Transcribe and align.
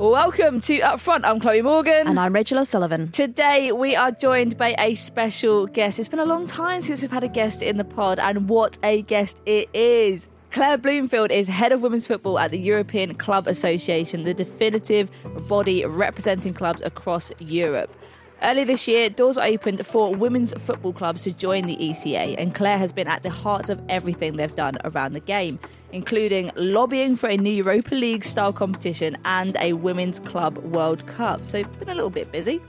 Welcome 0.00 0.62
to 0.62 0.78
Upfront. 0.78 1.26
I'm 1.26 1.40
Chloe 1.40 1.60
Morgan. 1.60 2.08
And 2.08 2.18
I'm 2.18 2.34
Rachel 2.34 2.58
O'Sullivan. 2.58 3.10
Today 3.10 3.70
we 3.70 3.94
are 3.94 4.10
joined 4.10 4.56
by 4.56 4.74
a 4.78 4.94
special 4.94 5.66
guest. 5.66 5.98
It's 5.98 6.08
been 6.08 6.18
a 6.18 6.24
long 6.24 6.46
time 6.46 6.80
since 6.80 7.02
we've 7.02 7.10
had 7.10 7.22
a 7.22 7.28
guest 7.28 7.60
in 7.60 7.76
the 7.76 7.84
pod, 7.84 8.18
and 8.18 8.48
what 8.48 8.78
a 8.82 9.02
guest 9.02 9.36
it 9.44 9.68
is. 9.74 10.30
Claire 10.52 10.78
Bloomfield 10.78 11.30
is 11.30 11.48
head 11.48 11.70
of 11.70 11.82
women's 11.82 12.06
football 12.06 12.38
at 12.38 12.50
the 12.50 12.58
European 12.58 13.14
Club 13.14 13.46
Association, 13.46 14.22
the 14.22 14.32
definitive 14.32 15.10
body 15.46 15.84
representing 15.84 16.54
clubs 16.54 16.80
across 16.82 17.30
Europe. 17.38 17.94
Earlier 18.42 18.64
this 18.64 18.88
year, 18.88 19.10
doors 19.10 19.36
were 19.36 19.42
opened 19.42 19.86
for 19.86 20.14
women's 20.14 20.54
football 20.54 20.94
clubs 20.94 21.24
to 21.24 21.32
join 21.32 21.66
the 21.66 21.76
ECA, 21.76 22.36
and 22.38 22.54
Claire 22.54 22.78
has 22.78 22.90
been 22.90 23.06
at 23.06 23.22
the 23.22 23.28
heart 23.28 23.68
of 23.68 23.78
everything 23.90 24.38
they've 24.38 24.54
done 24.54 24.78
around 24.82 25.12
the 25.12 25.20
game, 25.20 25.58
including 25.92 26.50
lobbying 26.56 27.16
for 27.16 27.28
a 27.28 27.36
new 27.36 27.52
Europa 27.52 27.94
League 27.94 28.24
style 28.24 28.52
competition 28.52 29.16
and 29.24 29.56
a 29.60 29.72
Women's 29.74 30.18
Club 30.18 30.58
World 30.58 31.06
Cup. 31.06 31.46
So, 31.46 31.62
been 31.64 31.88
a 31.88 31.94
little 31.94 32.10
bit 32.10 32.30
busy. 32.32 32.60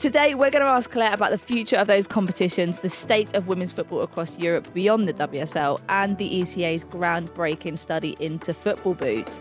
Today, 0.00 0.34
we're 0.34 0.50
going 0.50 0.62
to 0.62 0.70
ask 0.70 0.90
Claire 0.92 1.12
about 1.12 1.32
the 1.32 1.38
future 1.38 1.76
of 1.76 1.88
those 1.88 2.06
competitions, 2.06 2.78
the 2.78 2.88
state 2.88 3.34
of 3.34 3.48
women's 3.48 3.72
football 3.72 4.02
across 4.02 4.38
Europe 4.38 4.72
beyond 4.72 5.08
the 5.08 5.14
WSL, 5.14 5.80
and 5.88 6.16
the 6.18 6.40
ECA's 6.40 6.84
groundbreaking 6.84 7.76
study 7.76 8.16
into 8.20 8.54
football 8.54 8.94
boots. 8.94 9.40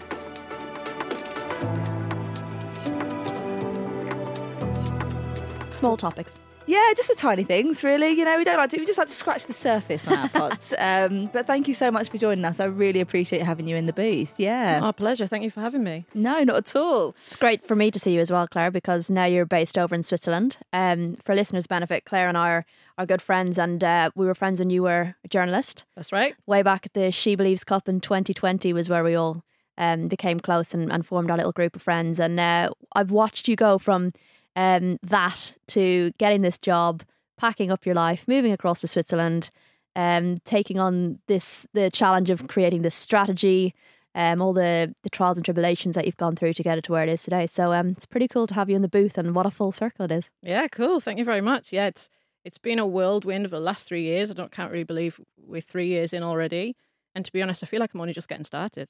Small 5.70 5.96
topics. 5.96 6.40
Yeah, 6.68 6.94
just 6.98 7.08
the 7.08 7.16
tiny 7.16 7.46
things, 7.46 7.82
really. 7.82 8.10
You 8.10 8.26
know, 8.26 8.38
we 8.38 8.44
don't 8.44 8.58
like 8.58 8.70
to, 8.72 8.78
we 8.78 8.86
just 8.86 8.98
like 8.98 9.08
to 9.08 9.14
scratch 9.14 9.46
the 9.46 9.54
surface 9.54 10.06
on 10.06 10.18
our 10.18 10.30
pods. 10.50 10.74
um, 10.78 11.28
but 11.32 11.48
thank 11.48 11.68
you 11.70 11.74
so 11.74 11.90
much 11.90 12.10
for 12.10 12.18
joining 12.18 12.44
us. 12.44 12.60
I 12.60 12.66
really 12.66 13.00
appreciate 13.00 13.42
having 13.42 13.68
you 13.70 13.78
in 13.78 13.86
the 13.86 13.94
booth. 13.94 14.34
Yeah. 14.38 14.82
Our 14.84 14.92
pleasure. 14.92 15.28
Thank 15.28 15.46
you 15.46 15.52
for 15.52 15.62
having 15.62 15.84
me. 15.84 16.06
No, 16.14 16.44
not 16.44 16.58
at 16.58 16.76
all. 16.76 17.16
It's 17.26 17.38
great 17.38 17.66
for 17.66 17.76
me 17.76 17.90
to 17.92 18.00
see 18.00 18.14
you 18.14 18.20
as 18.20 18.30
well, 18.30 18.48
Claire, 18.48 18.70
because 18.70 19.10
now 19.10 19.24
you're 19.24 19.46
based 19.46 19.78
over 19.78 19.96
in 19.96 20.04
Switzerland. 20.04 20.58
Um, 20.74 21.16
for 21.24 21.34
listeners' 21.34 21.68
benefit, 21.68 22.04
Claire 22.04 22.28
and 22.28 22.38
I 22.38 22.50
are, 22.50 22.66
are 22.98 23.06
good 23.06 23.22
friends, 23.22 23.58
and 23.58 23.82
uh, 23.82 24.12
we 24.16 24.26
were 24.26 24.36
friends 24.36 24.60
when 24.60 24.70
you 24.70 24.84
were 24.84 25.16
a 25.24 25.28
journalist. 25.30 25.86
That's 25.96 26.12
right. 26.12 26.36
Way 26.46 26.64
back 26.64 26.86
at 26.86 26.94
the 26.94 27.12
She 27.14 27.36
Believes 27.36 27.64
Cup 27.64 27.88
in 27.88 28.02
2020 28.02 28.74
was 28.74 28.90
where 28.90 29.06
we 29.06 29.16
all 29.16 29.42
um, 29.78 30.08
became 30.10 30.40
close 30.42 30.74
and, 30.74 30.92
and 30.92 31.06
formed 31.06 31.32
our 31.32 31.38
little 31.38 31.52
group 31.54 31.76
of 31.78 31.82
friends. 31.82 32.20
And 32.20 32.38
uh, 32.40 32.72
I've 32.94 33.12
watched 33.12 33.48
you 33.48 33.56
go 33.56 33.78
from 33.78 34.12
um, 34.58 34.98
that 35.04 35.56
to 35.68 36.12
getting 36.18 36.42
this 36.42 36.58
job, 36.58 37.04
packing 37.38 37.72
up 37.72 37.86
your 37.86 37.96
life, 37.96 38.28
moving 38.28 38.52
across 38.52 38.82
to 38.82 38.88
Switzerland, 38.88 39.52
um, 39.96 40.40
taking 40.44 40.80
on 40.80 41.20
this 41.28 41.68
the 41.74 41.90
challenge 41.92 42.30
of 42.30 42.48
creating 42.48 42.82
this 42.82 42.96
strategy, 42.96 43.74
um, 44.16 44.42
all 44.42 44.54
the 44.54 44.94
the 45.04 45.12
trials 45.12 45.38
and 45.38 45.46
tribulations 45.46 45.96
that 45.96 46.06
you've 46.06 46.18
gone 46.18 46.36
through 46.36 46.54
to 46.54 46.64
get 46.64 46.78
it 46.78 46.84
to 46.86 46.92
where 46.92 47.04
it 47.04 47.10
is 47.10 47.22
today. 47.22 47.46
So 47.46 47.72
um, 47.72 47.90
it's 47.90 48.08
pretty 48.08 48.28
cool 48.28 48.48
to 48.48 48.56
have 48.56 48.68
you 48.70 48.76
in 48.76 48.82
the 48.82 48.90
booth, 48.90 49.18
and 49.18 49.36
what 49.36 49.46
a 49.46 49.52
full 49.52 49.72
circle 49.72 50.06
it 50.06 50.12
is. 50.12 50.32
Yeah, 50.42 50.68
cool. 50.68 51.00
Thank 51.00 51.20
you 51.20 51.26
very 51.26 51.42
much. 51.42 51.72
Yeah, 51.72 51.86
it's 51.86 52.10
it's 52.44 52.58
been 52.58 52.80
a 52.80 52.88
whirlwind 52.88 53.46
of 53.46 53.52
the 53.52 53.60
last 53.60 53.88
three 53.88 54.04
years. 54.04 54.32
I 54.32 54.34
don't 54.34 54.52
can't 54.52 54.72
really 54.72 54.84
believe 54.84 55.22
we're 55.38 55.62
three 55.62 55.88
years 55.88 56.14
in 56.14 56.24
already. 56.24 56.76
And 57.14 57.24
to 57.26 57.32
be 57.32 57.44
honest, 57.44 57.64
I 57.64 57.68
feel 57.68 57.80
like 57.80 57.94
I'm 57.94 58.02
only 58.02 58.14
just 58.14 58.28
getting 58.28 58.44
started 58.44 58.90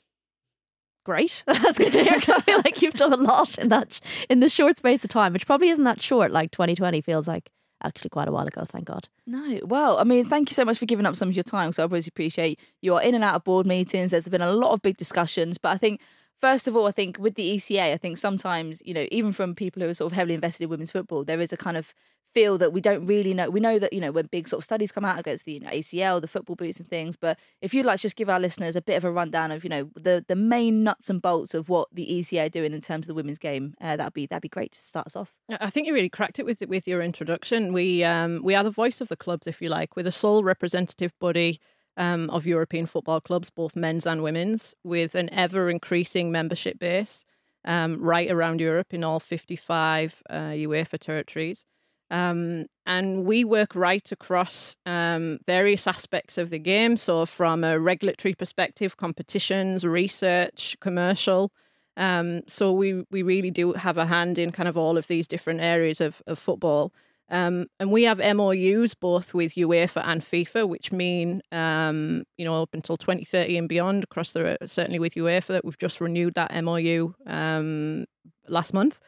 great. 1.07 1.41
That's 1.47 1.77
good 1.77 1.93
to 1.93 2.03
hear 2.03 2.15
because 2.15 2.35
I 2.35 2.41
feel 2.41 2.57
like 2.57 2.81
you've 2.81 2.93
done 2.93 3.13
a 3.13 3.17
lot 3.17 3.57
in 3.57 3.69
that 3.69 3.99
in 4.29 4.41
the 4.41 4.49
short 4.49 4.75
space 4.77 5.05
of 5.05 5.09
time, 5.09 5.31
which 5.31 5.47
probably 5.47 5.69
isn't 5.69 5.85
that 5.85 6.01
short. 6.01 6.31
Like 6.31 6.51
2020 6.51 6.99
feels 6.99 7.29
like 7.29 7.49
actually 7.81 8.09
quite 8.09 8.27
a 8.27 8.31
while 8.31 8.45
ago. 8.45 8.65
Thank 8.65 8.85
God. 8.85 9.07
No, 9.25 9.59
well, 9.63 9.99
I 9.99 10.03
mean, 10.03 10.25
thank 10.25 10.49
you 10.49 10.53
so 10.53 10.65
much 10.65 10.77
for 10.77 10.85
giving 10.85 11.05
up 11.05 11.15
some 11.15 11.29
of 11.29 11.35
your 11.35 11.43
time. 11.43 11.71
So 11.71 11.83
I 11.83 11.85
really 11.85 12.03
appreciate 12.07 12.59
you 12.81 12.93
are 12.95 13.01
in 13.01 13.15
and 13.15 13.23
out 13.23 13.35
of 13.35 13.45
board 13.45 13.65
meetings. 13.65 14.11
There's 14.11 14.27
been 14.27 14.41
a 14.41 14.51
lot 14.51 14.73
of 14.73 14.81
big 14.81 14.97
discussions, 14.97 15.57
but 15.57 15.69
I 15.69 15.77
think. 15.77 16.01
First 16.39 16.67
of 16.67 16.75
all, 16.75 16.85
I 16.85 16.91
think 16.91 17.17
with 17.17 17.33
the 17.33 17.55
ECA, 17.55 17.93
I 17.93 17.97
think 17.97 18.19
sometimes, 18.19 18.79
you 18.85 18.93
know, 18.93 19.07
even 19.11 19.31
from 19.31 19.55
people 19.55 19.81
who 19.81 19.89
are 19.89 19.93
sort 19.95 20.11
of 20.11 20.15
heavily 20.15 20.35
invested 20.35 20.65
in 20.65 20.69
women's 20.69 20.91
football, 20.91 21.23
there 21.23 21.41
is 21.41 21.51
a 21.51 21.57
kind 21.57 21.75
of 21.75 21.95
feel 22.37 22.57
that 22.59 22.71
we 22.71 22.81
don't 22.81 23.03
really 23.07 23.33
know. 23.33 23.49
We 23.49 23.59
know 23.59 23.79
that 23.79 23.91
you 23.91 23.99
know 23.99 24.11
when 24.11 24.27
big 24.27 24.47
sort 24.47 24.59
of 24.59 24.63
studies 24.63 24.91
come 24.91 25.03
out 25.03 25.17
against 25.17 25.45
the 25.45 25.53
you 25.53 25.59
know, 25.59 25.69
ACL, 25.69 26.21
the 26.21 26.27
football 26.27 26.55
boots 26.55 26.77
and 26.77 26.87
things. 26.87 27.17
But 27.17 27.39
if 27.61 27.73
you'd 27.73 27.85
like 27.85 27.97
to 27.97 28.03
just 28.03 28.15
give 28.15 28.29
our 28.29 28.39
listeners 28.39 28.75
a 28.75 28.81
bit 28.81 28.95
of 28.95 29.03
a 29.03 29.11
rundown 29.11 29.51
of 29.51 29.63
you 29.63 29.71
know 29.71 29.89
the 29.95 30.23
the 30.27 30.35
main 30.35 30.83
nuts 30.83 31.09
and 31.09 31.19
bolts 31.19 31.55
of 31.55 31.67
what 31.67 31.87
the 31.91 32.05
ECA 32.05 32.45
are 32.45 32.49
doing 32.49 32.73
in 32.73 32.81
terms 32.81 33.05
of 33.05 33.07
the 33.07 33.15
women's 33.15 33.39
game, 33.39 33.73
uh, 33.81 33.95
that'd 33.95 34.13
be 34.13 34.27
that'd 34.27 34.43
be 34.43 34.49
great 34.49 34.73
to 34.73 34.79
start 34.79 35.07
us 35.07 35.15
off. 35.15 35.35
I 35.59 35.71
think 35.71 35.87
you 35.87 35.93
really 35.93 36.09
cracked 36.09 36.37
it 36.37 36.45
with 36.45 36.61
with 36.67 36.87
your 36.87 37.01
introduction. 37.01 37.73
We 37.73 38.03
um 38.03 38.41
we 38.43 38.53
are 38.53 38.63
the 38.63 38.69
voice 38.69 39.01
of 39.01 39.07
the 39.07 39.17
clubs, 39.17 39.47
if 39.47 39.59
you 39.59 39.69
like. 39.69 39.95
We're 39.95 40.03
the 40.03 40.11
sole 40.11 40.43
representative 40.43 41.13
body. 41.19 41.59
Um, 41.99 42.29
of 42.29 42.45
European 42.45 42.85
football 42.85 43.19
clubs, 43.19 43.49
both 43.49 43.75
men's 43.75 44.05
and 44.05 44.21
women's, 44.21 44.75
with 44.83 45.15
an 45.15 45.33
ever 45.33 45.67
increasing 45.67 46.31
membership 46.31 46.77
base 46.77 47.25
um, 47.65 47.99
right 47.99 48.29
around 48.29 48.61
Europe 48.61 48.93
in 48.93 49.03
all 49.03 49.19
55 49.19 50.21
uh, 50.29 50.35
UEFA 50.35 50.99
territories. 50.99 51.65
Um, 52.09 52.67
and 52.85 53.25
we 53.25 53.43
work 53.43 53.75
right 53.75 54.09
across 54.11 54.77
um, 54.85 55.39
various 55.45 55.87
aspects 55.87 56.37
of 56.37 56.49
the 56.49 56.59
game. 56.59 56.97
So, 56.97 57.25
from 57.25 57.63
a 57.63 57.79
regulatory 57.79 58.33
perspective, 58.33 58.97
competitions, 58.97 59.83
research, 59.83 60.77
commercial. 60.79 61.51
Um, 61.97 62.41
so, 62.47 62.71
we, 62.71 63.03
we 63.11 63.23
really 63.23 63.51
do 63.51 63.73
have 63.73 63.97
a 63.97 64.05
hand 64.05 64.37
in 64.37 64.51
kind 64.51 64.69
of 64.69 64.77
all 64.77 64.97
of 64.97 65.07
these 65.07 65.27
different 65.27 65.61
areas 65.61 65.99
of, 65.99 66.21
of 66.27 66.39
football. 66.39 66.93
Um, 67.29 67.67
and 67.79 67.91
we 67.91 68.03
have 68.03 68.19
MOUs 68.19 68.93
both 68.93 69.33
with 69.33 69.55
UEFA 69.55 70.01
and 70.05 70.21
FIFA, 70.21 70.67
which 70.67 70.91
mean, 70.91 71.41
um, 71.51 72.23
you 72.37 72.45
know, 72.45 72.61
up 72.61 72.73
until 72.73 72.95
2030 72.95 73.57
and 73.57 73.67
beyond, 73.67 74.05
across 74.05 74.31
the 74.31 74.57
certainly 74.65 74.99
with 74.99 75.15
UEFA, 75.15 75.47
that 75.47 75.65
we've 75.65 75.77
just 75.77 75.99
renewed 75.99 76.35
that 76.35 76.63
MOU 76.63 77.13
um, 77.25 78.05
last 78.47 78.73
month. 78.73 79.01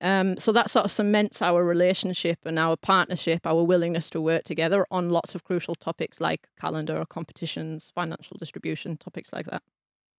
Um, 0.00 0.36
so 0.36 0.52
that 0.52 0.70
sort 0.70 0.84
of 0.84 0.90
cements 0.90 1.40
our 1.40 1.64
relationship 1.64 2.40
and 2.44 2.58
our 2.58 2.76
partnership, 2.76 3.46
our 3.46 3.62
willingness 3.64 4.10
to 4.10 4.20
work 4.20 4.44
together 4.44 4.86
on 4.90 5.08
lots 5.08 5.34
of 5.34 5.44
crucial 5.44 5.74
topics 5.74 6.20
like 6.20 6.48
calendar 6.60 6.98
or 6.98 7.06
competitions, 7.06 7.90
financial 7.94 8.36
distribution, 8.38 8.96
topics 8.96 9.32
like 9.32 9.46
that. 9.46 9.62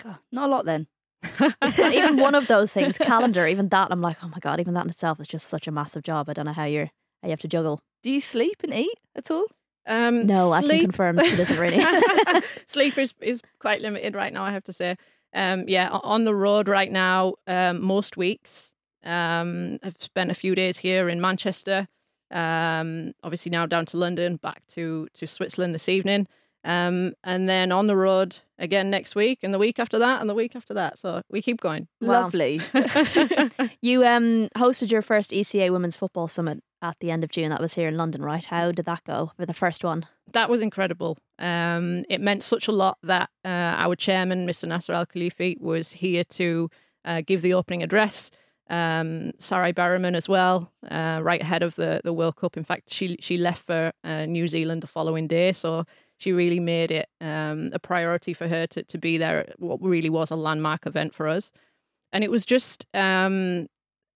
God, 0.01 0.17
not 0.31 0.49
a 0.49 0.51
lot 0.51 0.65
then. 0.65 0.87
even 1.79 2.17
one 2.17 2.35
of 2.35 2.47
those 2.47 2.71
things, 2.71 2.97
calendar, 2.97 3.47
even 3.47 3.69
that, 3.69 3.87
I'm 3.91 4.01
like, 4.01 4.17
oh 4.23 4.27
my 4.27 4.39
god, 4.39 4.59
even 4.59 4.73
that 4.75 4.85
in 4.85 4.89
itself 4.89 5.19
is 5.19 5.27
just 5.27 5.47
such 5.47 5.67
a 5.67 5.71
massive 5.71 6.03
job. 6.03 6.29
I 6.29 6.33
don't 6.33 6.45
know 6.45 6.53
how 6.53 6.65
you're 6.65 6.91
how 7.21 7.27
you 7.27 7.31
have 7.31 7.39
to 7.39 7.47
juggle. 7.47 7.81
Do 8.03 8.11
you 8.11 8.19
sleep 8.19 8.61
and 8.63 8.73
eat 8.73 8.99
at 9.15 9.31
all? 9.31 9.45
Um, 9.87 10.25
No, 10.25 10.51
I 10.51 10.61
can 10.61 10.81
confirm 10.81 11.19
she 11.19 11.35
doesn't 11.35 11.57
really. 11.57 11.83
sleep 12.67 12.97
is, 12.97 13.13
is 13.21 13.41
quite 13.59 13.81
limited 13.81 14.15
right 14.15 14.33
now, 14.33 14.43
I 14.43 14.51
have 14.51 14.63
to 14.65 14.73
say. 14.73 14.95
Um, 15.33 15.65
yeah, 15.67 15.89
on 15.89 16.23
the 16.23 16.33
road 16.33 16.67
right 16.67 16.91
now, 16.91 17.35
um, 17.47 17.83
most 17.83 18.15
weeks. 18.15 18.73
Um, 19.05 19.79
I've 19.83 19.95
spent 19.99 20.31
a 20.31 20.35
few 20.35 20.55
days 20.55 20.77
here 20.77 21.09
in 21.09 21.21
Manchester. 21.21 21.87
Um, 22.31 23.13
obviously 23.23 23.51
now 23.51 23.65
down 23.65 23.85
to 23.87 23.97
London, 23.97 24.37
back 24.37 24.63
to 24.69 25.07
to 25.13 25.27
Switzerland 25.27 25.75
this 25.75 25.89
evening. 25.89 26.27
Um, 26.63 27.13
and 27.23 27.47
then 27.47 27.71
on 27.71 27.85
the 27.85 27.95
road 27.95 28.37
again 28.57 28.89
next 28.89 29.13
week, 29.13 29.39
and 29.43 29.53
the 29.53 29.59
week 29.59 29.77
after 29.77 29.99
that, 29.99 30.19
and 30.19 30.29
the 30.29 30.33
week 30.33 30.55
after 30.55 30.73
that. 30.73 30.97
So 30.97 31.21
we 31.29 31.41
keep 31.41 31.61
going. 31.61 31.87
Wow. 32.01 32.23
Lovely. 32.23 32.59
you 33.81 34.03
um 34.05 34.49
hosted 34.57 34.91
your 34.91 35.03
first 35.03 35.31
ECA 35.31 35.71
Women's 35.71 35.95
Football 35.95 36.27
Summit 36.27 36.63
at 36.81 36.97
the 36.99 37.11
end 37.11 37.23
of 37.23 37.29
June. 37.29 37.49
That 37.49 37.61
was 37.61 37.75
here 37.75 37.87
in 37.87 37.97
London, 37.97 38.23
right? 38.23 38.45
How 38.45 38.71
did 38.71 38.85
that 38.85 39.03
go 39.03 39.31
for 39.37 39.45
the 39.45 39.53
first 39.53 39.83
one? 39.83 40.07
that 40.35 40.49
was 40.49 40.61
incredible. 40.61 41.17
Um, 41.39 42.03
it 42.09 42.21
meant 42.21 42.43
such 42.43 42.67
a 42.67 42.71
lot 42.71 42.97
that 43.03 43.29
uh, 43.43 43.47
our 43.77 43.95
chairman, 43.95 44.45
Mr. 44.45 44.67
Nasser 44.67 44.93
Al-Khelaifi, 44.93 45.59
was 45.59 45.93
here 45.93 46.23
to 46.31 46.69
uh, 47.03 47.21
give 47.25 47.41
the 47.41 47.53
opening 47.53 47.81
address. 47.81 48.29
Um, 48.69 49.31
Sarina 49.39 49.73
Wiegman 49.73 50.15
as 50.15 50.27
well, 50.27 50.71
uh, 50.89 51.19
right 51.21 51.41
ahead 51.41 51.61
of 51.63 51.75
the, 51.75 52.01
the 52.03 52.13
World 52.13 52.35
Cup. 52.35 52.57
In 52.57 52.63
fact, 52.63 52.91
she 52.91 53.17
she 53.19 53.37
left 53.37 53.63
for 53.63 53.91
uh, 54.03 54.25
New 54.25 54.47
Zealand 54.47 54.81
the 54.83 54.87
following 54.87 55.27
day, 55.27 55.53
so 55.53 55.85
she 56.17 56.31
really 56.31 56.59
made 56.59 56.91
it 56.91 57.07
um, 57.21 57.69
a 57.73 57.79
priority 57.79 58.33
for 58.33 58.47
her 58.47 58.65
to, 58.67 58.83
to 58.83 58.97
be 58.97 59.17
there. 59.17 59.49
at 59.49 59.59
What 59.59 59.81
really 59.81 60.09
was 60.09 60.31
a 60.31 60.35
landmark 60.35 60.87
event 60.87 61.13
for 61.13 61.27
us, 61.27 61.51
and 62.11 62.23
it 62.23 62.31
was 62.31 62.45
just 62.45 62.87
um, 62.93 63.67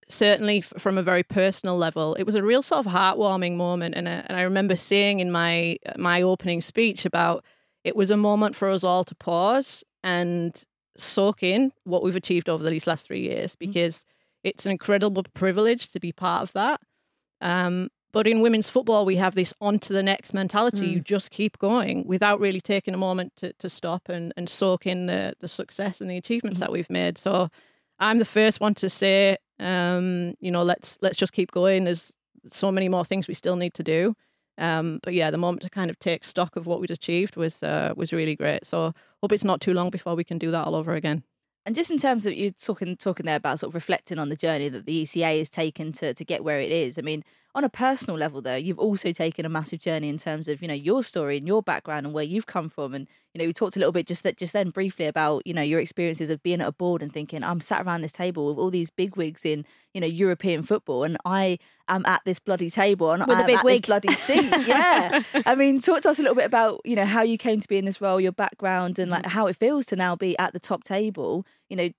certainly 0.10 0.60
f- 0.60 0.74
from 0.78 0.98
a 0.98 1.04
very 1.04 1.24
personal 1.24 1.78
level, 1.78 2.16
it 2.16 2.24
was 2.24 2.36
a 2.36 2.44
real 2.44 2.62
sort 2.62 2.86
of 2.86 2.92
heartwarming 2.92 3.56
moment. 3.56 3.96
And, 3.96 4.08
uh, 4.08 4.24
and 4.26 4.36
I 4.38 4.42
remember 4.42 4.76
saying 4.76 5.20
in 5.20 5.32
my 5.32 5.78
my 5.98 6.22
opening 6.22 6.62
speech 6.62 7.06
about 7.06 7.46
it 7.84 7.96
was 7.96 8.12
a 8.12 8.18
moment 8.18 8.56
for 8.56 8.70
us 8.70 8.84
all 8.84 9.04
to 9.06 9.16
pause 9.16 9.84
and 10.04 10.64
soak 10.98 11.44
in 11.44 11.72
what 11.84 12.04
we've 12.04 12.16
achieved 12.16 12.50
over 12.50 12.68
these 12.70 12.88
last 12.88 13.06
three 13.06 13.22
years 13.22 13.56
because 13.56 14.06
it's 14.50 14.66
an 14.66 14.72
incredible 14.72 15.24
privilege 15.34 15.90
to 15.90 16.00
be 16.00 16.12
part 16.12 16.44
of 16.44 16.54
that. 16.54 16.82
Um, 17.42 17.90
but 18.12 18.28
in 18.28 18.42
women's 18.42 18.70
football, 18.70 19.06
we 19.06 19.18
have 19.18 19.36
this 19.36 19.54
on 19.62 19.80
to 19.80 19.94
the 19.94 20.02
next 20.02 20.34
mentality. 20.34 20.88
You 20.88 21.00
just 21.00 21.30
keep 21.30 21.60
going 21.60 22.08
without 22.08 22.40
really 22.40 22.60
taking 22.60 22.94
a 22.94 22.98
moment 22.98 23.34
to, 23.38 23.54
to 23.54 23.70
stop 23.70 24.10
and, 24.10 24.34
and 24.36 24.50
soak 24.50 24.88
in 24.88 25.06
the, 25.06 25.34
the 25.40 25.48
success 25.48 26.02
and 26.02 26.10
the 26.10 26.18
achievements 26.18 26.60
that 26.60 26.72
we've 26.72 26.90
made. 26.90 27.18
So 27.20 27.50
I'm 28.00 28.18
the 28.18 28.26
first 28.26 28.60
one 28.60 28.74
to 28.76 28.90
say, 28.90 29.38
um, 29.60 30.34
you 30.40 30.50
know, 30.50 30.64
let's 30.64 30.98
let's 31.02 31.18
just 31.18 31.34
keep 31.34 31.52
going. 31.52 31.84
There's 31.84 32.12
so 32.52 32.72
many 32.72 32.90
more 32.90 33.06
things 33.06 33.28
we 33.28 33.34
still 33.36 33.58
need 33.58 33.74
to 33.76 33.84
do. 33.84 34.16
Um, 34.58 35.00
but 35.04 35.14
yeah, 35.14 35.32
the 35.32 35.38
moment 35.38 35.62
to 35.62 35.70
kind 35.70 35.90
of 35.90 36.00
take 36.00 36.24
stock 36.24 36.56
of 36.56 36.66
what 36.66 36.82
we'd 36.82 36.92
achieved 36.92 37.36
was 37.36 37.62
uh, 37.62 37.94
was 37.96 38.12
really 38.12 38.36
great. 38.36 38.66
So 38.66 38.94
hope 39.22 39.32
it's 39.32 39.44
not 39.44 39.62
too 39.62 39.74
long 39.74 39.90
before 39.92 40.16
we 40.16 40.24
can 40.24 40.40
do 40.40 40.50
that 40.52 40.66
all 40.66 40.76
over 40.76 40.96
again. 40.96 41.24
And 41.66 41.76
just 41.76 41.92
in 41.92 41.98
terms 41.98 42.26
of 42.26 42.34
you 42.34 42.52
talking 42.52 42.96
talking 42.96 43.26
there 43.26 43.36
about 43.36 43.60
sort 43.60 43.70
of 43.70 43.76
reflecting 43.76 44.18
on 44.18 44.30
the 44.30 44.36
journey 44.36 44.70
that 44.70 44.86
the 44.86 45.04
ECA 45.04 45.38
has 45.38 45.50
taken 45.50 45.92
to 45.94 46.14
to 46.14 46.26
get 46.26 46.44
where 46.44 46.60
it 46.60 46.72
is. 46.72 46.98
I 46.98 47.02
mean, 47.02 47.24
on 47.56 47.64
a 47.64 47.70
personal 47.70 48.18
level 48.18 48.42
though, 48.42 48.56
you've 48.56 48.80
also 48.80 49.12
taken 49.12 49.46
a 49.46 49.50
massive 49.50 49.80
journey 49.80 50.08
in 50.08 50.18
terms 50.18 50.48
of, 50.48 50.62
you 50.62 50.68
know, 50.68 50.74
your 50.74 51.02
story 51.02 51.38
and 51.38 51.48
your 51.48 51.64
background 51.64 52.06
and 52.06 52.14
where 52.14 52.24
you've 52.24 52.46
come 52.46 52.70
from. 52.70 52.94
And, 52.94 53.08
you 53.34 53.40
know, 53.40 53.46
we 53.46 53.54
talked 53.54 53.76
a 53.76 53.80
little 53.80 53.92
bit 53.92 54.06
just 54.06 54.22
that 54.24 54.38
just 54.38 54.54
then 54.54 54.70
briefly 54.70 55.08
about, 55.08 55.46
you 55.48 55.54
know, 55.54 55.62
your 55.62 55.80
experiences 55.80 56.30
of 56.30 56.44
being 56.44 56.62
at 56.62 56.68
a 56.68 56.72
board 56.72 57.02
and 57.02 57.12
thinking, 57.12 57.44
I'm 57.44 57.60
sat 57.60 57.86
around 57.86 58.02
this 58.02 58.12
table 58.12 58.48
with 58.48 58.60
all 58.60 58.70
these 58.70 58.92
big 58.92 59.16
wigs 59.16 59.46
in, 59.46 59.66
you 59.96 60.02
know, 60.02 60.08
European 60.08 60.62
football 60.62 61.04
and 61.04 61.18
I 61.26 61.58
am 61.88 62.06
at 62.06 62.22
this 62.24 62.38
bloody 62.38 62.70
table 62.70 63.12
and 63.12 63.26
With 63.26 63.38
a 63.38 63.42
I'm 63.42 63.48
big 63.48 63.58
at 63.58 63.66
wig. 63.66 63.82
this 63.82 63.88
bloody 63.88 64.16
seat. 64.16 64.54
Yeah. 64.68 65.24
I 65.46 65.56
mean, 65.56 65.80
talk 65.80 66.02
to 66.02 66.10
us 66.12 66.20
a 66.20 66.22
little 66.22 66.36
bit 66.36 66.46
about, 66.46 66.82
you 66.86 66.96
know, 66.96 67.06
how 67.06 67.24
you 67.24 67.38
came 67.38 67.60
to 67.60 67.68
be 67.68 67.78
in 67.78 67.86
this 67.86 68.00
role, 68.00 68.22
your 68.22 68.32
background 68.32 69.00
and 69.00 69.10
like 69.10 69.24
mm. 69.24 69.32
how 69.32 69.48
it 69.48 69.56
feels 69.56 69.88
to 69.88 69.96
now 69.96 70.16
be 70.16 70.38
at 70.38 70.54
the 70.54 70.60
top 70.60 70.84
table, 70.84 71.46
you 71.68 71.76
know, 71.76 71.90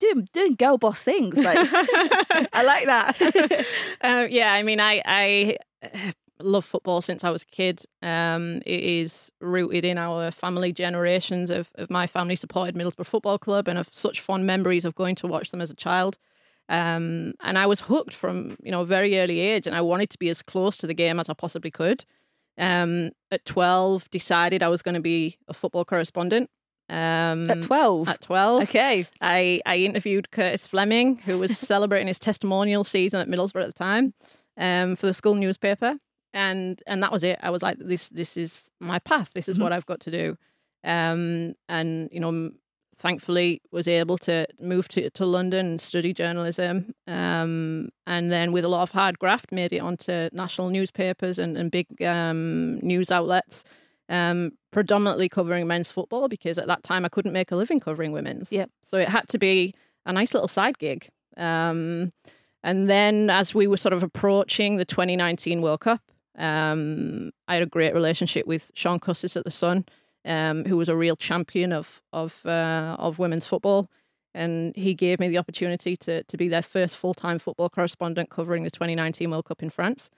doing 0.00 0.28
doing 0.32 0.54
girl 0.54 0.78
boss 0.78 1.02
things. 1.02 1.42
Like 1.42 1.58
I 2.52 2.62
like 2.62 2.86
that. 2.86 3.20
um, 4.00 4.28
yeah, 4.30 4.52
I 4.52 4.62
mean, 4.62 4.80
I 4.80 5.02
I 5.04 5.56
uh, 5.82 6.12
love 6.40 6.64
football 6.64 7.00
since 7.00 7.24
I 7.24 7.30
was 7.30 7.42
a 7.42 7.46
kid. 7.46 7.82
Um, 8.02 8.62
it 8.66 8.80
is 8.80 9.30
rooted 9.40 9.84
in 9.84 9.98
our 9.98 10.30
family 10.30 10.72
generations 10.72 11.50
of 11.50 11.72
of 11.76 11.90
my 11.90 12.06
family 12.06 12.36
supported 12.36 12.74
Middlesbrough 12.74 13.06
Football 13.06 13.38
Club, 13.38 13.68
and 13.68 13.78
of 13.78 13.88
such 13.92 14.20
fond 14.20 14.46
memories 14.46 14.84
of 14.84 14.94
going 14.94 15.14
to 15.16 15.26
watch 15.26 15.50
them 15.50 15.60
as 15.60 15.70
a 15.70 15.74
child. 15.74 16.18
Um, 16.68 17.34
and 17.42 17.58
I 17.58 17.66
was 17.66 17.82
hooked 17.82 18.14
from 18.14 18.56
you 18.62 18.70
know 18.70 18.82
a 18.82 18.86
very 18.86 19.18
early 19.18 19.40
age, 19.40 19.66
and 19.66 19.76
I 19.76 19.80
wanted 19.80 20.10
to 20.10 20.18
be 20.18 20.28
as 20.28 20.42
close 20.42 20.76
to 20.78 20.86
the 20.86 20.94
game 20.94 21.20
as 21.20 21.28
I 21.28 21.34
possibly 21.34 21.70
could. 21.70 22.04
Um, 22.56 23.10
at 23.30 23.44
twelve, 23.44 24.10
decided 24.10 24.62
I 24.62 24.68
was 24.68 24.82
going 24.82 24.94
to 24.94 25.00
be 25.00 25.38
a 25.48 25.54
football 25.54 25.84
correspondent. 25.84 26.50
Um, 26.88 27.50
at 27.50 27.62
12. 27.62 28.08
At 28.08 28.20
twelve, 28.20 28.62
Okay. 28.64 29.06
I, 29.20 29.60
I 29.64 29.76
interviewed 29.78 30.30
Curtis 30.30 30.66
Fleming, 30.66 31.16
who 31.16 31.38
was 31.38 31.56
celebrating 31.72 32.08
his 32.08 32.18
testimonial 32.18 32.84
season 32.84 33.20
at 33.20 33.28
Middlesbrough 33.28 33.62
at 33.62 33.66
the 33.68 33.72
time, 33.72 34.12
um, 34.58 34.94
for 34.96 35.06
the 35.06 35.14
school 35.14 35.34
newspaper, 35.34 35.96
and 36.34 36.82
and 36.86 37.02
that 37.02 37.10
was 37.10 37.22
it. 37.22 37.38
I 37.42 37.50
was 37.50 37.62
like, 37.62 37.78
this 37.78 38.08
this 38.08 38.36
is 38.36 38.68
my 38.80 38.98
path. 38.98 39.30
This 39.34 39.48
is 39.48 39.58
what 39.58 39.72
I've 39.72 39.86
got 39.86 40.00
to 40.00 40.10
do, 40.10 40.36
um, 40.84 41.54
and 41.68 42.10
you 42.12 42.20
know, 42.20 42.50
thankfully 42.96 43.62
was 43.72 43.88
able 43.88 44.18
to 44.18 44.46
move 44.60 44.86
to 44.88 45.08
to 45.08 45.24
London 45.24 45.66
and 45.66 45.80
study 45.80 46.12
journalism, 46.12 46.94
um, 47.06 47.88
and 48.06 48.30
then 48.30 48.52
with 48.52 48.64
a 48.64 48.68
lot 48.68 48.82
of 48.82 48.90
hard 48.90 49.18
graft, 49.18 49.52
made 49.52 49.72
it 49.72 49.80
onto 49.80 50.28
national 50.32 50.68
newspapers 50.68 51.38
and 51.38 51.56
and 51.56 51.70
big 51.70 51.86
um, 52.02 52.78
news 52.80 53.10
outlets 53.10 53.64
um, 54.08 54.52
predominantly 54.74 55.28
covering 55.28 55.68
men's 55.68 55.92
football 55.92 56.26
because 56.26 56.58
at 56.58 56.66
that 56.66 56.82
time 56.82 57.04
I 57.04 57.08
couldn't 57.08 57.32
make 57.32 57.52
a 57.52 57.56
living 57.56 57.78
covering 57.78 58.10
women's. 58.10 58.50
Yep. 58.50 58.70
So 58.82 58.98
it 58.98 59.08
had 59.08 59.28
to 59.28 59.38
be 59.38 59.72
a 60.04 60.12
nice 60.12 60.34
little 60.34 60.48
side 60.48 60.78
gig. 60.78 61.08
Um, 61.36 62.12
and 62.64 62.90
then 62.90 63.30
as 63.30 63.54
we 63.54 63.68
were 63.68 63.76
sort 63.76 63.92
of 63.92 64.02
approaching 64.02 64.76
the 64.76 64.84
2019 64.84 65.62
World 65.62 65.80
Cup, 65.80 66.02
um, 66.36 67.30
I 67.46 67.54
had 67.54 67.62
a 67.62 67.66
great 67.66 67.94
relationship 67.94 68.48
with 68.48 68.72
Shaun 68.74 68.98
Custis 68.98 69.36
at 69.36 69.44
the 69.44 69.50
Sun, 69.52 69.84
um, 70.24 70.64
who 70.64 70.76
was 70.76 70.88
a 70.88 70.96
real 70.96 71.14
champion 71.14 71.72
of 71.72 72.02
of 72.12 72.44
uh, 72.44 72.96
of 72.98 73.20
women's 73.20 73.46
football. 73.46 73.88
And 74.34 74.74
he 74.74 74.94
gave 74.94 75.20
me 75.20 75.28
the 75.28 75.38
opportunity 75.38 75.96
to 75.98 76.24
to 76.24 76.36
be 76.36 76.48
their 76.48 76.62
first 76.62 76.96
full 76.96 77.14
time 77.14 77.38
football 77.38 77.68
correspondent 77.68 78.28
covering 78.28 78.64
the 78.64 78.70
2019 78.70 79.30
World 79.30 79.44
Cup 79.44 79.62
in 79.62 79.70
France. 79.70 80.10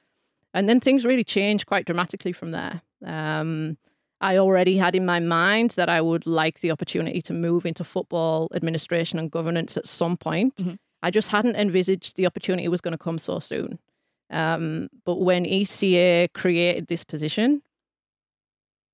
And 0.55 0.67
then 0.67 0.81
things 0.81 1.05
really 1.05 1.25
changed 1.25 1.67
quite 1.67 1.85
dramatically 1.85 2.33
from 2.33 2.53
there. 2.53 2.81
Um, 3.05 3.77
I 4.27 4.39
already 4.39 4.77
had 4.77 4.97
in 4.97 5.07
my 5.07 5.21
mind 5.21 5.71
that 5.77 5.89
I 5.89 6.01
would 6.01 6.27
like 6.27 6.59
the 6.61 6.73
opportunity 6.73 7.23
to 7.23 7.33
move 7.33 7.65
into 7.65 7.85
football 7.85 8.49
administration 8.53 9.21
and 9.21 9.31
governance 9.31 9.77
at 9.77 9.87
some 9.87 10.17
point. 10.17 10.55
I 11.01 11.11
just 11.13 11.29
hadn't 11.29 11.55
envisaged 11.55 12.17
the 12.17 12.27
opportunity 12.27 12.67
was 12.67 12.81
going 12.81 12.99
to 12.99 12.99
come 12.99 13.19
so 13.19 13.39
soon. 13.39 13.79
Um, 14.31 14.89
but 15.05 15.21
when 15.21 15.45
ECA 15.45 16.33
created 16.33 16.89
this 16.89 17.05
position, 17.05 17.63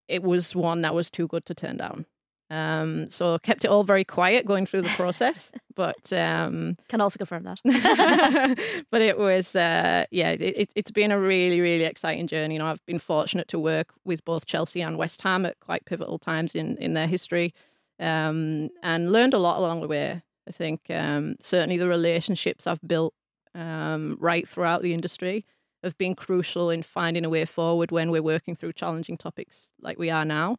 it 0.07 0.23
was 0.23 0.55
one 0.55 0.83
that 0.83 0.95
was 0.95 1.11
too 1.11 1.27
good 1.29 1.47
to 1.47 1.55
turn 1.55 1.79
down. 1.79 2.05
Um, 2.53 3.09
so 3.09 3.39
kept 3.39 3.65
it 3.65 3.69
all 3.69 3.83
very 3.83 4.05
quiet 4.05 4.45
going 4.45 4.67
through 4.67 4.83
the 4.83 4.91
process, 4.91 5.51
but 5.75 6.13
um, 6.13 6.77
Can 6.91 7.01
also 7.01 7.17
confirm 7.17 7.45
that. 7.45 7.59
but 8.91 9.01
it 9.01 9.17
was 9.17 9.57
uh, 9.57 10.05
yeah 10.11 10.33
it, 10.33 10.71
it's 10.77 10.91
been 10.91 11.11
a 11.13 11.19
really 11.19 11.63
really 11.63 11.85
exciting 11.85 12.27
journey. 12.27 12.57
You 12.57 12.59
know 12.59 12.67
i've 12.67 12.85
been 12.85 12.99
fortunate 12.99 13.49
to 13.49 13.59
work 13.59 13.95
with 14.05 14.23
both 14.27 14.45
chelsea 14.45 14.83
and 14.83 14.99
west 14.99 15.23
ham 15.23 15.47
at 15.47 15.59
quite 15.61 15.87
pivotal 15.87 16.19
times 16.19 16.55
in 16.55 16.77
in 16.77 16.93
their 16.93 17.07
history 17.07 17.55
um, 17.99 18.69
and 18.83 19.13
learned 19.13 19.33
a 19.33 19.39
lot 19.39 19.57
along 19.59 19.81
the 19.81 19.89
way. 19.89 20.23
I 20.47 20.53
think 20.53 20.81
um, 20.91 21.37
certainly 21.41 21.79
the 21.79 21.89
relationships 21.89 22.67
i've 22.67 22.87
built 22.87 23.15
um, 23.55 24.19
right 24.21 24.47
throughout 24.47 24.83
the 24.83 24.93
industry 24.93 25.47
have 25.83 25.97
been 25.97 26.15
crucial 26.15 26.69
in 26.69 26.83
finding 26.83 27.25
a 27.25 27.31
way 27.31 27.47
forward 27.47 27.91
when 27.91 28.11
we're 28.11 28.23
working 28.23 28.55
through 28.55 28.75
challenging 28.75 29.17
topics 29.17 29.71
like 29.81 29.99
we 29.99 30.11
are 30.11 30.27
now 30.27 30.59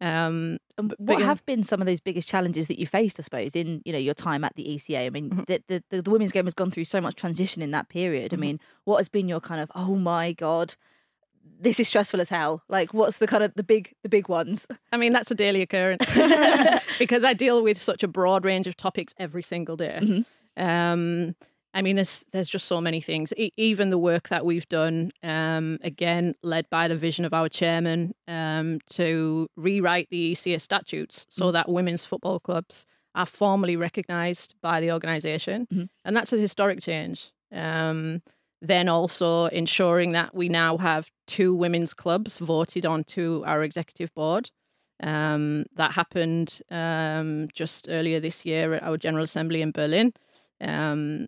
um, 0.00 0.58
And 0.78 0.88
but 0.88 0.98
what 1.00 1.18
yeah. 1.18 1.26
have 1.26 1.44
been 1.46 1.62
some 1.62 1.80
of 1.80 1.86
those 1.86 2.00
biggest 2.00 2.28
challenges 2.28 2.66
that 2.68 2.78
you 2.78 2.86
faced, 2.86 3.20
I 3.20 3.22
suppose, 3.22 3.54
in 3.54 3.82
you 3.84 3.92
know 3.92 3.98
your 3.98 4.14
time 4.14 4.44
at 4.44 4.54
the 4.56 4.64
ECA? 4.64 5.06
I 5.06 5.10
mean, 5.10 5.30
Mm-hmm. 5.30 5.42
the, 5.46 5.62
the, 5.68 5.82
the 5.90 6.02
the 6.02 6.10
women's 6.10 6.32
game 6.32 6.46
has 6.46 6.54
gone 6.54 6.70
through 6.70 6.84
so 6.84 7.00
much 7.00 7.14
transition 7.16 7.62
in 7.62 7.70
that 7.72 7.88
period. 7.88 8.32
I 8.32 8.36
mean, 8.36 8.58
what 8.84 8.96
has 8.98 9.08
been 9.08 9.28
your 9.28 9.40
kind 9.40 9.60
of 9.60 9.70
oh 9.74 9.94
my 9.96 10.32
god, 10.32 10.74
this 11.60 11.78
is 11.80 11.88
stressful 11.88 12.20
as 12.20 12.28
hell? 12.30 12.62
Like, 12.68 12.94
what's 12.94 13.18
the 13.18 13.26
kind 13.26 13.42
of 13.44 13.52
the 13.54 13.62
big 13.62 13.94
the 14.02 14.08
big 14.08 14.28
ones? 14.28 14.66
I 14.92 14.96
mean, 14.96 15.12
that's 15.12 15.30
a 15.30 15.34
daily 15.34 15.60
occurrence 15.62 16.06
because 16.98 17.24
I 17.24 17.34
deal 17.34 17.62
with 17.62 17.80
such 17.82 18.02
a 18.02 18.08
broad 18.08 18.44
range 18.44 18.66
of 18.66 18.76
topics 18.76 19.14
every 19.18 19.42
single 19.42 19.76
day. 19.76 20.24
Um, 20.56 21.34
I 21.72 21.82
mean, 21.82 21.96
there's 21.96 22.24
there's 22.32 22.48
just 22.48 22.66
so 22.66 22.80
many 22.80 23.00
things. 23.00 23.32
E- 23.36 23.52
even 23.56 23.90
the 23.90 23.98
work 23.98 24.28
that 24.28 24.44
we've 24.44 24.68
done, 24.68 25.12
um, 25.22 25.78
again, 25.82 26.34
led 26.42 26.68
by 26.70 26.88
the 26.88 26.96
vision 26.96 27.24
of 27.24 27.32
our 27.32 27.48
chairman, 27.48 28.12
um, 28.26 28.80
to 28.90 29.48
rewrite 29.56 30.08
the 30.10 30.32
ECA 30.32 30.60
statutes 30.60 31.26
so 31.28 31.46
mm-hmm. 31.46 31.52
that 31.52 31.68
women's 31.68 32.04
football 32.04 32.40
clubs 32.40 32.86
are 33.14 33.26
formally 33.26 33.76
recognised 33.76 34.54
by 34.62 34.80
the 34.80 34.90
organisation, 34.92 35.66
mm-hmm. 35.66 35.84
and 36.04 36.16
that's 36.16 36.32
a 36.32 36.38
historic 36.38 36.80
change. 36.80 37.30
Um, 37.52 38.22
then 38.62 38.88
also 38.88 39.46
ensuring 39.46 40.12
that 40.12 40.34
we 40.34 40.48
now 40.48 40.76
have 40.76 41.10
two 41.26 41.54
women's 41.54 41.94
clubs 41.94 42.38
voted 42.38 42.84
onto 42.84 43.42
our 43.46 43.62
executive 43.62 44.12
board. 44.14 44.50
Um, 45.02 45.64
that 45.76 45.92
happened 45.92 46.60
um, 46.70 47.48
just 47.54 47.88
earlier 47.88 48.20
this 48.20 48.44
year 48.44 48.74
at 48.74 48.82
our 48.82 48.98
General 48.98 49.24
Assembly 49.24 49.62
in 49.62 49.72
Berlin. 49.72 50.12
Um, 50.60 51.26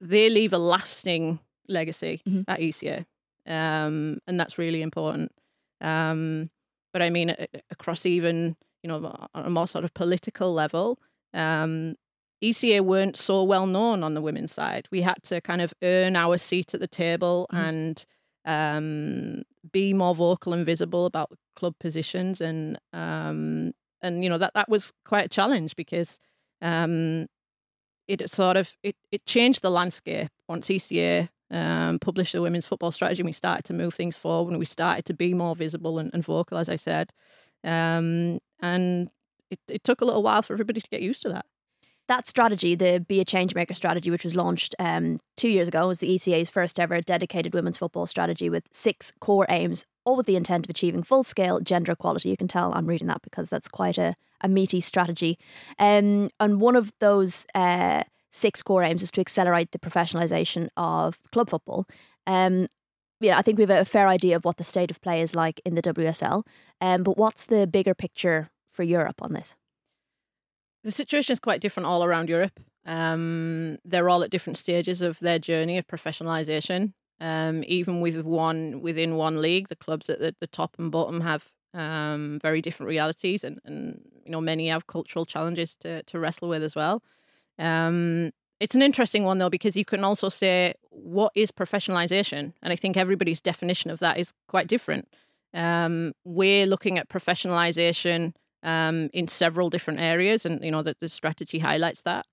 they 0.00 0.28
leave 0.28 0.52
a 0.52 0.58
lasting 0.58 1.40
legacy 1.68 2.22
mm-hmm. 2.28 2.42
at 2.48 2.60
ECA, 2.60 3.06
um, 3.46 4.18
and 4.26 4.38
that's 4.38 4.58
really 4.58 4.82
important. 4.82 5.32
Um, 5.80 6.50
but 6.92 7.02
I 7.02 7.10
mean, 7.10 7.34
across 7.70 8.06
even 8.06 8.56
you 8.82 8.88
know 8.88 9.28
on 9.34 9.44
a 9.44 9.50
more 9.50 9.66
sort 9.66 9.84
of 9.84 9.94
political 9.94 10.52
level, 10.52 10.98
um, 11.32 11.96
ECA 12.42 12.80
weren't 12.80 13.16
so 13.16 13.42
well 13.42 13.66
known 13.66 14.02
on 14.02 14.14
the 14.14 14.20
women's 14.20 14.52
side. 14.52 14.86
We 14.90 15.02
had 15.02 15.22
to 15.24 15.40
kind 15.40 15.62
of 15.62 15.72
earn 15.82 16.16
our 16.16 16.38
seat 16.38 16.74
at 16.74 16.80
the 16.80 16.86
table 16.86 17.46
mm. 17.52 17.58
and 17.58 18.04
um, 18.44 19.42
be 19.72 19.94
more 19.94 20.14
vocal 20.14 20.52
and 20.52 20.66
visible 20.66 21.06
about 21.06 21.32
club 21.56 21.74
positions, 21.80 22.40
and 22.40 22.78
um, 22.92 23.72
and 24.02 24.22
you 24.22 24.28
know 24.28 24.38
that 24.38 24.52
that 24.54 24.68
was 24.68 24.92
quite 25.04 25.26
a 25.26 25.28
challenge 25.28 25.74
because 25.76 26.18
um, 26.60 27.26
it 28.08 28.28
sort 28.30 28.56
of 28.56 28.72
it, 28.82 28.96
it 29.10 29.24
changed 29.26 29.62
the 29.62 29.70
landscape 29.70 30.28
once 30.48 30.68
ECA 30.68 31.28
um, 31.50 31.98
published 31.98 32.32
the 32.32 32.42
women's 32.42 32.66
football 32.66 32.90
strategy. 32.90 33.22
and 33.22 33.28
We 33.28 33.32
started 33.32 33.64
to 33.66 33.72
move 33.72 33.94
things 33.94 34.16
forward, 34.16 34.50
and 34.50 34.58
we 34.58 34.66
started 34.66 35.04
to 35.06 35.14
be 35.14 35.34
more 35.34 35.54
visible 35.54 35.98
and, 35.98 36.10
and 36.12 36.24
vocal, 36.24 36.58
as 36.58 36.68
I 36.68 36.76
said. 36.76 37.12
Um, 37.62 38.38
and 38.60 39.10
it, 39.50 39.60
it 39.68 39.84
took 39.84 40.00
a 40.00 40.04
little 40.04 40.22
while 40.22 40.42
for 40.42 40.52
everybody 40.52 40.80
to 40.80 40.88
get 40.88 41.02
used 41.02 41.22
to 41.22 41.28
that 41.30 41.46
that 42.08 42.28
strategy, 42.28 42.74
the 42.74 43.04
Be 43.06 43.20
a 43.20 43.24
Changemaker 43.24 43.74
strategy, 43.74 44.10
which 44.10 44.24
was 44.24 44.36
launched 44.36 44.74
um, 44.78 45.18
two 45.36 45.48
years 45.48 45.68
ago, 45.68 45.86
was 45.86 45.98
the 45.98 46.08
ECA's 46.14 46.50
first 46.50 46.78
ever 46.78 47.00
dedicated 47.00 47.54
women's 47.54 47.78
football 47.78 48.06
strategy 48.06 48.50
with 48.50 48.64
six 48.72 49.12
core 49.20 49.46
aims, 49.48 49.86
all 50.04 50.16
with 50.16 50.26
the 50.26 50.36
intent 50.36 50.66
of 50.66 50.70
achieving 50.70 51.02
full 51.02 51.22
scale 51.22 51.60
gender 51.60 51.92
equality. 51.92 52.28
You 52.28 52.36
can 52.36 52.48
tell 52.48 52.74
I'm 52.74 52.86
reading 52.86 53.08
that 53.08 53.22
because 53.22 53.48
that's 53.48 53.68
quite 53.68 53.96
a, 53.96 54.16
a 54.40 54.48
meaty 54.48 54.80
strategy. 54.80 55.38
Um, 55.78 56.30
and 56.40 56.60
one 56.60 56.76
of 56.76 56.92
those 57.00 57.46
uh, 57.54 58.04
six 58.32 58.62
core 58.62 58.82
aims 58.82 59.00
was 59.00 59.10
to 59.12 59.20
accelerate 59.20 59.72
the 59.72 59.78
professionalisation 59.78 60.68
of 60.76 61.18
club 61.32 61.50
football. 61.50 61.86
Um, 62.26 62.66
yeah, 63.20 63.38
I 63.38 63.42
think 63.42 63.58
we 63.58 63.62
have 63.62 63.70
a 63.70 63.84
fair 63.84 64.08
idea 64.08 64.36
of 64.36 64.44
what 64.44 64.56
the 64.56 64.64
state 64.64 64.90
of 64.90 65.00
play 65.00 65.20
is 65.20 65.34
like 65.34 65.60
in 65.64 65.74
the 65.74 65.82
WSL. 65.82 66.44
Um, 66.80 67.02
but 67.02 67.16
what's 67.16 67.46
the 67.46 67.66
bigger 67.66 67.94
picture 67.94 68.50
for 68.72 68.82
Europe 68.82 69.22
on 69.22 69.32
this? 69.32 69.54
The 70.82 70.90
situation 70.90 71.32
is 71.32 71.40
quite 71.40 71.60
different 71.60 71.86
all 71.86 72.04
around 72.04 72.28
Europe. 72.28 72.60
Um, 72.84 73.78
they're 73.84 74.10
all 74.10 74.22
at 74.22 74.30
different 74.30 74.58
stages 74.58 75.00
of 75.00 75.18
their 75.20 75.38
journey 75.38 75.78
of 75.78 75.86
professionalisation. 75.86 76.92
Um, 77.20 77.64
even 77.66 78.00
with 78.00 78.20
one 78.22 78.82
within 78.82 79.14
one 79.14 79.40
league, 79.40 79.68
the 79.68 79.76
clubs 79.76 80.10
at 80.10 80.18
the, 80.18 80.34
the 80.40 80.46
top 80.46 80.76
and 80.78 80.90
bottom 80.90 81.20
have 81.20 81.50
um, 81.74 82.38
very 82.40 82.62
different 82.62 82.88
realities, 82.88 83.44
and, 83.44 83.58
and 83.64 84.00
you 84.24 84.32
know 84.32 84.40
many 84.40 84.68
have 84.68 84.86
cultural 84.86 85.24
challenges 85.24 85.76
to 85.76 86.02
to 86.04 86.18
wrestle 86.18 86.48
with 86.48 86.62
as 86.62 86.74
well. 86.74 87.02
Um, 87.58 88.30
it's 88.60 88.74
an 88.74 88.82
interesting 88.82 89.24
one 89.24 89.38
though 89.38 89.50
because 89.50 89.76
you 89.76 89.84
can 89.84 90.04
also 90.04 90.28
say 90.28 90.74
what 90.90 91.32
is 91.34 91.50
professionalisation, 91.50 92.52
and 92.62 92.72
I 92.72 92.76
think 92.76 92.96
everybody's 92.96 93.40
definition 93.40 93.90
of 93.90 93.98
that 94.00 94.18
is 94.18 94.32
quite 94.48 94.68
different. 94.68 95.08
Um, 95.52 96.12
we're 96.24 96.66
looking 96.66 96.98
at 96.98 97.08
professionalisation 97.08 98.32
um, 98.62 99.10
in 99.12 99.28
several 99.28 99.70
different 99.70 100.00
areas, 100.00 100.46
and 100.46 100.64
you 100.64 100.70
know 100.70 100.82
that 100.82 101.00
the 101.00 101.08
strategy 101.08 101.58
highlights 101.58 102.02
that. 102.02 102.26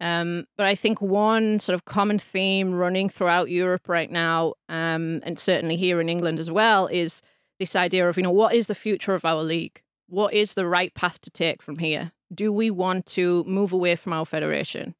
Um, 0.00 0.44
but 0.56 0.66
I 0.66 0.74
think 0.74 1.02
one 1.02 1.58
sort 1.58 1.74
of 1.74 1.84
common 1.84 2.18
theme 2.18 2.72
running 2.72 3.08
throughout 3.08 3.50
Europe 3.50 3.88
right 3.88 4.10
now, 4.10 4.54
um, 4.68 5.20
and 5.24 5.38
certainly 5.38 5.76
here 5.76 6.00
in 6.00 6.08
England 6.08 6.38
as 6.38 6.50
well, 6.50 6.86
is 6.86 7.20
this 7.58 7.76
idea 7.76 8.08
of 8.08 8.16
you 8.16 8.22
know 8.22 8.30
what 8.30 8.54
is 8.54 8.66
the 8.66 8.74
future 8.74 9.14
of 9.14 9.24
our 9.24 9.42
league? 9.42 9.82
What 10.08 10.32
is 10.32 10.54
the 10.54 10.66
right 10.66 10.92
path 10.94 11.20
to 11.22 11.30
take 11.30 11.62
from 11.62 11.78
here? 11.78 12.12
Do 12.32 12.52
we 12.52 12.70
want 12.70 13.06
to 13.06 13.44
move 13.44 13.72
away 13.72 13.96
from 13.96 14.12
our 14.12 14.24
federation? 14.24 14.94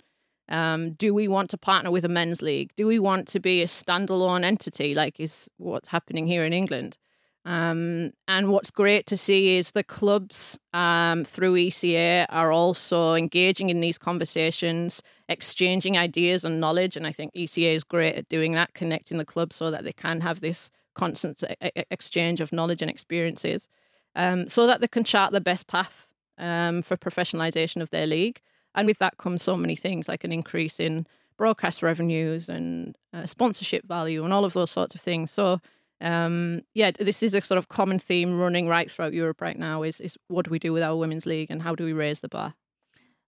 Um, 0.49 0.93
do 0.93 1.13
we 1.13 1.29
want 1.29 1.51
to 1.51 1.59
partner 1.59 1.91
with 1.91 2.05
a 2.05 2.09
men's 2.09 2.41
league? 2.41 2.73
Do 2.77 2.87
we 2.87 2.99
want 2.99 3.29
to 3.29 3.41
be 3.41 3.63
a 3.63 3.67
standalone 3.67 4.45
entity 4.45 4.95
like 4.95 5.21
is 5.21 5.49
what's 5.59 5.89
happening 5.89 6.27
here 6.27 6.45
in 6.45 6.53
England? 6.53 6.97
Um, 7.45 8.13
and 8.27 8.51
what's 8.51 8.71
great 8.71 9.07
to 9.07 9.17
see 9.17 9.57
is 9.57 9.71
the 9.71 9.85
clubs 9.85 10.59
um, 10.75 11.25
through 11.25 11.55
ECA 11.55 12.27
are 12.29 12.53
also 12.53 13.15
engaging 13.15 13.71
in 13.71 13.81
these 13.81 13.97
conversations, 13.97 15.03
exchanging 15.31 15.97
ideas 15.97 16.45
and 16.45 16.61
knowledge. 16.61 16.97
And 16.97 17.07
I 17.07 17.13
think 17.13 17.33
ECA 17.35 17.75
is 17.75 17.85
great 17.85 18.17
at 18.17 18.29
doing 18.29 18.53
that, 18.53 18.75
connecting 18.75 19.17
the 19.17 19.25
clubs 19.25 19.57
so 19.57 19.71
that 19.71 19.85
they 19.85 19.95
can 19.95 20.21
have 20.21 20.41
this 20.41 20.71
constant 20.99 21.45
exchange 21.91 22.41
of 22.41 22.53
knowledge 22.53 22.83
and 22.83 22.91
experiences, 22.91 23.69
um, 24.15 24.49
so 24.49 24.67
that 24.67 24.81
they 24.81 24.89
can 24.89 25.05
chart 25.05 25.33
the 25.33 25.41
best 25.41 25.67
path 25.67 26.09
um, 26.39 26.83
for 26.83 26.97
professionalisation 26.97 27.83
of 27.83 27.91
their 27.91 28.07
league. 28.07 28.41
And 28.75 28.87
with 28.87 28.99
that 28.99 29.17
comes 29.17 29.43
so 29.43 29.57
many 29.57 29.77
things 29.77 30.09
like 30.09 30.25
an 30.25 30.33
increase 30.33 30.81
in 30.81 31.07
broadcast 31.37 31.83
revenues 31.83 32.49
and 32.49 32.97
uh, 33.13 33.27
sponsorship 33.27 33.87
value 33.87 34.25
and 34.25 34.33
all 34.33 34.45
of 34.45 34.53
those 34.53 34.71
sorts 34.71 34.95
of 34.95 35.01
things. 35.01 35.31
So 35.31 35.61
um, 36.01 36.63
yeah, 36.75 36.91
this 36.91 37.23
is 37.23 37.35
a 37.35 37.41
sort 37.41 37.59
of 37.59 37.69
common 37.69 37.99
theme 37.99 38.39
running 38.39 38.69
right 38.69 38.91
throughout 38.91 39.15
Europe 39.15 39.41
right 39.41 39.59
now. 39.59 39.83
Is 39.83 40.01
is 40.01 40.17
what 40.29 40.45
do 40.45 40.51
we 40.51 40.59
do 40.59 40.73
with 40.73 40.83
our 40.83 40.97
women's 40.97 41.27
league 41.27 41.51
and 41.51 41.63
how 41.63 41.75
do 41.75 41.85
we 41.85 41.93
raise 41.93 42.21
the 42.21 42.29
bar? 42.29 42.55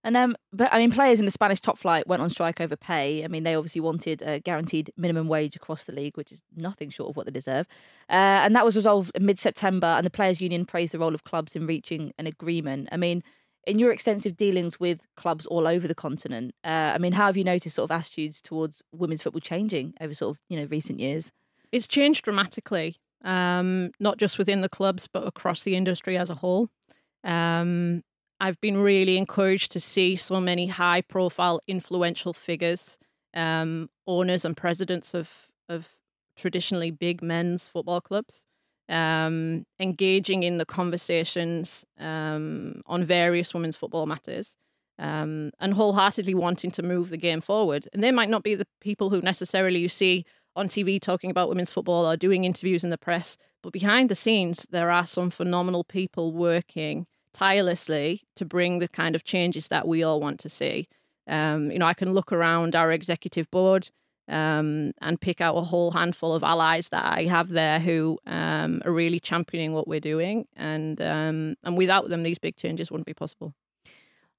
And 0.03 0.17
um, 0.17 0.35
but 0.51 0.73
I 0.73 0.79
mean, 0.79 0.91
players 0.91 1.19
in 1.19 1.25
the 1.25 1.31
Spanish 1.31 1.59
top 1.59 1.77
flight 1.77 2.07
went 2.07 2.21
on 2.21 2.29
strike 2.29 2.59
over 2.59 2.75
pay. 2.75 3.23
I 3.23 3.27
mean, 3.27 3.43
they 3.43 3.55
obviously 3.55 3.81
wanted 3.81 4.21
a 4.23 4.39
guaranteed 4.39 4.91
minimum 4.97 5.27
wage 5.27 5.55
across 5.55 5.83
the 5.83 5.91
league, 5.91 6.17
which 6.17 6.31
is 6.31 6.41
nothing 6.55 6.89
short 6.89 7.11
of 7.11 7.15
what 7.15 7.27
they 7.27 7.31
deserve. 7.31 7.67
Uh, 8.09 8.41
and 8.43 8.55
that 8.55 8.65
was 8.65 8.75
resolved 8.75 9.11
in 9.13 9.25
mid 9.25 9.37
September. 9.37 9.87
And 9.87 10.05
the 10.05 10.09
players' 10.09 10.41
union 10.41 10.65
praised 10.65 10.93
the 10.93 10.99
role 10.99 11.13
of 11.13 11.23
clubs 11.23 11.55
in 11.55 11.67
reaching 11.67 12.13
an 12.17 12.25
agreement. 12.25 12.89
I 12.91 12.97
mean, 12.97 13.23
in 13.67 13.77
your 13.77 13.91
extensive 13.91 14.35
dealings 14.35 14.79
with 14.79 15.01
clubs 15.15 15.45
all 15.45 15.67
over 15.67 15.87
the 15.87 15.95
continent, 15.95 16.55
uh, 16.63 16.93
I 16.95 16.97
mean, 16.97 17.13
how 17.13 17.27
have 17.27 17.37
you 17.37 17.43
noticed 17.43 17.75
sort 17.75 17.91
of 17.91 17.95
attitudes 17.95 18.41
towards 18.41 18.81
women's 18.91 19.21
football 19.21 19.41
changing 19.41 19.93
over 20.01 20.13
sort 20.13 20.35
of 20.35 20.41
you 20.49 20.59
know 20.59 20.65
recent 20.65 20.99
years? 20.99 21.31
It's 21.71 21.87
changed 21.87 22.23
dramatically, 22.23 22.97
um, 23.23 23.91
not 23.99 24.17
just 24.17 24.37
within 24.37 24.61
the 24.61 24.69
clubs, 24.69 25.07
but 25.07 25.27
across 25.27 25.61
the 25.61 25.75
industry 25.75 26.17
as 26.17 26.29
a 26.29 26.35
whole. 26.35 26.69
Um, 27.23 28.01
I've 28.41 28.59
been 28.59 28.77
really 28.77 29.17
encouraged 29.17 29.71
to 29.73 29.79
see 29.79 30.15
so 30.15 30.41
many 30.41 30.65
high 30.65 31.01
profile, 31.01 31.61
influential 31.67 32.33
figures, 32.33 32.97
um, 33.35 33.87
owners 34.07 34.43
and 34.43 34.57
presidents 34.57 35.13
of, 35.13 35.29
of 35.69 35.89
traditionally 36.35 36.89
big 36.89 37.21
men's 37.21 37.67
football 37.67 38.01
clubs, 38.01 38.47
um, 38.89 39.67
engaging 39.79 40.41
in 40.41 40.57
the 40.57 40.65
conversations 40.65 41.85
um, 41.99 42.81
on 42.87 43.05
various 43.05 43.53
women's 43.53 43.75
football 43.75 44.07
matters. 44.07 44.55
Um, 44.97 45.51
and 45.59 45.73
wholeheartedly 45.75 46.33
wanting 46.33 46.71
to 46.71 46.83
move 46.83 47.09
the 47.09 47.17
game 47.17 47.41
forward. 47.41 47.87
And 47.93 48.03
they 48.03 48.11
might 48.11 48.29
not 48.29 48.43
be 48.43 48.55
the 48.55 48.67
people 48.81 49.09
who 49.11 49.21
necessarily 49.21 49.79
you 49.79 49.89
see 49.89 50.25
on 50.55 50.67
TV 50.67 50.99
talking 50.99 51.31
about 51.31 51.49
women's 51.49 51.71
football 51.71 52.07
or 52.07 52.17
doing 52.17 52.43
interviews 52.43 52.83
in 52.83 52.89
the 52.89 52.99
press. 52.99 53.37
But 53.63 53.73
behind 53.73 54.09
the 54.09 54.15
scenes, 54.15 54.67
there 54.69 54.91
are 54.91 55.05
some 55.05 55.29
phenomenal 55.29 55.83
people 55.83 56.33
working 56.33 57.07
tirelessly 57.33 58.23
to 58.35 58.45
bring 58.45 58.79
the 58.79 58.87
kind 58.87 59.15
of 59.15 59.23
changes 59.23 59.67
that 59.69 59.87
we 59.87 60.03
all 60.03 60.19
want 60.19 60.39
to 60.41 60.49
see. 60.49 60.87
Um, 61.27 61.71
you 61.71 61.79
know, 61.79 61.85
I 61.85 61.93
can 61.93 62.13
look 62.13 62.31
around 62.31 62.75
our 62.75 62.91
executive 62.91 63.49
board 63.51 63.89
um, 64.27 64.91
and 65.01 65.19
pick 65.19 65.41
out 65.41 65.57
a 65.57 65.61
whole 65.61 65.91
handful 65.91 66.33
of 66.33 66.43
allies 66.43 66.89
that 66.89 67.05
I 67.05 67.25
have 67.25 67.49
there 67.49 67.79
who 67.79 68.19
um, 68.25 68.81
are 68.85 68.91
really 68.91 69.19
championing 69.19 69.73
what 69.73 69.87
we're 69.87 69.99
doing, 69.99 70.45
and 70.55 71.01
um, 71.01 71.55
and 71.63 71.77
without 71.77 72.09
them, 72.09 72.23
these 72.23 72.39
big 72.39 72.55
changes 72.55 72.91
wouldn't 72.91 73.07
be 73.07 73.13
possible. 73.13 73.53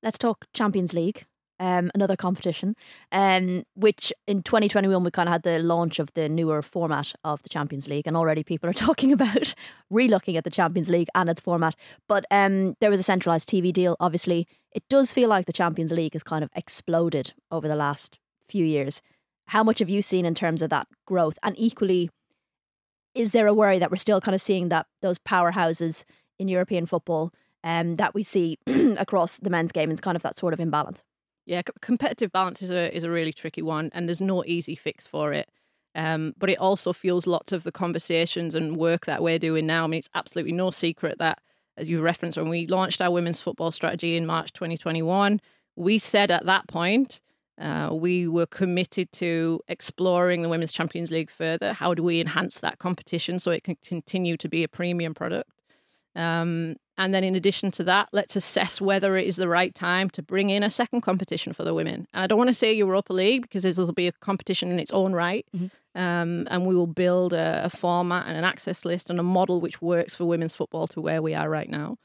Let's 0.03 0.19
talk 0.19 0.47
Champions 0.53 0.93
League 0.93 1.27
um, 1.63 1.93
another 1.95 2.17
competition, 2.17 2.75
um, 3.13 3.63
which 3.77 4.13
in 4.27 4.43
2021 4.43 5.05
we 5.05 5.13
kind 5.13 5.29
of 5.29 5.33
had 5.33 5.45
the 5.45 5.61
launch 5.61 6.01
of 6.01 6.13
the 6.15 6.29
newer 6.29 6.61
format 6.61 7.13
of 7.23 7.41
the 7.45 7.49
Champions 7.49 7.89
League, 7.89 8.09
and 8.09 8.17
already 8.17 8.43
people 8.43 8.69
are 8.69 8.73
talking 8.89 9.13
about 9.13 9.55
relooking 9.91 10.37
at 10.37 10.43
the 10.43 10.51
Champions 10.51 10.89
League 10.89 11.07
and 11.15 11.31
its 11.31 11.41
format. 11.41 11.77
But 12.09 12.27
um, 12.33 12.75
there 12.81 12.91
was 12.91 12.99
a 12.99 13.05
centralised 13.05 13.49
TV 13.49 13.73
deal. 13.73 13.97
Obviously, 14.01 14.49
it 14.73 14.83
does 14.89 15.13
feel 15.13 15.29
like 15.29 15.47
the 15.47 15.53
Champions 15.53 15.93
League 15.93 16.15
has 16.15 16.25
kind 16.25 16.43
of 16.43 16.51
exploded 16.57 17.33
over 17.53 17.69
the 17.69 17.77
last 17.77 18.19
few 18.45 18.65
years. 18.65 19.01
How 19.47 19.63
much 19.63 19.79
have 19.79 19.89
you 19.89 20.03
seen 20.03 20.27
in 20.27 20.35
terms 20.35 20.63
of 20.63 20.71
that 20.71 20.89
growth? 21.07 21.39
And 21.45 21.55
equally, 21.57 22.11
is 23.15 23.31
there 23.31 23.47
a 23.47 23.55
worry 23.55 23.79
that 23.79 23.93
we're 23.93 23.99
still 23.99 24.21
kind 24.21 24.35
of 24.35 24.41
seeing 24.41 24.69
that 24.71 24.87
those 25.01 25.19
powerhouses 25.21 26.03
in 26.41 26.49
European 26.49 26.87
football 26.87 27.33
um, 27.63 27.97
that 27.97 28.15
we 28.15 28.25
see 28.25 28.59
across 28.99 29.39
the 29.39 29.51
men's 29.51 29.71
game 29.71 29.93
is 29.93 30.01
kind 30.01 30.17
of 30.17 30.23
that 30.23 30.37
sort 30.37 30.55
of 30.55 30.59
imbalance? 30.59 31.05
Yeah, 31.45 31.63
competitive 31.81 32.31
balance 32.31 32.63
is 32.63 32.71
a 32.71 32.95
is 32.95 33.05
a 33.05 33.11
really 33.11 33.33
tricky 33.33 33.63
one, 33.63 33.91
and 33.93 34.09
there's 34.09 34.21
no 34.21 34.45
easy 34.45 34.77
fix 34.77 35.07
for 35.07 35.33
it. 35.33 35.49
Um, 35.95 36.35
but 36.39 36.49
it 36.49 36.59
also 36.59 36.93
fuels 36.93 37.27
lots 37.27 37.53
of 37.53 37.65
the 37.65 37.73
conversations 37.73 38.55
and 38.55 38.77
work 38.77 39.07
that 39.07 39.23
we're 39.23 39.39
doing 39.39 39.67
now. 39.67 39.85
I 39.85 39.87
mean, 39.89 39.99
it's 39.99 40.09
absolutely 40.15 40.53
no 40.53 40.71
secret 40.71 41.19
that, 41.19 41.39
as 41.77 41.89
you 41.89 42.01
referenced, 42.01 42.39
when 42.39 42.49
we 42.49 42.67
launched 42.67 43.03
our 43.03 43.11
women's 43.11 43.41
football 43.41 43.71
strategy 43.71 44.17
in 44.17 44.25
March 44.25 44.53
2021, 44.55 45.41
we 45.77 45.99
said 45.99 46.31
at 46.31 46.47
that 46.47 46.67
point 46.69 47.21
uh, 47.61 47.91
we 47.93 48.27
were 48.27 48.47
committed 48.47 49.13
to 49.13 49.61
exploring 49.69 50.43
the 50.43 50.49
Women's 50.49 50.73
Champions 50.73 51.11
League 51.11 51.31
further. 51.31 51.73
How 51.75 51.93
do 51.93 52.03
we 52.03 52.21
enhance 52.21 52.61
that 52.61 52.79
competition 52.79 53.39
so 53.39 53.51
it 53.51 53.63
can 53.65 53.77
continue 53.85 54.37
to 54.39 54.49
be 54.49 54.65
a 54.65 54.69
premium 54.69 55.13
product? 55.13 55.52
Um, 56.15 56.77
and 56.99 57.15
then, 57.15 57.25
in 57.25 57.35
addition 57.35 57.71
to 57.73 57.85
that, 57.85 58.11
let's 58.13 58.37
assess 58.37 58.81
whether 58.81 59.17
it 59.17 59.27
is 59.27 59.37
the 59.37 59.49
right 59.49 59.75
time 59.75 60.11
to 60.11 60.23
bring 60.23 60.51
in 60.51 60.63
a 60.63 60.71
second 60.71 61.01
competition 61.01 61.53
for 61.53 61.65
the 61.65 61.73
women. 61.73 62.07
And 62.13 62.23
I 62.23 62.27
don't 62.27 62.39
want 62.39 62.49
to 62.49 62.55
say 62.55 62.73
Europa 62.73 63.13
League 63.13 63.43
because 63.43 63.63
this 63.63 63.79
will 63.79 63.93
be 63.93 64.09
a 64.09 64.13
competition 64.13 64.71
in 64.71 64.79
its 64.79 64.93
own 64.93 65.15
right. 65.15 65.47
Mm-hmm. 65.57 66.01
Um, 66.01 66.49
and 66.51 66.67
we 66.67 66.75
will 66.75 66.87
build 66.87 67.33
a, 67.33 67.65
a, 67.65 67.71
format 67.71 68.27
and 68.27 68.37
an 68.37 68.45
access 68.45 68.87
list 68.87 69.11
and 69.11 69.21
a 69.21 69.23
model 69.23 69.61
which 69.61 69.83
works 69.83 70.15
for 70.15 70.25
women's 70.25 70.55
football 70.55 70.87
to 70.89 71.03
where 71.03 71.21
we 71.21 71.35
are 71.35 71.51
right 71.51 71.69
now. 71.69 71.99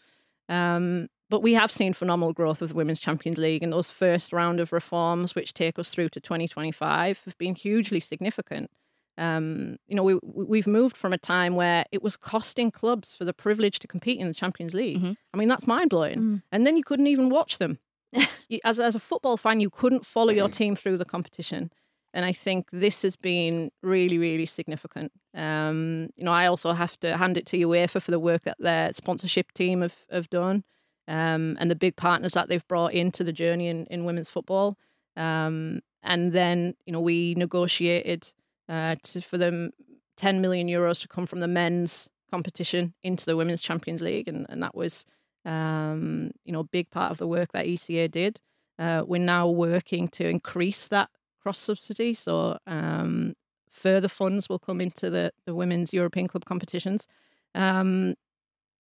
Um, 0.50 1.08
but 1.30 1.42
we 1.42 1.54
have 1.54 1.72
seen 1.72 1.94
phenomenal 1.94 2.34
growth 2.34 2.62
of 2.62 2.70
the 2.70 2.76
Women's 2.76 3.00
Champions 3.00 3.38
League, 3.38 3.64
and 3.64 3.74
those 3.74 3.92
first 3.92 4.32
round 4.32 4.60
of 4.60 4.72
reforms, 4.72 5.36
which 5.36 5.54
take 5.54 5.78
us 5.78 5.90
through 5.90 6.10
to 6.10 6.22
2025, 6.22 7.22
have 7.26 7.38
been 7.38 7.56
hugely 7.56 8.00
significant. 8.00 8.72
Um, 9.18 9.78
you 9.88 9.96
know, 9.96 10.04
we 10.04 10.20
we've 10.24 10.68
moved 10.68 10.96
from 10.96 11.14
a 11.14 11.18
time 11.18 11.56
where 11.56 11.86
it 11.92 12.04
was 12.04 12.16
costing 12.16 12.72
clubs 12.72 13.14
for 13.16 13.26
the 13.26 13.34
privilege 13.34 13.80
to 13.80 13.88
compete 13.88 14.20
in 14.20 14.28
the 14.28 14.34
Champions 14.34 14.74
League. 14.74 14.98
Mm-hmm. 14.98 15.14
I 15.34 15.38
mean, 15.38 15.48
that's 15.48 15.68
mind 15.68 15.90
blowing. 15.90 16.20
Mm. 16.20 16.42
And 16.52 16.68
then 16.68 16.78
you 16.78 16.84
couldn't 16.84 17.08
even 17.08 17.30
watch 17.30 17.58
them. 17.58 17.80
as 18.64 18.80
as 18.80 18.96
a 18.96 19.00
football 19.00 19.38
fan, 19.38 19.60
you 19.60 19.70
couldn't 19.70 20.06
follow 20.06 20.32
your 20.32 20.50
team 20.60 20.76
through 20.76 20.98
the 20.98 21.06
competition. 21.06 21.72
And 22.14 22.26
I 22.26 22.32
think 22.32 22.70
this 22.72 23.02
has 23.04 23.16
been 23.16 23.70
really, 23.84 24.18
really 24.18 24.46
significant. 24.46 25.12
Um, 25.36 26.10
you 26.16 26.24
know, 26.24 26.32
I 26.32 26.48
also 26.48 26.74
have 26.74 27.00
to 27.02 27.18
hand 27.18 27.38
it 27.38 27.46
to 27.48 27.58
UEFA 27.58 28.02
for 28.02 28.12
the 28.12 28.20
work 28.20 28.44
that 28.44 28.58
their 28.60 28.92
sponsorship 28.94 29.52
team 29.54 29.82
have, 29.82 29.96
have 30.10 30.30
done 30.30 30.64
um, 31.08 31.58
and 31.60 31.70
the 31.70 31.76
big 31.76 31.96
partners 31.96 32.34
that 32.34 32.50
they've 32.50 32.68
brought 32.68 32.94
into 32.94 33.24
the 33.24 33.34
journey 33.34 33.68
in, 33.68 33.86
in 33.88 34.06
women's 34.06 34.30
football. 34.30 34.78
Um, 35.16 35.82
and 36.04 36.32
then, 36.32 36.76
you 36.86 36.94
know, 36.94 37.02
we 37.02 37.36
negotiated 37.36 38.32
uh, 38.70 38.96
to, 39.04 39.22
for 39.22 39.38
them 39.38 39.72
10 40.18 40.42
million 40.42 40.68
euros 40.68 41.02
to 41.02 41.08
come 41.08 41.26
from 41.26 41.40
the 41.40 41.48
men's 41.48 42.10
competition 42.32 42.94
into 43.04 43.26
the 43.26 43.38
Women's 43.38 43.62
Champions 43.62 44.02
League. 44.02 44.28
And, 44.28 44.46
and 44.50 44.62
that 44.64 44.76
was, 44.76 45.06
um, 45.46 46.32
you 46.44 46.52
know, 46.52 46.62
a 46.62 46.66
big 46.66 46.90
part 46.90 47.12
of 47.12 47.18
the 47.18 47.28
work 47.28 47.52
that 47.54 47.66
ECA 47.66 48.10
did. 48.10 48.40
Uh, 48.80 49.04
we're 49.06 49.22
now 49.22 49.48
working 49.48 50.08
to 50.10 50.28
increase 50.28 50.88
that 50.90 51.10
cross 51.42 51.60
subsidy. 51.60 52.14
So 52.14 52.58
um, 52.68 53.34
further 53.72 54.08
funds 54.08 54.50
will 54.50 54.60
come 54.60 54.82
into 54.82 55.10
the, 55.10 55.32
the 55.46 55.56
women's 55.56 55.94
European 55.94 56.28
club 56.28 56.46
competitions. 56.46 57.08
Um, 57.56 58.16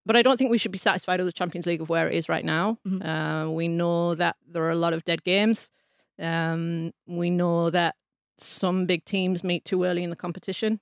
but 0.05 0.15
I 0.15 0.21
don't 0.21 0.37
think 0.37 0.51
we 0.51 0.57
should 0.57 0.71
be 0.71 0.77
satisfied 0.77 1.19
with 1.19 1.27
the 1.27 1.33
Champions 1.33 1.65
League 1.65 1.81
of 1.81 1.89
where 1.89 2.07
it 2.07 2.15
is 2.15 2.29
right 2.29 2.45
now. 2.45 2.77
Mm-hmm. 2.87 3.07
Uh, 3.07 3.49
we 3.49 3.67
know 3.67 4.15
that 4.15 4.37
there 4.47 4.63
are 4.63 4.71
a 4.71 4.75
lot 4.75 4.93
of 4.93 5.03
dead 5.03 5.23
games. 5.23 5.69
Um, 6.19 6.93
we 7.05 7.29
know 7.29 7.69
that 7.69 7.95
some 8.37 8.85
big 8.85 9.05
teams 9.05 9.43
meet 9.43 9.65
too 9.65 9.83
early 9.83 10.03
in 10.03 10.09
the 10.09 10.15
competition. 10.15 10.79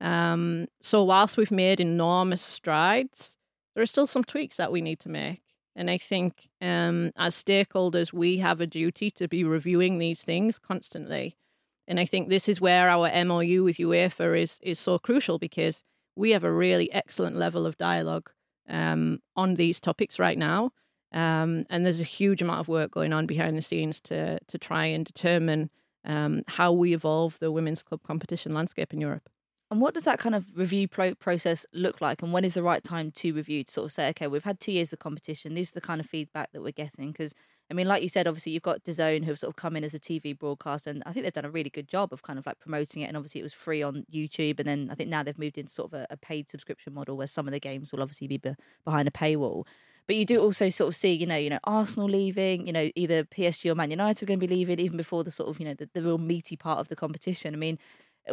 Um, 0.00 0.66
so 0.80 1.02
whilst 1.02 1.36
we've 1.36 1.50
made 1.50 1.80
enormous 1.80 2.42
strides, 2.42 3.36
there 3.74 3.82
are 3.82 3.86
still 3.86 4.06
some 4.06 4.24
tweaks 4.24 4.56
that 4.56 4.72
we 4.72 4.80
need 4.80 5.00
to 5.00 5.08
make. 5.08 5.42
And 5.76 5.90
I 5.90 5.98
think 5.98 6.48
um, 6.60 7.12
as 7.16 7.34
stakeholders, 7.34 8.12
we 8.12 8.38
have 8.38 8.60
a 8.60 8.66
duty 8.66 9.10
to 9.12 9.28
be 9.28 9.44
reviewing 9.44 9.98
these 9.98 10.22
things 10.22 10.58
constantly. 10.58 11.36
And 11.86 12.00
I 12.00 12.04
think 12.04 12.28
this 12.28 12.48
is 12.48 12.60
where 12.60 12.90
our 12.90 13.08
MOU 13.24 13.64
with 13.64 13.76
UEFA 13.76 14.42
is 14.42 14.58
is 14.62 14.78
so 14.78 14.98
crucial 14.98 15.38
because 15.38 15.82
we 16.16 16.32
have 16.32 16.44
a 16.44 16.52
really 16.52 16.92
excellent 16.92 17.36
level 17.36 17.64
of 17.64 17.78
dialogue 17.78 18.30
um, 18.68 19.20
on 19.36 19.54
these 19.54 19.80
topics 19.80 20.18
right 20.18 20.36
now. 20.36 20.72
Um, 21.12 21.64
and 21.70 21.86
there's 21.86 22.00
a 22.00 22.04
huge 22.04 22.42
amount 22.42 22.60
of 22.60 22.68
work 22.68 22.90
going 22.90 23.12
on 23.12 23.26
behind 23.26 23.56
the 23.56 23.62
scenes 23.62 24.00
to 24.02 24.38
to 24.40 24.58
try 24.58 24.86
and 24.86 25.04
determine 25.04 25.70
um, 26.08 26.42
how 26.48 26.72
we 26.72 26.94
evolve 26.94 27.38
the 27.38 27.52
women's 27.52 27.82
club 27.82 28.02
competition 28.02 28.54
landscape 28.54 28.92
in 28.92 29.00
Europe. 29.00 29.28
And 29.70 29.82
what 29.82 29.92
does 29.92 30.04
that 30.04 30.18
kind 30.18 30.34
of 30.34 30.46
review 30.54 30.88
pro- 30.88 31.14
process 31.14 31.66
look 31.74 32.00
like? 32.00 32.22
And 32.22 32.32
when 32.32 32.44
is 32.44 32.54
the 32.54 32.62
right 32.62 32.82
time 32.82 33.10
to 33.12 33.34
review 33.34 33.64
to 33.64 33.70
sort 33.70 33.84
of 33.84 33.92
say, 33.92 34.08
okay, 34.08 34.26
we've 34.26 34.44
had 34.44 34.60
two 34.60 34.72
years 34.72 34.92
of 34.94 34.98
competition. 34.98 35.54
These 35.54 35.70
are 35.72 35.74
the 35.74 35.80
kind 35.82 36.00
of 36.00 36.06
feedback 36.06 36.52
that 36.52 36.62
we're 36.62 36.72
getting. 36.72 37.12
Because, 37.12 37.34
I 37.70 37.74
mean, 37.74 37.86
like 37.86 38.02
you 38.02 38.08
said, 38.08 38.26
obviously 38.26 38.52
you've 38.52 38.62
got 38.62 38.82
DAZN 38.84 39.24
who 39.24 39.32
have 39.32 39.38
sort 39.38 39.50
of 39.50 39.56
come 39.56 39.76
in 39.76 39.84
as 39.84 39.92
a 39.92 39.98
TV 39.98 40.36
broadcaster. 40.36 40.88
And 40.88 41.02
I 41.04 41.12
think 41.12 41.24
they've 41.24 41.32
done 41.34 41.44
a 41.44 41.50
really 41.50 41.68
good 41.68 41.86
job 41.86 42.14
of 42.14 42.22
kind 42.22 42.38
of 42.38 42.46
like 42.46 42.58
promoting 42.60 43.02
it. 43.02 43.08
And 43.08 43.16
obviously 43.18 43.42
it 43.42 43.44
was 43.44 43.52
free 43.52 43.82
on 43.82 44.06
YouTube. 44.10 44.58
And 44.58 44.66
then 44.66 44.88
I 44.90 44.94
think 44.94 45.10
now 45.10 45.22
they've 45.22 45.38
moved 45.38 45.58
into 45.58 45.70
sort 45.70 45.92
of 45.92 46.00
a, 46.00 46.06
a 46.08 46.16
paid 46.16 46.48
subscription 46.48 46.94
model 46.94 47.18
where 47.18 47.26
some 47.26 47.46
of 47.46 47.52
the 47.52 47.60
games 47.60 47.92
will 47.92 48.00
obviously 48.00 48.26
be, 48.26 48.38
be 48.38 48.54
behind 48.86 49.06
a 49.06 49.10
paywall. 49.10 49.66
But 50.08 50.16
you 50.16 50.24
do 50.24 50.40
also 50.40 50.70
sort 50.70 50.88
of 50.88 50.96
see, 50.96 51.12
you 51.12 51.26
know, 51.26 51.36
you 51.36 51.50
know, 51.50 51.60
Arsenal 51.64 52.08
leaving, 52.08 52.66
you 52.66 52.72
know, 52.72 52.90
either 52.96 53.24
PSG 53.24 53.70
or 53.70 53.74
Man 53.76 53.90
United 53.90 54.24
are 54.24 54.26
going 54.26 54.40
to 54.40 54.46
be 54.46 54.52
leaving 54.52 54.80
even 54.80 54.96
before 54.96 55.22
the 55.22 55.30
sort 55.30 55.50
of, 55.50 55.60
you 55.60 55.66
know, 55.66 55.74
the, 55.74 55.88
the 55.92 56.02
real 56.02 56.18
meaty 56.18 56.56
part 56.56 56.78
of 56.78 56.88
the 56.88 56.96
competition. 56.96 57.54
I 57.54 57.58
mean, 57.58 57.78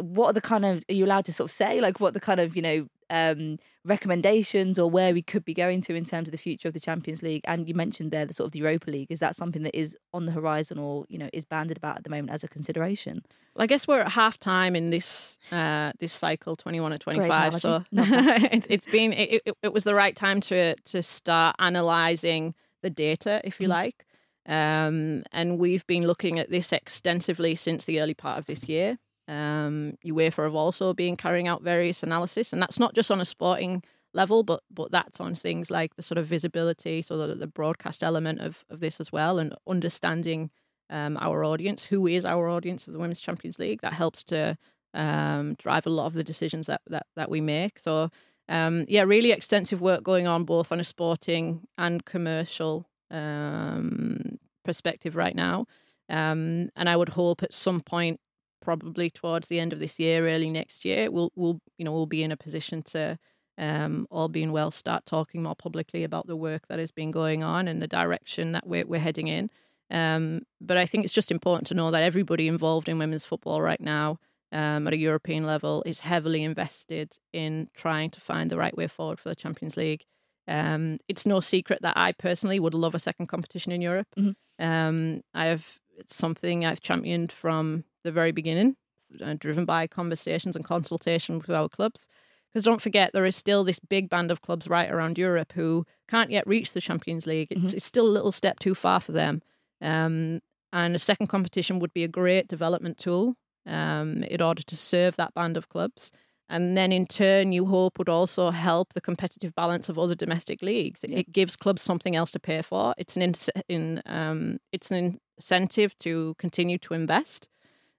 what 0.00 0.28
are 0.28 0.32
the 0.32 0.40
kind 0.40 0.64
of 0.64 0.84
are 0.88 0.94
you 0.94 1.04
allowed 1.04 1.26
to 1.26 1.32
sort 1.32 1.50
of 1.50 1.52
say 1.52 1.80
like 1.80 2.00
what 2.00 2.14
the 2.14 2.20
kind 2.20 2.40
of 2.40 2.56
you 2.56 2.62
know 2.62 2.88
um, 3.10 3.58
recommendations 3.86 4.78
or 4.78 4.90
where 4.90 5.14
we 5.14 5.22
could 5.22 5.44
be 5.44 5.54
going 5.54 5.80
to 5.82 5.94
in 5.94 6.04
terms 6.04 6.28
of 6.28 6.32
the 6.32 6.38
future 6.38 6.68
of 6.68 6.74
the 6.74 6.80
Champions 6.80 7.22
League? 7.22 7.42
And 7.44 7.68
you 7.68 7.74
mentioned 7.74 8.10
there 8.10 8.26
the 8.26 8.34
sort 8.34 8.46
of 8.46 8.52
the 8.52 8.58
Europa 8.58 8.90
League. 8.90 9.10
Is 9.10 9.20
that 9.20 9.36
something 9.36 9.62
that 9.62 9.76
is 9.76 9.96
on 10.12 10.26
the 10.26 10.32
horizon 10.32 10.78
or 10.78 11.04
you 11.08 11.18
know 11.18 11.30
is 11.32 11.44
banded 11.44 11.76
about 11.76 11.98
at 11.98 12.04
the 12.04 12.10
moment 12.10 12.30
as 12.30 12.44
a 12.44 12.48
consideration? 12.48 13.22
Well, 13.54 13.64
I 13.64 13.66
guess 13.66 13.88
we're 13.88 14.00
at 14.00 14.12
half 14.12 14.38
time 14.38 14.76
in 14.76 14.90
this 14.90 15.38
uh, 15.50 15.92
this 15.98 16.12
cycle, 16.12 16.56
twenty 16.56 16.80
one 16.80 16.92
to 16.92 16.98
twenty 16.98 17.26
five. 17.28 17.58
So 17.58 17.84
it, 17.92 18.70
has 18.70 18.92
been 18.92 19.12
it, 19.12 19.42
it, 19.46 19.56
it, 19.62 19.72
was 19.72 19.84
the 19.84 19.94
right 19.94 20.14
time 20.14 20.40
to 20.42 20.74
to 20.74 21.02
start 21.02 21.56
analysing 21.58 22.54
the 22.82 22.90
data, 22.90 23.40
if 23.44 23.60
you 23.60 23.68
mm. 23.68 23.70
like. 23.70 24.06
Um, 24.46 25.24
and 25.32 25.58
we've 25.58 25.86
been 25.86 26.06
looking 26.06 26.38
at 26.38 26.50
this 26.50 26.72
extensively 26.72 27.56
since 27.56 27.84
the 27.84 28.00
early 28.00 28.14
part 28.14 28.38
of 28.38 28.46
this 28.46 28.68
year. 28.68 28.98
Um, 29.28 29.94
UEFA 30.06 30.44
have 30.44 30.54
also 30.54 30.94
been 30.94 31.16
carrying 31.16 31.48
out 31.48 31.62
various 31.62 32.02
analysis, 32.02 32.52
and 32.52 32.62
that's 32.62 32.78
not 32.78 32.94
just 32.94 33.10
on 33.10 33.20
a 33.20 33.24
sporting 33.24 33.82
level, 34.14 34.42
but 34.42 34.62
but 34.70 34.90
that's 34.92 35.20
on 35.20 35.34
things 35.34 35.70
like 35.70 35.96
the 35.96 36.02
sort 36.02 36.18
of 36.18 36.26
visibility, 36.26 37.02
so 37.02 37.26
the, 37.26 37.34
the 37.34 37.46
broadcast 37.46 38.02
element 38.02 38.40
of, 38.40 38.64
of 38.70 38.80
this 38.80 39.00
as 39.00 39.10
well, 39.10 39.38
and 39.38 39.54
understanding 39.66 40.50
um, 40.90 41.16
our 41.20 41.44
audience, 41.44 41.84
who 41.84 42.06
is 42.06 42.24
our 42.24 42.48
audience 42.48 42.86
of 42.86 42.92
the 42.92 42.98
Women's 42.98 43.20
Champions 43.20 43.58
League. 43.58 43.80
That 43.82 43.92
helps 43.92 44.22
to 44.24 44.56
um, 44.94 45.54
drive 45.54 45.86
a 45.86 45.90
lot 45.90 46.06
of 46.06 46.14
the 46.14 46.24
decisions 46.24 46.66
that 46.68 46.82
that, 46.86 47.06
that 47.16 47.30
we 47.30 47.40
make. 47.40 47.78
So 47.78 48.10
um, 48.48 48.84
yeah, 48.88 49.02
really 49.02 49.32
extensive 49.32 49.80
work 49.80 50.02
going 50.02 50.26
on 50.26 50.44
both 50.44 50.70
on 50.72 50.80
a 50.80 50.84
sporting 50.84 51.66
and 51.76 52.04
commercial 52.04 52.88
um, 53.10 54.38
perspective 54.64 55.16
right 55.16 55.34
now. 55.34 55.66
Um, 56.08 56.70
and 56.76 56.88
I 56.88 56.96
would 56.96 57.10
hope 57.10 57.42
at 57.42 57.52
some 57.52 57.80
point 57.80 58.20
probably 58.60 59.10
towards 59.10 59.48
the 59.48 59.60
end 59.60 59.72
of 59.72 59.78
this 59.78 59.98
year, 59.98 60.28
early 60.28 60.50
next 60.50 60.84
year, 60.84 61.10
we'll 61.10 61.32
we'll 61.36 61.60
you 61.78 61.84
know 61.84 61.92
we'll 61.92 62.06
be 62.06 62.22
in 62.22 62.32
a 62.32 62.36
position 62.36 62.82
to 62.84 63.18
um, 63.58 64.06
all 64.10 64.28
being 64.28 64.52
well 64.52 64.70
start 64.70 65.06
talking 65.06 65.42
more 65.42 65.56
publicly 65.56 66.04
about 66.04 66.26
the 66.26 66.36
work 66.36 66.68
that 66.68 66.78
has 66.78 66.92
been 66.92 67.10
going 67.10 67.42
on 67.42 67.68
and 67.68 67.80
the 67.80 67.88
direction 67.88 68.52
that 68.52 68.66
we're 68.66 68.86
we're 68.86 69.00
heading 69.00 69.28
in. 69.28 69.50
Um, 69.90 70.42
but 70.60 70.76
I 70.76 70.86
think 70.86 71.04
it's 71.04 71.14
just 71.14 71.30
important 71.30 71.68
to 71.68 71.74
know 71.74 71.90
that 71.90 72.02
everybody 72.02 72.48
involved 72.48 72.88
in 72.88 72.98
women's 72.98 73.24
football 73.24 73.62
right 73.62 73.80
now 73.80 74.18
um, 74.52 74.86
at 74.86 74.92
a 74.92 74.98
European 74.98 75.44
level 75.44 75.82
is 75.86 76.00
heavily 76.00 76.42
invested 76.42 77.16
in 77.32 77.68
trying 77.74 78.10
to 78.10 78.20
find 78.20 78.50
the 78.50 78.56
right 78.56 78.76
way 78.76 78.88
forward 78.88 79.20
for 79.20 79.28
the 79.28 79.36
Champions 79.36 79.76
League. 79.76 80.04
Um, 80.48 80.98
it's 81.08 81.26
no 81.26 81.40
secret 81.40 81.80
that 81.82 81.96
I 81.96 82.12
personally 82.12 82.60
would 82.60 82.74
love 82.74 82.94
a 82.94 83.00
second 83.00 83.26
competition 83.26 83.72
in 83.72 83.80
Europe. 83.80 84.08
Mm-hmm. 84.18 84.64
Um, 84.64 85.20
I 85.34 85.46
have 85.46 85.78
it's 85.98 86.14
something 86.14 86.64
I've 86.64 86.80
championed 86.80 87.32
from 87.32 87.84
the 88.06 88.12
very 88.12 88.32
beginning, 88.32 88.76
uh, 89.22 89.34
driven 89.38 89.64
by 89.64 89.86
conversations 89.86 90.56
and 90.56 90.64
consultation 90.64 91.38
with 91.38 91.50
our 91.50 91.68
clubs. 91.68 92.08
Because 92.48 92.64
don't 92.64 92.80
forget, 92.80 93.12
there 93.12 93.26
is 93.26 93.36
still 93.36 93.64
this 93.64 93.78
big 93.78 94.08
band 94.08 94.30
of 94.30 94.40
clubs 94.40 94.66
right 94.66 94.90
around 94.90 95.18
Europe 95.18 95.52
who 95.52 95.84
can't 96.08 96.30
yet 96.30 96.46
reach 96.46 96.72
the 96.72 96.80
Champions 96.80 97.26
League. 97.26 97.48
It's, 97.50 97.60
mm-hmm. 97.60 97.76
it's 97.76 97.84
still 97.84 98.06
a 98.06 98.16
little 98.16 98.32
step 98.32 98.58
too 98.58 98.74
far 98.74 99.00
for 99.00 99.12
them. 99.12 99.42
Um, 99.82 100.40
and 100.72 100.94
a 100.94 100.98
second 100.98 101.26
competition 101.26 101.78
would 101.80 101.92
be 101.92 102.04
a 102.04 102.08
great 102.08 102.48
development 102.48 102.96
tool 102.96 103.34
um, 103.66 104.22
in 104.22 104.40
order 104.40 104.62
to 104.62 104.76
serve 104.76 105.16
that 105.16 105.34
band 105.34 105.56
of 105.56 105.68
clubs. 105.68 106.10
And 106.48 106.76
then 106.76 106.92
in 106.92 107.06
turn, 107.06 107.52
you 107.52 107.66
hope 107.66 107.98
would 107.98 108.08
also 108.08 108.50
help 108.50 108.94
the 108.94 109.00
competitive 109.00 109.54
balance 109.54 109.88
of 109.88 109.98
other 109.98 110.14
domestic 110.14 110.62
leagues. 110.62 111.02
It, 111.02 111.10
it 111.10 111.32
gives 111.32 111.56
clubs 111.56 111.82
something 111.82 112.14
else 112.14 112.30
to 112.32 112.40
pay 112.40 112.62
for. 112.62 112.94
It's 112.96 113.16
an 113.16 113.22
in, 113.22 113.34
in 113.68 114.02
um, 114.06 114.58
it's 114.72 114.90
an 114.90 115.18
incentive 115.36 115.98
to 115.98 116.34
continue 116.38 116.78
to 116.78 116.94
invest. 116.94 117.48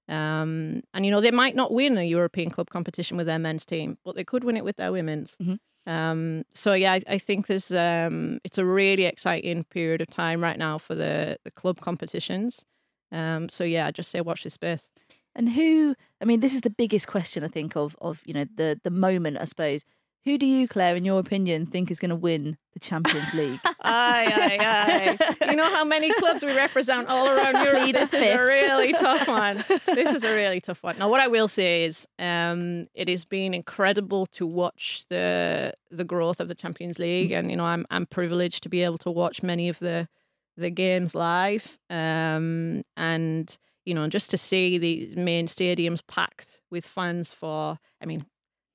Um, 0.09 0.83
and 0.93 1.05
you 1.05 1.11
know 1.11 1.21
they 1.21 1.31
might 1.31 1.55
not 1.55 1.73
win 1.73 1.97
a 1.97 2.03
European 2.03 2.49
club 2.49 2.69
competition 2.69 3.17
with 3.17 3.27
their 3.27 3.39
men's 3.39 3.65
team, 3.65 3.97
but 4.05 4.15
they 4.15 4.23
could 4.23 4.43
win 4.43 4.57
it 4.57 4.63
with 4.63 4.77
their 4.77 4.91
women's. 4.91 5.35
Mm-hmm. 5.41 5.55
Um, 5.91 6.43
so 6.51 6.73
yeah, 6.73 6.93
I, 6.93 7.01
I 7.07 7.17
think 7.17 7.47
there's 7.47 7.71
um, 7.71 8.39
it's 8.43 8.57
a 8.57 8.65
really 8.65 9.05
exciting 9.05 9.63
period 9.65 10.01
of 10.01 10.09
time 10.09 10.41
right 10.41 10.57
now 10.57 10.77
for 10.77 10.95
the, 10.95 11.37
the 11.43 11.51
club 11.51 11.79
competitions. 11.79 12.65
Um, 13.11 13.49
so 13.49 13.63
yeah, 13.63 13.87
I 13.87 13.91
just 13.91 14.11
say 14.11 14.21
watch 14.21 14.43
this 14.43 14.55
space. 14.55 14.89
And 15.35 15.49
who? 15.49 15.95
I 16.21 16.25
mean, 16.25 16.39
this 16.39 16.53
is 16.53 16.61
the 16.61 16.69
biggest 16.69 17.07
question 17.07 17.43
I 17.43 17.47
think 17.47 17.75
of 17.75 17.95
of 18.01 18.21
you 18.25 18.33
know 18.33 18.45
the 18.55 18.79
the 18.83 18.91
moment 18.91 19.37
I 19.39 19.45
suppose. 19.45 19.83
Who 20.25 20.37
do 20.37 20.45
you, 20.45 20.67
Claire, 20.67 20.97
in 20.97 21.05
your 21.05 21.19
opinion, 21.19 21.67
think 21.67 21.89
is 21.89 21.99
going 21.99 22.09
to 22.09 22.15
win 22.15 22.57
the 22.73 22.79
Champions 22.79 23.33
League? 23.33 23.59
aye, 23.65 23.77
aye, 23.81 25.17
aye. 25.39 25.49
You 25.49 25.55
know 25.55 25.63
how 25.63 25.85
many 25.85 26.11
clubs 26.13 26.43
we 26.43 26.53
represent 26.53 27.07
all 27.07 27.29
around 27.29 27.53
Europe? 27.65 27.93
This 27.93 28.13
is 28.13 28.21
a 28.21 28.37
really 28.37 28.91
tough 28.91 29.25
one. 29.27 29.63
This 29.85 30.13
is 30.13 30.25
a 30.25 30.35
really 30.35 30.59
tough 30.59 30.83
one. 30.83 30.97
Now, 30.99 31.09
what 31.09 31.21
I 31.21 31.27
will 31.27 31.47
say 31.47 31.85
is, 31.85 32.05
um, 32.19 32.87
it 32.93 33.07
has 33.07 33.23
been 33.23 33.53
incredible 33.53 34.25
to 34.27 34.45
watch 34.45 35.05
the 35.09 35.73
the 35.91 36.03
growth 36.03 36.41
of 36.41 36.49
the 36.49 36.55
Champions 36.55 36.99
League, 36.99 37.31
and 37.31 37.49
you 37.49 37.55
know, 37.55 37.65
I'm 37.65 37.85
I'm 37.89 38.05
privileged 38.05 38.63
to 38.63 38.69
be 38.69 38.83
able 38.83 38.97
to 38.99 39.11
watch 39.11 39.41
many 39.43 39.69
of 39.69 39.79
the 39.79 40.09
the 40.57 40.69
games 40.69 41.15
live, 41.15 41.77
um, 41.89 42.83
and 42.97 43.57
you 43.85 43.93
know, 43.93 44.09
just 44.09 44.29
to 44.31 44.37
see 44.37 44.77
the 44.77 45.15
main 45.15 45.47
stadiums 45.47 46.01
packed 46.05 46.59
with 46.69 46.85
fans 46.85 47.31
for, 47.31 47.79
I 48.01 48.05
mean, 48.05 48.25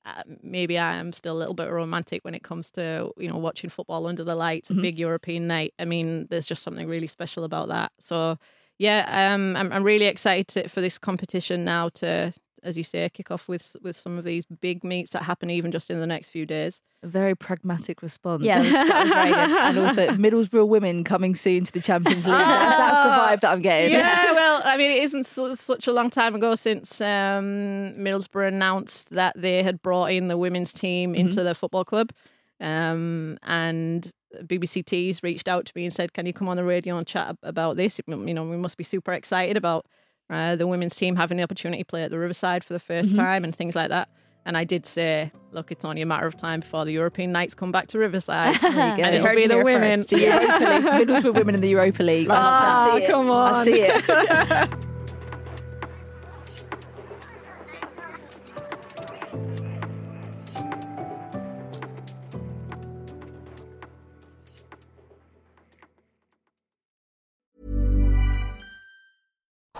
uh, 0.05 0.23
maybe 0.43 0.79
I 0.79 0.97
am 0.97 1.13
still 1.13 1.37
a 1.37 1.39
little 1.39 1.55
bit 1.55 1.71
romantic 1.71 2.25
when 2.25 2.35
it 2.35 2.43
comes 2.43 2.71
to 2.73 3.13
you 3.17 3.29
know 3.29 3.39
watching 3.39 3.71
football 3.71 4.07
under 4.07 4.25
the 4.25 4.35
lights, 4.35 4.71
a 4.71 4.73
mm-hmm. 4.73 4.83
big 4.83 4.99
European 4.99 5.47
night. 5.47 5.75
I 5.79 5.85
mean, 5.85 6.27
there's 6.31 6.47
just 6.47 6.63
something 6.63 6.89
really 6.89 7.07
special 7.07 7.45
about 7.45 7.69
that. 7.69 7.93
So 7.99 8.39
yeah, 8.79 9.33
um, 9.35 9.57
I'm 9.57 9.73
I'm 9.73 9.85
really 9.85 10.07
excited 10.07 10.71
for 10.71 10.81
this 10.81 10.99
competition 10.99 11.65
now 11.65 11.89
to 11.91 12.33
as 12.63 12.77
you 12.77 12.85
say, 12.85 13.09
kick 13.09 13.31
off 13.31 13.49
with 13.49 13.77
with 13.83 13.97
some 13.97 14.19
of 14.19 14.25
these 14.25 14.45
big 14.45 14.85
meets 14.85 15.11
that 15.11 15.23
happen 15.23 15.51
even 15.51 15.73
just 15.73 15.91
in 15.91 16.01
the 16.01 16.07
next 16.07 16.29
few 16.29 16.47
days. 16.47 16.81
A 17.03 17.09
very 17.09 17.35
pragmatic 17.35 18.03
response. 18.03 18.43
Yeah, 18.43 18.63
that 18.63 19.03
was 19.03 19.13
very 19.13 19.31
good. 19.31 19.51
and 19.63 19.79
also 19.79 20.09
Middlesbrough 20.09 20.69
women 20.69 21.05
coming 21.05 21.35
soon 21.35 21.65
to 21.65 21.73
the 21.73 21.81
Champions 21.81 22.27
League. 22.27 22.37
That's 22.37 23.03
the 23.03 23.11
vibe 23.11 23.41
that 23.41 23.53
I'm 23.53 23.63
getting. 23.63 23.91
Yeah, 23.93 24.33
well, 24.35 24.63
I 24.65 24.77
mean, 24.77 24.91
it 24.91 25.03
isn't 25.03 25.27
such 25.27 25.87
a 25.87 25.93
long 25.93 26.11
time 26.11 26.35
ago 26.35 26.55
since 26.55 27.01
um, 27.01 27.93
Middlesbrough 27.97 28.49
announced 28.49 29.11
that 29.11 29.35
they 29.37 29.63
had 29.63 29.83
brought 29.83 30.13
in 30.13 30.29
the 30.29 30.39
women's 30.39 30.73
team 30.73 31.15
into 31.15 31.37
mm-hmm. 31.37 31.47
the 31.47 31.55
football 31.55 31.85
club. 31.85 32.13
Um, 32.61 33.39
and 33.43 34.11
BBC 34.45 34.85
Tees 34.85 35.23
reached 35.23 35.49
out 35.49 35.67
to 35.67 35.73
me 35.75 35.85
and 35.85 35.93
said, 35.93 36.13
"Can 36.13 36.27
you 36.27 36.33
come 36.33 36.49
on 36.49 36.57
the 36.57 36.65
radio 36.65 36.97
and 36.97 37.07
chat 37.07 37.37
about 37.43 37.77
this? 37.77 38.01
You 38.07 38.17
know, 38.17 38.45
we 38.45 38.57
must 38.57 38.77
be 38.77 38.85
super 38.85 39.13
excited 39.13 39.57
about 39.57 39.87
uh, 40.31 40.57
the 40.57 40.67
women's 40.67 40.97
team 40.97 41.17
having 41.17 41.37
the 41.37 41.43
opportunity 41.43 41.83
to 41.83 41.87
play 41.87 42.03
at 42.03 42.11
the 42.11 42.19
Riverside 42.19 42.65
for 42.65 42.73
the 42.73 42.81
1st 42.81 43.07
mm-hmm. 43.07 43.17
time 43.17 43.45
and 43.45 43.55
things 43.55 43.75
like 43.75 43.89
that. 43.91 44.09
And 44.45 44.57
I 44.57 44.65
did 44.65 44.87
say, 44.87 45.31
look, 45.53 45.71
it's 45.71 45.85
only 45.85 46.03
a 46.03 46.07
matter 46.07 46.27
of 46.27 46.37
time 46.37 46.61
before 46.61 46.85
the 46.85 46.93
European 46.93 47.31
nights 47.31 47.55
come 47.55 47.71
back 47.71 47.87
to 47.89 47.99
Riverside. 47.99 48.63
and 48.65 49.15
it'll 49.15 49.35
be 49.35 49.47
the 49.47 49.63
women. 49.63 50.03
The 50.03 50.21
Europa 50.21 50.65
League. 50.65 51.09
Middlesbrough 51.09 51.35
women 51.35 51.55
in 51.55 51.61
the 51.61 51.69
Europa 51.69 52.03
League. 52.03 52.29
Oh, 52.31 52.35
I 52.35 53.07
come 53.09 53.31
on. 53.31 53.55
I 53.55 53.65
see 53.65 53.83
it. 53.83 54.89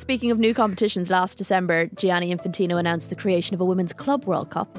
Speaking 0.00 0.30
of 0.30 0.38
new 0.38 0.54
competitions, 0.54 1.10
last 1.10 1.36
December, 1.36 1.90
Gianni 1.94 2.34
Infantino 2.34 2.80
announced 2.80 3.10
the 3.10 3.14
creation 3.14 3.52
of 3.52 3.60
a 3.60 3.66
Women's 3.66 3.92
Club 3.92 4.24
World 4.24 4.50
Cup. 4.50 4.78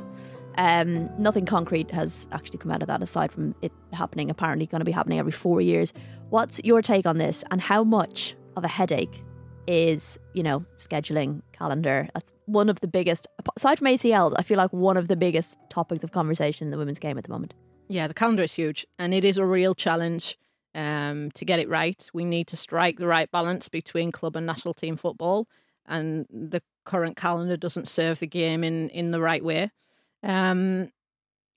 Um, 0.57 1.11
nothing 1.21 1.45
concrete 1.45 1.91
has 1.91 2.27
actually 2.31 2.57
come 2.57 2.71
out 2.71 2.81
of 2.81 2.87
that 2.87 3.03
aside 3.03 3.31
from 3.31 3.53
it 3.61 3.71
happening, 3.93 4.31
apparently 4.31 4.65
going 4.65 4.79
to 4.79 4.85
be 4.85 4.91
happening 4.91 5.19
every 5.19 5.31
four 5.31 5.61
years. 5.61 5.93
What's 6.31 6.59
your 6.63 6.81
take 6.81 7.05
on 7.05 7.19
this 7.19 7.43
and 7.51 7.61
how 7.61 7.83
much 7.83 8.35
of 8.57 8.63
a 8.63 8.67
headache 8.67 9.23
is, 9.67 10.17
you 10.33 10.41
know, 10.41 10.65
scheduling, 10.77 11.43
calendar? 11.53 12.09
That's 12.15 12.33
one 12.47 12.67
of 12.67 12.79
the 12.79 12.87
biggest, 12.87 13.27
aside 13.55 13.77
from 13.77 13.89
ACL, 13.89 14.33
I 14.37 14.41
feel 14.41 14.57
like 14.57 14.73
one 14.73 14.97
of 14.97 15.07
the 15.07 15.15
biggest 15.15 15.55
topics 15.69 16.03
of 16.03 16.11
conversation 16.11 16.65
in 16.65 16.71
the 16.71 16.79
women's 16.79 16.99
game 16.99 17.19
at 17.19 17.25
the 17.25 17.31
moment. 17.31 17.53
Yeah, 17.89 18.07
the 18.07 18.15
calendar 18.15 18.41
is 18.41 18.53
huge 18.53 18.87
and 18.97 19.13
it 19.13 19.23
is 19.23 19.37
a 19.37 19.45
real 19.45 19.75
challenge 19.75 20.39
um, 20.73 21.31
to 21.31 21.45
get 21.45 21.59
it 21.59 21.69
right, 21.69 22.09
we 22.13 22.25
need 22.25 22.47
to 22.47 22.57
strike 22.57 22.97
the 22.97 23.07
right 23.07 23.29
balance 23.31 23.69
between 23.69 24.11
club 24.11 24.35
and 24.35 24.45
national 24.45 24.73
team 24.73 24.95
football, 24.95 25.47
and 25.85 26.25
the 26.29 26.61
current 26.85 27.17
calendar 27.17 27.57
doesn't 27.57 27.87
serve 27.87 28.19
the 28.19 28.27
game 28.27 28.63
in 28.63 28.89
in 28.89 29.11
the 29.11 29.21
right 29.21 29.43
way. 29.43 29.71
Um, 30.23 30.89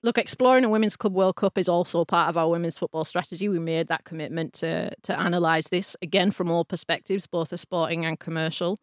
look, 0.03 0.17
exploring 0.17 0.65
a 0.65 0.69
women's 0.69 0.97
club 0.97 1.13
World 1.13 1.35
Cup 1.35 1.57
is 1.57 1.69
also 1.69 2.05
part 2.05 2.29
of 2.29 2.37
our 2.37 2.49
women's 2.49 2.77
football 2.77 3.05
strategy. 3.05 3.49
We 3.49 3.59
made 3.59 3.87
that 3.87 4.03
commitment 4.03 4.53
to 4.55 4.91
to 5.03 5.19
analyse 5.19 5.67
this 5.69 5.95
again 6.01 6.31
from 6.31 6.51
all 6.51 6.65
perspectives, 6.65 7.27
both 7.27 7.49
the 7.49 7.57
sporting 7.57 8.05
and 8.05 8.19
commercial. 8.19 8.79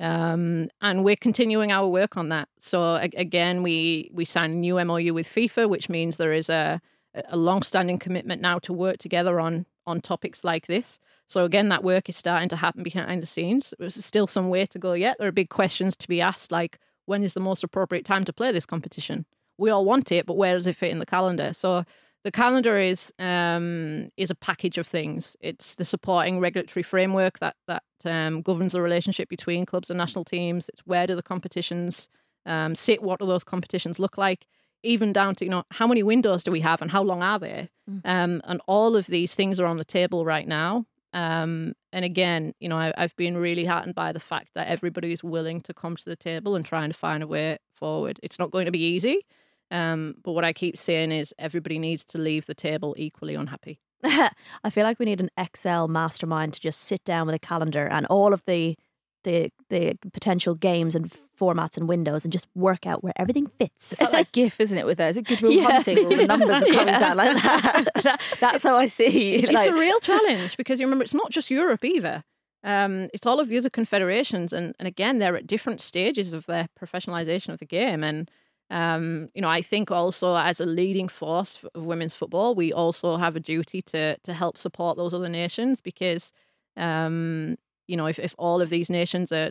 Um, 0.00 0.68
and 0.80 1.04
we're 1.04 1.16
continuing 1.16 1.70
our 1.70 1.86
work 1.86 2.16
on 2.16 2.28
that. 2.30 2.48
So 2.58 2.96
again, 2.96 3.62
we 3.62 4.10
we 4.12 4.24
signed 4.24 4.54
a 4.54 4.56
new 4.56 4.82
MOU 4.84 5.14
with 5.14 5.28
FIFA, 5.28 5.68
which 5.68 5.88
means 5.88 6.16
there 6.16 6.32
is 6.32 6.48
a 6.48 6.80
a 7.28 7.36
long-standing 7.36 7.98
commitment 7.98 8.40
now 8.40 8.58
to 8.60 8.72
work 8.72 8.96
together 8.96 9.38
on 9.38 9.66
on 9.86 10.00
topics 10.00 10.44
like 10.44 10.66
this. 10.66 10.98
So 11.28 11.44
again, 11.44 11.68
that 11.70 11.84
work 11.84 12.08
is 12.08 12.16
starting 12.16 12.48
to 12.50 12.56
happen 12.56 12.82
behind 12.82 13.22
the 13.22 13.26
scenes. 13.26 13.72
There's 13.78 14.04
still 14.04 14.26
some 14.26 14.48
way 14.48 14.66
to 14.66 14.78
go 14.78 14.92
yet. 14.92 15.16
There 15.18 15.28
are 15.28 15.32
big 15.32 15.48
questions 15.48 15.96
to 15.96 16.08
be 16.08 16.20
asked, 16.20 16.52
like 16.52 16.78
when 17.06 17.22
is 17.22 17.34
the 17.34 17.40
most 17.40 17.64
appropriate 17.64 18.04
time 18.04 18.24
to 18.24 18.32
play 18.32 18.52
this 18.52 18.66
competition? 18.66 19.26
We 19.58 19.70
all 19.70 19.84
want 19.84 20.12
it, 20.12 20.26
but 20.26 20.36
where 20.36 20.54
does 20.54 20.66
it 20.66 20.76
fit 20.76 20.90
in 20.90 20.98
the 20.98 21.06
calendar? 21.06 21.52
So 21.52 21.84
the 22.24 22.30
calendar 22.30 22.78
is 22.78 23.12
um, 23.18 24.10
is 24.16 24.30
a 24.30 24.34
package 24.34 24.78
of 24.78 24.86
things. 24.86 25.36
It's 25.40 25.74
the 25.74 25.84
supporting 25.84 26.38
regulatory 26.38 26.82
framework 26.82 27.38
that 27.40 27.56
that 27.66 27.82
um, 28.04 28.42
governs 28.42 28.72
the 28.72 28.82
relationship 28.82 29.28
between 29.28 29.66
clubs 29.66 29.90
and 29.90 29.98
national 29.98 30.24
teams. 30.24 30.68
It's 30.68 30.80
where 30.80 31.06
do 31.06 31.14
the 31.16 31.22
competitions 31.22 32.08
um, 32.46 32.74
sit? 32.74 33.02
What 33.02 33.20
do 33.20 33.26
those 33.26 33.44
competitions 33.44 33.98
look 33.98 34.16
like? 34.18 34.46
Even 34.82 35.12
down 35.12 35.34
to 35.36 35.44
you 35.44 35.50
know 35.50 35.64
how 35.70 35.86
many 35.86 36.02
windows 36.02 36.44
do 36.44 36.50
we 36.50 36.60
have 36.60 36.82
and 36.82 36.90
how 36.90 37.02
long 37.02 37.22
are 37.22 37.38
they? 37.38 37.68
Mm. 37.90 38.00
um, 38.04 38.42
and 38.44 38.60
all 38.66 38.96
of 38.96 39.06
these 39.06 39.34
things 39.34 39.58
are 39.58 39.66
on 39.66 39.76
the 39.76 39.84
table 39.84 40.24
right 40.24 40.46
now. 40.46 40.86
Um, 41.14 41.74
and 41.92 42.06
again 42.06 42.54
you 42.58 42.70
know 42.70 42.78
I, 42.78 42.90
i've 42.96 43.14
been 43.16 43.36
really 43.36 43.66
heartened 43.66 43.94
by 43.94 44.12
the 44.12 44.20
fact 44.20 44.52
that 44.54 44.68
everybody 44.68 45.12
is 45.12 45.22
willing 45.22 45.60
to 45.62 45.74
come 45.74 45.94
to 45.94 46.04
the 46.06 46.16
table 46.16 46.56
and 46.56 46.64
trying 46.64 46.90
to 46.90 46.96
find 46.96 47.22
a 47.22 47.26
way 47.26 47.58
forward. 47.76 48.18
It's 48.22 48.38
not 48.38 48.50
going 48.50 48.64
to 48.64 48.72
be 48.72 48.82
easy 48.82 49.26
um, 49.70 50.14
but 50.22 50.32
what 50.32 50.44
i 50.44 50.52
keep 50.52 50.78
saying 50.78 51.12
is 51.12 51.34
everybody 51.38 51.78
needs 51.78 52.04
to 52.04 52.18
leave 52.18 52.46
the 52.46 52.54
table 52.54 52.94
equally 52.98 53.34
unhappy. 53.34 53.80
I 54.04 54.70
feel 54.70 54.84
like 54.84 54.98
we 54.98 55.06
need 55.06 55.20
an 55.20 55.30
Excel 55.36 55.88
mastermind 55.88 56.54
to 56.54 56.60
just 56.60 56.80
sit 56.80 57.04
down 57.04 57.26
with 57.26 57.34
a 57.34 57.38
calendar 57.38 57.86
and 57.86 58.04
all 58.06 58.32
of 58.32 58.42
the 58.46 58.76
the 59.24 59.50
the 59.70 59.96
potential 60.12 60.54
games 60.54 60.94
and 60.96 61.10
formats 61.40 61.76
and 61.76 61.88
windows 61.88 62.24
and 62.24 62.32
just 62.32 62.46
work 62.54 62.86
out 62.86 63.02
where 63.02 63.12
everything 63.16 63.46
fits. 63.58 63.92
It's 63.92 64.00
not 64.00 64.12
like 64.12 64.26
that 64.26 64.32
GIF, 64.40 64.60
isn't 64.60 64.76
it? 64.78 64.86
With 64.86 64.98
her, 64.98 65.08
is 65.08 65.16
it 65.16 65.26
Goodwill 65.26 65.52
Yeah. 65.52 65.70
Hunting? 65.70 65.98
All 65.98 66.08
the 66.08 66.26
numbers 66.26 66.62
are 66.62 66.66
coming 66.66 66.88
Yeah. 66.88 66.98
down 66.98 67.16
like 67.16 67.36
that. 67.42 67.88
That- 68.02 68.20
That's 68.40 68.62
how 68.62 68.76
I 68.76 68.86
see. 68.86 69.34
It. 69.36 69.44
It's 69.44 69.52
like- 69.54 69.70
a 69.70 69.74
real 69.74 69.98
challenge 70.00 70.56
because 70.56 70.78
you 70.80 70.86
remember 70.86 71.02
it's 71.04 71.14
not 71.14 71.30
just 71.30 71.50
Europe 71.50 71.84
either. 71.84 72.24
Um, 72.64 73.08
it's 73.12 73.26
all 73.26 73.40
of 73.40 73.48
the 73.48 73.58
other 73.58 73.70
confederations, 73.70 74.52
and, 74.52 74.76
and 74.78 74.86
again, 74.86 75.18
they're 75.18 75.36
at 75.36 75.48
different 75.48 75.80
stages 75.80 76.32
of 76.32 76.46
their 76.46 76.68
professionalization 76.80 77.48
of 77.52 77.58
the 77.58 77.66
game. 77.66 78.04
And 78.04 78.30
um, 78.70 79.28
you 79.34 79.42
know, 79.42 79.48
I 79.48 79.62
think 79.62 79.90
also 79.90 80.36
as 80.36 80.60
a 80.60 80.64
leading 80.64 81.08
force 81.08 81.58
of 81.74 81.84
women's 81.84 82.14
football, 82.14 82.54
we 82.54 82.72
also 82.72 83.16
have 83.16 83.34
a 83.34 83.40
duty 83.40 83.82
to 83.82 84.16
to 84.18 84.32
help 84.32 84.56
support 84.58 84.96
those 84.96 85.12
other 85.12 85.28
nations 85.28 85.80
because 85.80 86.30
um, 86.76 87.56
you 87.86 87.96
know, 87.96 88.06
if 88.06 88.18
if 88.18 88.34
all 88.38 88.60
of 88.62 88.70
these 88.70 88.90
nations 88.90 89.32
are 89.32 89.50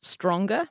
stronger, 0.00 0.68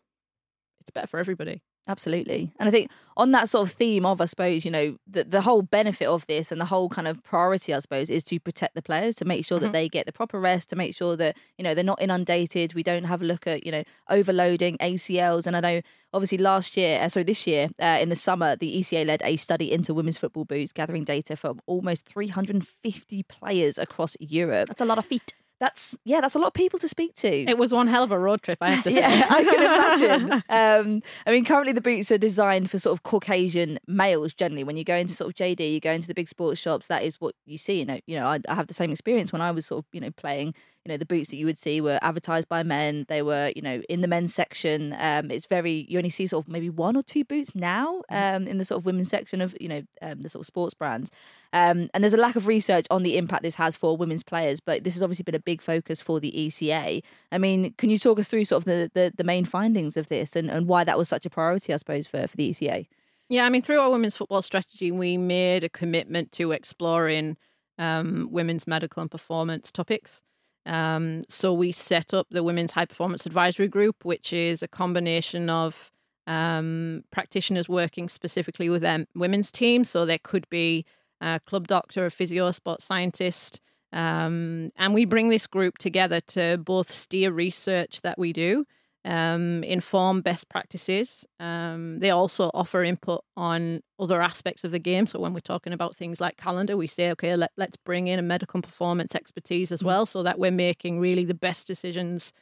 it's 0.82 0.92
better 0.92 1.08
for 1.08 1.20
everybody. 1.20 1.62
Absolutely. 1.88 2.52
And 2.60 2.70
I 2.70 2.72
think 2.72 2.92
on 3.18 3.32
that 3.32 3.50
sort 3.50 3.68
of 3.68 3.74
theme 3.76 4.06
of, 4.06 4.22
I 4.22 4.26
suppose, 4.26 4.64
you 4.64 4.70
know, 4.70 4.98
the, 5.08 5.24
the 5.24 5.42
whole 5.42 5.64
benefit 5.64 6.06
of 6.08 6.24
this 6.28 6.52
and 6.52 6.62
the 6.62 6.66
whole 6.66 6.88
kind 6.88 7.08
of 7.08 7.24
priority, 7.24 7.74
I 7.74 7.80
suppose, 7.80 8.12
is 8.12 8.24
to 8.26 8.40
protect 8.40 8.76
the 8.76 8.84
players, 8.84 9.16
to 9.16 9.26
make 9.26 9.44
sure 9.44 9.60
that 9.60 9.70
Mhm. 9.70 9.74
they 9.74 9.90
get 9.90 10.06
the 10.06 10.12
proper 10.12 10.40
rest, 10.40 10.70
to 10.70 10.76
make 10.76 10.94
sure 10.96 11.16
that, 11.18 11.36
you 11.58 11.64
know, 11.64 11.74
they're 11.74 11.84
not 11.84 12.00
inundated. 12.00 12.76
We 12.76 12.84
don't 12.84 13.06
have 13.06 13.24
a 13.24 13.26
look 13.26 13.48
at, 13.48 13.66
you 13.66 13.72
know, 13.72 13.84
overloading 14.08 14.78
ACLs. 14.80 15.48
And 15.48 15.58
I 15.58 15.62
know, 15.62 15.82
obviously, 16.14 16.38
last 16.38 16.78
year, 16.78 17.02
uh, 17.02 17.10
sorry, 17.10 17.24
this 17.24 17.48
year, 17.48 17.70
uh, 17.82 17.98
in 18.00 18.10
the 18.10 18.16
summer, 18.16 18.56
the 18.56 18.72
ECA 18.80 19.04
led 19.04 19.24
a 19.26 19.36
study 19.38 19.72
into 19.72 19.92
women's 19.96 20.20
football 20.20 20.46
boots, 20.46 20.72
gathering 20.72 21.06
data 21.06 21.36
from 21.36 21.60
almost 21.66 22.06
350 22.06 23.24
players 23.24 23.80
across 23.80 24.16
Europe. 24.20 24.68
That's 24.68 24.82
a 24.82 24.86
lot 24.86 25.00
of 25.00 25.06
feet. 25.08 25.34
That's, 25.60 25.98
yeah, 26.06 26.22
that's 26.22 26.36
a 26.36 26.40
lot 26.40 26.48
of 26.48 26.54
people 26.54 26.80
to 26.80 26.88
speak 26.88 27.16
to. 27.16 27.28
It 27.28 27.58
was 27.58 27.74
one 27.74 27.88
hell 27.88 28.04
of 28.04 28.12
a 28.12 28.20
road 28.20 28.42
trip, 28.42 28.60
I 28.62 28.72
have 28.72 28.84
to 28.86 28.92
say. 28.94 29.00
Yeah, 29.00 29.28
I 29.30 29.44
can 29.44 29.64
imagine. 29.64 30.44
Um, 30.50 31.02
I 31.26 31.32
mean, 31.32 31.46
currently 31.46 31.74
the 31.74 31.82
boots 31.82 32.12
are 32.12 32.18
designed 32.18 32.70
for 32.72 32.80
sort 32.80 32.94
of 32.94 33.04
Caucasian 33.04 33.80
males. 33.88 34.34
Generally, 34.34 34.64
when 34.64 34.78
you 34.78 34.84
go 34.84 34.96
into 34.96 35.14
sort 35.14 35.30
of 35.30 35.36
JD, 35.36 35.74
you 35.74 35.80
go 35.80 35.92
into 35.92 36.08
the 36.08 36.14
big 36.14 36.28
sports 36.28 36.60
shops. 36.60 36.88
That 36.88 37.04
is 37.04 37.20
what 37.20 37.36
you 37.46 37.58
see. 37.58 37.80
You 37.80 37.86
know, 37.86 38.00
you 38.08 38.16
know, 38.16 38.28
I, 38.28 38.40
I 38.48 38.56
have 38.56 38.68
the 38.68 38.74
same 38.74 38.92
experience 38.92 39.32
when 39.32 39.42
I 39.42 39.52
was 39.52 39.66
sort 39.66 39.80
of 39.80 39.86
you 39.92 40.02
know 40.02 40.12
playing. 40.12 40.54
You 40.90 40.96
know, 40.96 40.98
the 40.98 41.06
boots 41.06 41.30
that 41.30 41.36
you 41.36 41.46
would 41.46 41.60
see 41.60 41.82
were 41.82 42.00
advertised 42.02 42.50
by 42.50 42.64
men. 42.64 43.06
They 43.10 43.22
were 43.22 43.52
you 43.56 43.62
know 43.62 43.84
in 43.88 44.02
the 44.02 44.08
men's 44.08 44.34
section. 44.34 44.96
Um, 44.98 45.30
it's 45.30 45.46
very 45.46 45.86
you 45.88 46.00
only 46.00 46.10
see 46.10 46.26
sort 46.26 46.46
of 46.48 46.52
maybe 46.52 46.68
one 46.68 46.98
or 46.98 47.04
two 47.04 47.24
boots 47.24 47.54
now 47.54 48.02
um, 48.10 48.48
in 48.48 48.58
the 48.58 48.66
sort 48.66 48.80
of 48.80 48.88
women's 48.88 49.10
section 49.10 49.40
of 49.40 49.56
you 49.60 49.70
know 49.70 49.84
um, 50.02 50.22
the 50.22 50.30
sort 50.30 50.42
of 50.42 50.48
sports 50.48 50.74
brands. 50.74 51.12
Um, 51.54 51.92
and 51.94 52.04
there's 52.04 52.16
a 52.16 52.18
lack 52.18 52.36
of 52.36 52.48
research 52.48 52.88
on 52.90 53.04
the 53.04 53.18
impact 53.18 53.44
this 53.44 53.54
has 53.56 53.76
for 53.76 53.96
women's 53.96 54.24
players, 54.24 54.60
but 54.60 54.84
this 54.84 54.96
has 54.96 55.04
obviously 55.04 55.24
been 55.24 55.36
a 55.36 55.40
big 55.40 55.62
focus 55.62 56.02
for 56.02 56.20
the 56.20 56.32
ECA. 56.32 57.04
I 57.32 57.38
mean, 57.38 57.74
can 57.78 57.92
you 57.92 58.00
talk 58.00 58.18
us 58.18 58.28
through 58.28 58.46
sort 58.46 58.62
of 58.62 58.66
the, 58.66 58.90
the, 58.96 59.14
the 59.16 59.24
main 59.24 59.46
findings 59.46 59.96
of 59.96 60.08
this 60.08 60.36
and, 60.36 60.50
and 60.50 60.68
why 60.68 60.84
that 60.86 60.98
was 60.98 61.08
such 61.08 61.26
a 61.28 61.30
priority, 61.30 61.72
I 61.72 61.78
suppose, 61.78 62.08
for, 62.08 62.28
for 62.28 62.36
the 62.36 62.50
ECA? 62.50 62.88
Yeah, 63.30 63.46
I 63.46 63.50
mean, 63.50 63.62
through 63.62 63.80
our 63.80 63.92
women's 63.92 64.18
football 64.18 64.42
strategy, 64.42 64.92
we 64.92 65.18
made 65.18 65.64
a 65.64 65.70
commitment 65.70 66.32
to 66.34 66.52
exploring 66.52 67.38
um, 67.78 68.28
women's 68.32 68.68
medical 68.68 69.02
and 69.02 69.10
performance 69.10 69.72
topics. 69.72 70.22
Um, 70.66 71.24
so 71.30 71.54
we 71.54 71.72
set 71.72 72.14
up 72.14 72.28
the 72.30 72.44
Women's 72.44 72.74
High 72.74 72.86
Performance 72.86 73.26
Advisory 73.26 73.68
Group, 73.68 74.06
which 74.06 74.34
is 74.34 74.62
a 74.62 74.68
combination 74.68 75.50
of 75.50 75.92
um, 76.28 77.04
practitioners 77.12 77.68
working 77.68 78.08
specifically 78.08 78.70
with 78.70 78.84
their 78.84 79.06
women's 79.16 79.52
teams. 79.52 79.90
So 79.90 80.06
there 80.06 80.20
could 80.22 80.48
be 80.50 80.86
a 81.22 81.40
club 81.46 81.68
doctor, 81.68 82.06
a 82.06 82.12
physio, 82.12 82.52
sports 82.52 82.86
scientist. 82.86 83.60
Um, 83.92 84.72
and 84.78 84.94
we 84.94 85.06
bring 85.06 85.30
this 85.30 85.48
group 85.48 85.80
together 85.80 86.22
to 86.22 86.58
both 86.58 86.92
steer 86.92 87.32
research 87.32 88.02
that 88.02 88.20
we 88.20 88.34
do, 88.34 88.66
um, 89.06 89.64
inform 89.64 90.22
best 90.22 90.50
practices. 90.50 91.26
Um, 91.40 92.00
they 92.00 92.10
also 92.10 92.52
offer 92.54 92.84
input 92.84 93.24
on 93.38 93.82
other 94.00 94.22
aspects 94.22 94.64
of 94.64 94.72
the 94.72 94.80
game. 94.80 95.08
So 95.08 95.20
when 95.20 95.34
we're 95.34 95.40
talking 95.40 95.74
about 95.74 95.96
things 95.96 96.20
like 96.20 96.38
calendar, 96.38 96.76
we 96.76 96.88
say, 96.88 97.12
okay, 97.12 97.36
let, 97.36 97.52
let's 97.58 97.78
bring 97.78 98.08
in 98.08 98.20
a 98.20 98.24
medical 98.24 98.62
performance 98.62 99.16
expertise 99.16 99.72
as 99.72 99.84
well, 99.84 100.06
so 100.06 100.24
that 100.24 100.40
we're 100.40 100.52
making 100.52 101.00
really 101.00 101.26
the 101.26 101.34
best 101.34 101.68
decisions 101.68 102.34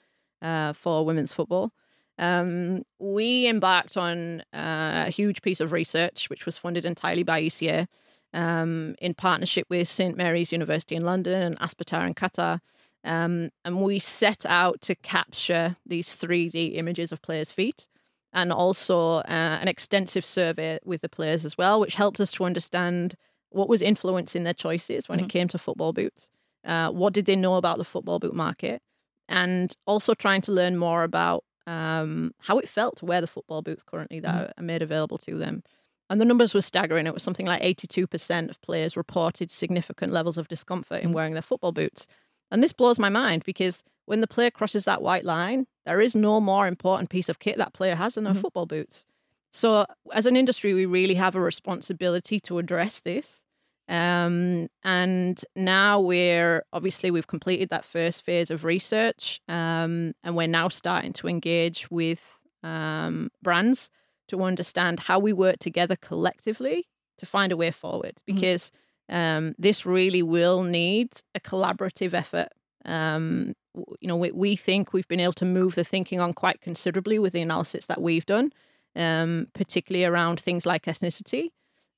uh, 0.42 0.74
for 0.74 1.06
women's 1.06 1.34
football. 1.34 1.72
Um, 2.20 2.82
we 3.00 3.48
embarked 3.48 3.96
on 3.96 4.42
uh, 4.54 5.06
a 5.06 5.10
huge 5.12 5.42
piece 5.44 5.60
of 5.60 5.72
research, 5.72 6.30
which 6.30 6.46
was 6.46 6.58
funded 6.58 6.86
entirely 6.86 7.24
by 7.24 7.42
ECA, 7.42 7.88
um, 8.34 8.96
in 9.00 9.14
partnership 9.14 9.68
with 9.70 9.88
St 9.88 10.18
Mary's 10.18 10.52
University 10.52 10.96
in 10.96 11.06
London 11.06 11.42
and 11.42 11.60
Aspetar 11.60 12.08
in 12.08 12.14
Qatar. 12.14 12.60
Um, 13.04 13.50
and 13.64 13.82
we 13.82 14.00
set 14.00 14.46
out 14.46 14.82
to 14.82 14.96
capture 14.96 15.78
these 15.86 16.10
3D 16.16 16.76
images 16.76 17.12
of 17.12 17.22
players' 17.22 17.52
feet 17.52 17.88
and 18.34 18.52
also 18.52 19.18
uh, 19.20 19.24
an 19.62 19.68
extensive 19.68 20.26
survey 20.26 20.80
with 20.84 21.02
the 21.02 21.10
players 21.10 21.46
as 21.46 21.58
well, 21.58 21.80
which 21.80 21.96
helped 21.96 22.20
us 22.20 22.34
to 22.34 22.44
understand 22.44 23.16
what 23.50 23.70
was 23.70 23.82
influencing 23.82 24.44
their 24.44 24.54
choices 24.54 25.08
when 25.08 25.20
it 25.20 25.30
came 25.30 25.48
to 25.48 25.58
football 25.58 25.94
boots. 25.94 26.30
Uh, 26.66 26.90
what 26.90 27.14
did 27.14 27.26
they 27.26 27.36
know 27.36 27.56
about 27.56 27.78
the 27.78 27.86
football 27.86 28.20
boot 28.20 28.36
market? 28.36 28.82
And 29.30 29.74
also 29.86 30.14
trying 30.14 30.42
to 30.42 30.52
learn 30.52 30.78
more 30.78 31.04
about 31.04 31.44
um, 31.66 32.32
how 32.40 32.60
it 32.60 32.68
felt 32.68 32.98
to 32.98 33.06
wear 33.06 33.22
the 33.22 33.28
football 33.28 33.62
boots 33.62 33.84
currently 33.84 34.20
that 34.22 34.54
are 34.58 34.64
made 34.64 34.82
available 34.82 35.18
to 35.20 35.38
them. 35.38 35.64
And 36.10 36.22
the 36.22 36.26
numbers 36.26 36.54
were 36.54 36.62
staggering. 36.62 37.08
It 37.08 37.14
was 37.14 37.24
something 37.24 37.46
like 37.46 37.62
82% 37.62 38.50
of 38.50 38.62
players 38.62 38.96
reported 38.96 39.52
significant 39.52 40.14
levels 40.14 40.38
of 40.38 40.48
discomfort 40.48 41.04
in 41.04 41.12
wearing 41.12 41.34
their 41.34 41.42
football 41.42 41.74
boots. 41.74 42.08
And 42.52 42.64
this 42.64 42.74
blows 42.74 43.00
my 43.00 43.10
mind 43.10 43.44
because 43.46 43.84
when 44.06 44.22
the 44.22 44.28
player 44.28 44.52
crosses 44.52 44.86
that 44.86 45.02
white 45.02 45.26
line, 45.26 45.68
there 45.86 46.02
is 46.02 46.16
no 46.16 46.40
more 46.40 46.68
important 46.68 47.10
piece 47.10 47.30
of 47.30 47.40
kit 47.40 47.58
that 47.58 47.74
player 47.74 47.96
has 47.96 48.16
than 48.16 48.24
their 48.24 48.34
football 48.34 48.66
boots. 48.66 49.06
So, 49.52 49.86
as 50.14 50.26
an 50.26 50.36
industry, 50.36 50.74
we 50.74 50.86
really 50.86 51.16
have 51.16 51.36
a 51.36 51.42
responsibility 51.42 52.40
to 52.42 52.60
address 52.60 53.00
this. 53.00 53.44
Um, 53.90 54.68
and 54.84 55.42
now 55.56 56.00
we're 56.02 56.64
obviously 56.74 57.10
we've 57.10 57.28
completed 57.28 57.70
that 57.70 57.86
first 57.86 58.24
phase 58.24 58.52
of 58.52 58.66
research, 58.66 59.40
um, 59.48 60.14
and 60.24 60.36
we're 60.36 60.48
now 60.48 60.68
starting 60.68 61.14
to 61.14 61.28
engage 61.28 61.90
with 61.90 62.38
um, 62.64 63.30
brands 63.42 63.90
to 64.28 64.44
understand 64.44 65.00
how 65.02 65.20
we 65.20 65.32
work 65.32 65.60
together 65.60 65.96
collectively 65.96 66.88
to 67.18 67.26
find 67.26 67.52
a 67.52 67.58
way 67.58 67.72
forward. 67.72 68.18
Because 68.26 68.72
um, 69.10 69.56
this 69.58 69.86
really 69.86 70.22
will 70.22 70.64
need 70.64 71.10
a 71.36 71.40
collaborative 71.40 72.14
effort. 72.14 72.50
Um, 72.86 73.54
you 74.00 74.08
know, 74.08 74.16
we, 74.16 74.32
we 74.32 74.56
think 74.56 74.94
we've 74.94 75.08
been 75.08 75.20
able 75.20 75.34
to 75.34 75.46
move 75.46 75.76
the 75.76 75.84
thinking 75.84 76.20
on 76.20 76.34
quite 76.34 76.62
considerably 76.62 77.20
with 77.20 77.34
the 77.34 77.42
analysis 77.42 77.86
that 77.86 78.02
we've 78.02 78.26
done, 78.26 78.52
um, 78.96 79.48
particularly 79.54 80.06
around 80.06 80.40
things 80.40 80.66
like 80.66 80.86
ethnicity. 80.86 81.50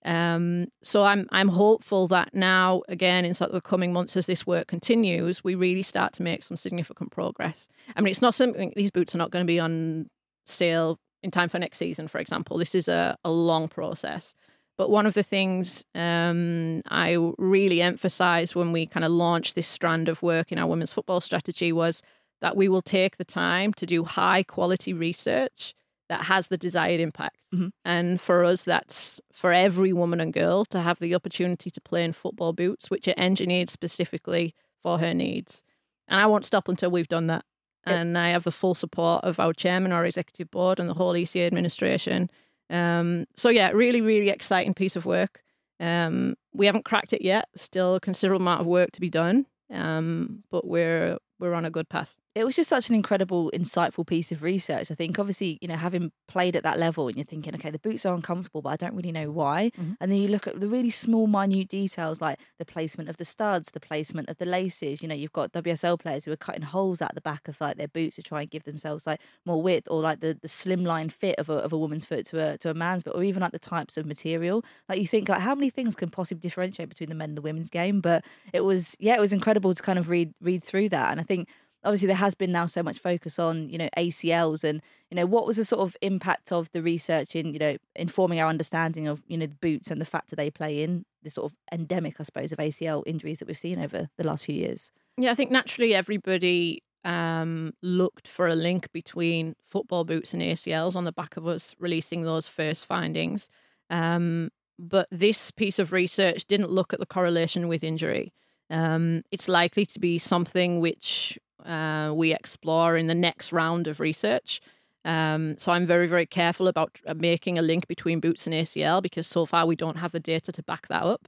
Um, 0.05 0.67
so 0.81 1.03
I'm 1.03 1.27
I'm 1.31 1.49
hopeful 1.49 2.07
that 2.07 2.33
now, 2.33 2.83
again, 2.87 3.25
in 3.25 3.33
sort 3.33 3.51
of 3.51 3.55
the 3.55 3.61
coming 3.61 3.91
months 3.91 4.15
as 4.15 4.27
this 4.27 4.47
work 4.47 4.67
continues, 4.67 5.43
we 5.43 5.55
really 5.55 5.83
start 5.83 6.13
to 6.13 6.23
make 6.23 6.43
some 6.43 6.55
significant 6.55 7.11
progress. 7.11 7.67
I 7.95 8.01
mean, 8.01 8.11
it's 8.11 8.21
not 8.21 8.33
something 8.33 8.71
these 8.75 8.91
boots 8.91 9.13
are 9.13 9.17
not 9.17 9.31
going 9.31 9.45
to 9.45 9.47
be 9.47 9.59
on 9.59 10.09
sale 10.45 10.99
in 11.21 11.31
time 11.31 11.49
for 11.49 11.59
next 11.59 11.79
season, 11.79 12.07
for 12.07 12.19
example. 12.19 12.57
This 12.57 12.75
is 12.75 12.87
a, 12.87 13.17
a 13.25 13.31
long 13.31 13.67
process. 13.67 14.35
But 14.79 14.89
one 14.89 15.05
of 15.05 15.13
the 15.13 15.23
things 15.23 15.85
um, 15.93 16.81
I 16.89 17.17
really 17.37 17.81
emphasized 17.81 18.55
when 18.55 18.71
we 18.71 18.85
kind 18.85 19.03
of 19.03 19.11
launched 19.11 19.55
this 19.55 19.67
strand 19.67 20.07
of 20.07 20.21
work 20.23 20.53
in 20.53 20.57
our 20.57 20.67
women's 20.67 20.93
football 20.93 21.19
strategy 21.19 21.73
was 21.73 22.01
that 22.39 22.55
we 22.55 22.69
will 22.69 22.81
take 22.81 23.17
the 23.17 23.25
time 23.25 23.73
to 23.73 23.85
do 23.85 24.05
high 24.05 24.41
quality 24.41 24.93
research 24.93 25.73
that 26.07 26.23
has 26.23 26.47
the 26.47 26.57
desired 26.57 27.01
impact. 27.01 27.35
And 27.83 28.21
for 28.21 28.45
us, 28.45 28.63
that's 28.63 29.19
for 29.33 29.51
every 29.51 29.91
woman 29.91 30.21
and 30.21 30.31
girl 30.31 30.63
to 30.67 30.79
have 30.79 30.97
the 30.99 31.13
opportunity 31.13 31.69
to 31.71 31.81
play 31.81 32.05
in 32.05 32.13
football 32.13 32.53
boots, 32.53 32.89
which 32.89 33.05
are 33.09 33.13
engineered 33.17 33.69
specifically 33.69 34.55
for 34.81 34.99
her 34.99 35.13
needs. 35.13 35.61
And 36.07 36.21
I 36.21 36.25
won't 36.25 36.45
stop 36.45 36.69
until 36.69 36.89
we've 36.89 37.09
done 37.09 37.27
that. 37.27 37.43
And 37.85 38.17
I 38.17 38.29
have 38.29 38.45
the 38.45 38.51
full 38.51 38.75
support 38.75 39.25
of 39.25 39.41
our 39.41 39.51
chairman, 39.51 39.91
our 39.91 40.05
executive 40.05 40.49
board, 40.49 40.79
and 40.79 40.87
the 40.89 40.93
whole 40.93 41.15
ECA 41.15 41.47
administration. 41.47 42.29
Um, 42.69 43.25
so 43.35 43.49
yeah, 43.49 43.69
really, 43.71 44.01
really 44.01 44.29
exciting 44.29 44.73
piece 44.73 44.95
of 44.95 45.05
work. 45.05 45.41
Um, 45.79 46.35
we 46.53 46.65
haven't 46.65 46.85
cracked 46.85 47.13
it 47.13 47.21
yet. 47.21 47.47
Still 47.55 47.95
a 47.95 47.99
considerable 47.99 48.41
amount 48.41 48.61
of 48.61 48.67
work 48.67 48.91
to 48.91 49.01
be 49.01 49.09
done, 49.09 49.45
um, 49.71 50.43
but 50.51 50.67
we're 50.67 51.17
we're 51.39 51.53
on 51.53 51.65
a 51.65 51.71
good 51.71 51.89
path. 51.89 52.15
It 52.39 52.45
was 52.45 52.55
just 52.55 52.69
such 52.69 52.87
an 52.87 52.95
incredible, 52.95 53.51
insightful 53.53 54.07
piece 54.07 54.31
of 54.31 54.43
research. 54.43 54.89
I 54.89 54.95
think, 54.95 55.19
obviously, 55.19 55.57
you 55.59 55.67
know, 55.67 55.75
having 55.75 56.13
played 56.29 56.55
at 56.55 56.63
that 56.63 56.79
level 56.79 57.07
and 57.07 57.17
you're 57.17 57.25
thinking, 57.25 57.53
okay, 57.55 57.69
the 57.69 57.79
boots 57.79 58.05
are 58.05 58.15
uncomfortable, 58.15 58.61
but 58.61 58.69
I 58.69 58.77
don't 58.77 58.95
really 58.95 59.11
know 59.11 59.29
why. 59.29 59.71
Mm-hmm. 59.77 59.93
And 59.99 60.09
then 60.09 60.19
you 60.19 60.29
look 60.29 60.47
at 60.47 60.61
the 60.61 60.69
really 60.69 60.89
small, 60.89 61.27
minute 61.27 61.67
details 61.67 62.21
like 62.21 62.39
the 62.57 62.63
placement 62.63 63.09
of 63.09 63.17
the 63.17 63.25
studs, 63.25 63.71
the 63.71 63.81
placement 63.81 64.29
of 64.29 64.37
the 64.37 64.45
laces. 64.45 65.01
You 65.01 65.09
know, 65.09 65.15
you've 65.15 65.33
got 65.33 65.51
WSL 65.51 65.99
players 65.99 66.23
who 66.23 66.31
are 66.31 66.37
cutting 66.37 66.61
holes 66.61 67.01
out 67.01 67.13
the 67.13 67.19
back 67.19 67.49
of 67.49 67.59
like 67.59 67.75
their 67.75 67.89
boots 67.89 68.15
to 68.15 68.23
try 68.23 68.41
and 68.43 68.49
give 68.49 68.63
themselves 68.63 69.05
like 69.05 69.19
more 69.45 69.61
width 69.61 69.89
or 69.91 69.99
like 69.99 70.21
the, 70.21 70.37
the 70.41 70.47
slimline 70.47 71.11
fit 71.11 71.37
of 71.39 71.49
a, 71.49 71.55
of 71.55 71.73
a 71.73 71.77
woman's 71.77 72.05
foot 72.05 72.25
to 72.27 72.39
a, 72.39 72.57
to 72.59 72.69
a 72.69 72.73
man's 72.73 73.03
but 73.03 73.15
or 73.15 73.23
even 73.23 73.41
like 73.41 73.51
the 73.51 73.59
types 73.59 73.97
of 73.97 74.05
material. 74.05 74.63
Like 74.87 74.99
you 74.99 75.07
think, 75.07 75.27
like, 75.27 75.41
how 75.41 75.55
many 75.55 75.69
things 75.69 75.93
can 75.93 76.09
possibly 76.09 76.39
differentiate 76.39 76.87
between 76.87 77.09
the 77.09 77.15
men 77.15 77.31
and 77.31 77.37
the 77.37 77.41
women's 77.41 77.69
game? 77.69 77.99
But 77.99 78.23
it 78.53 78.61
was, 78.61 78.95
yeah, 78.97 79.15
it 79.15 79.19
was 79.19 79.33
incredible 79.33 79.73
to 79.73 79.83
kind 79.83 79.99
of 79.99 80.09
read, 80.09 80.33
read 80.39 80.63
through 80.63 80.87
that. 80.89 81.11
And 81.11 81.19
I 81.19 81.23
think, 81.23 81.49
obviously 81.83 82.07
there 82.07 82.15
has 82.15 82.35
been 82.35 82.51
now 82.51 82.65
so 82.65 82.83
much 82.83 82.99
focus 82.99 83.39
on 83.39 83.69
you 83.69 83.77
know 83.77 83.89
ACLs 83.97 84.63
and 84.63 84.81
you 85.09 85.15
know 85.15 85.25
what 85.25 85.45
was 85.45 85.57
the 85.57 85.65
sort 85.65 85.81
of 85.81 85.95
impact 86.01 86.51
of 86.51 86.71
the 86.71 86.81
research 86.81 87.35
in 87.35 87.53
you 87.53 87.59
know 87.59 87.77
informing 87.95 88.39
our 88.39 88.47
understanding 88.47 89.07
of 89.07 89.21
you 89.27 89.37
know 89.37 89.45
the 89.45 89.55
boots 89.55 89.91
and 89.91 89.99
the 89.99 90.05
factor 90.05 90.35
they 90.35 90.49
play 90.49 90.83
in 90.83 91.05
the 91.23 91.29
sort 91.29 91.51
of 91.51 91.57
endemic 91.71 92.15
I 92.19 92.23
suppose 92.23 92.51
of 92.51 92.59
ACL 92.59 93.03
injuries 93.05 93.39
that 93.39 93.47
we've 93.47 93.57
seen 93.57 93.79
over 93.79 94.09
the 94.17 94.23
last 94.23 94.45
few 94.45 94.55
years. 94.55 94.91
Yeah, 95.17 95.31
I 95.31 95.35
think 95.35 95.51
naturally 95.51 95.93
everybody 95.93 96.83
um, 97.03 97.73
looked 97.81 98.27
for 98.27 98.47
a 98.47 98.55
link 98.55 98.91
between 98.91 99.55
football 99.65 100.03
boots 100.03 100.33
and 100.33 100.41
ACLs 100.41 100.95
on 100.95 101.05
the 101.05 101.11
back 101.11 101.37
of 101.37 101.47
us 101.47 101.75
releasing 101.79 102.23
those 102.23 102.47
first 102.47 102.85
findings. 102.85 103.49
Um, 103.89 104.49
but 104.77 105.07
this 105.11 105.51
piece 105.51 105.79
of 105.79 105.91
research 105.91 106.45
didn't 106.45 106.69
look 106.69 106.93
at 106.93 106.99
the 106.99 107.05
correlation 107.05 107.67
with 107.67 107.83
injury. 107.83 108.33
Um, 108.69 109.23
it's 109.31 109.47
likely 109.47 109.85
to 109.87 109.99
be 109.99 110.19
something 110.19 110.79
which 110.79 111.37
uh, 111.69 112.11
we 112.13 112.33
explore 112.33 112.97
in 112.97 113.07
the 113.07 113.15
next 113.15 113.51
round 113.51 113.87
of 113.87 113.99
research. 113.99 114.59
Um, 115.05 115.57
so 115.57 115.71
I'm 115.71 115.85
very, 115.85 116.07
very 116.07 116.25
careful 116.25 116.67
about 116.67 116.99
uh, 117.07 117.13
making 117.13 117.57
a 117.57 117.61
link 117.61 117.87
between 117.87 118.19
boots 118.19 118.45
and 118.47 118.53
ACL 118.53 119.01
because 119.01 119.27
so 119.27 119.45
far 119.45 119.65
we 119.65 119.75
don't 119.75 119.97
have 119.97 120.11
the 120.11 120.19
data 120.19 120.51
to 120.51 120.63
back 120.63 120.87
that 120.89 121.03
up. 121.03 121.25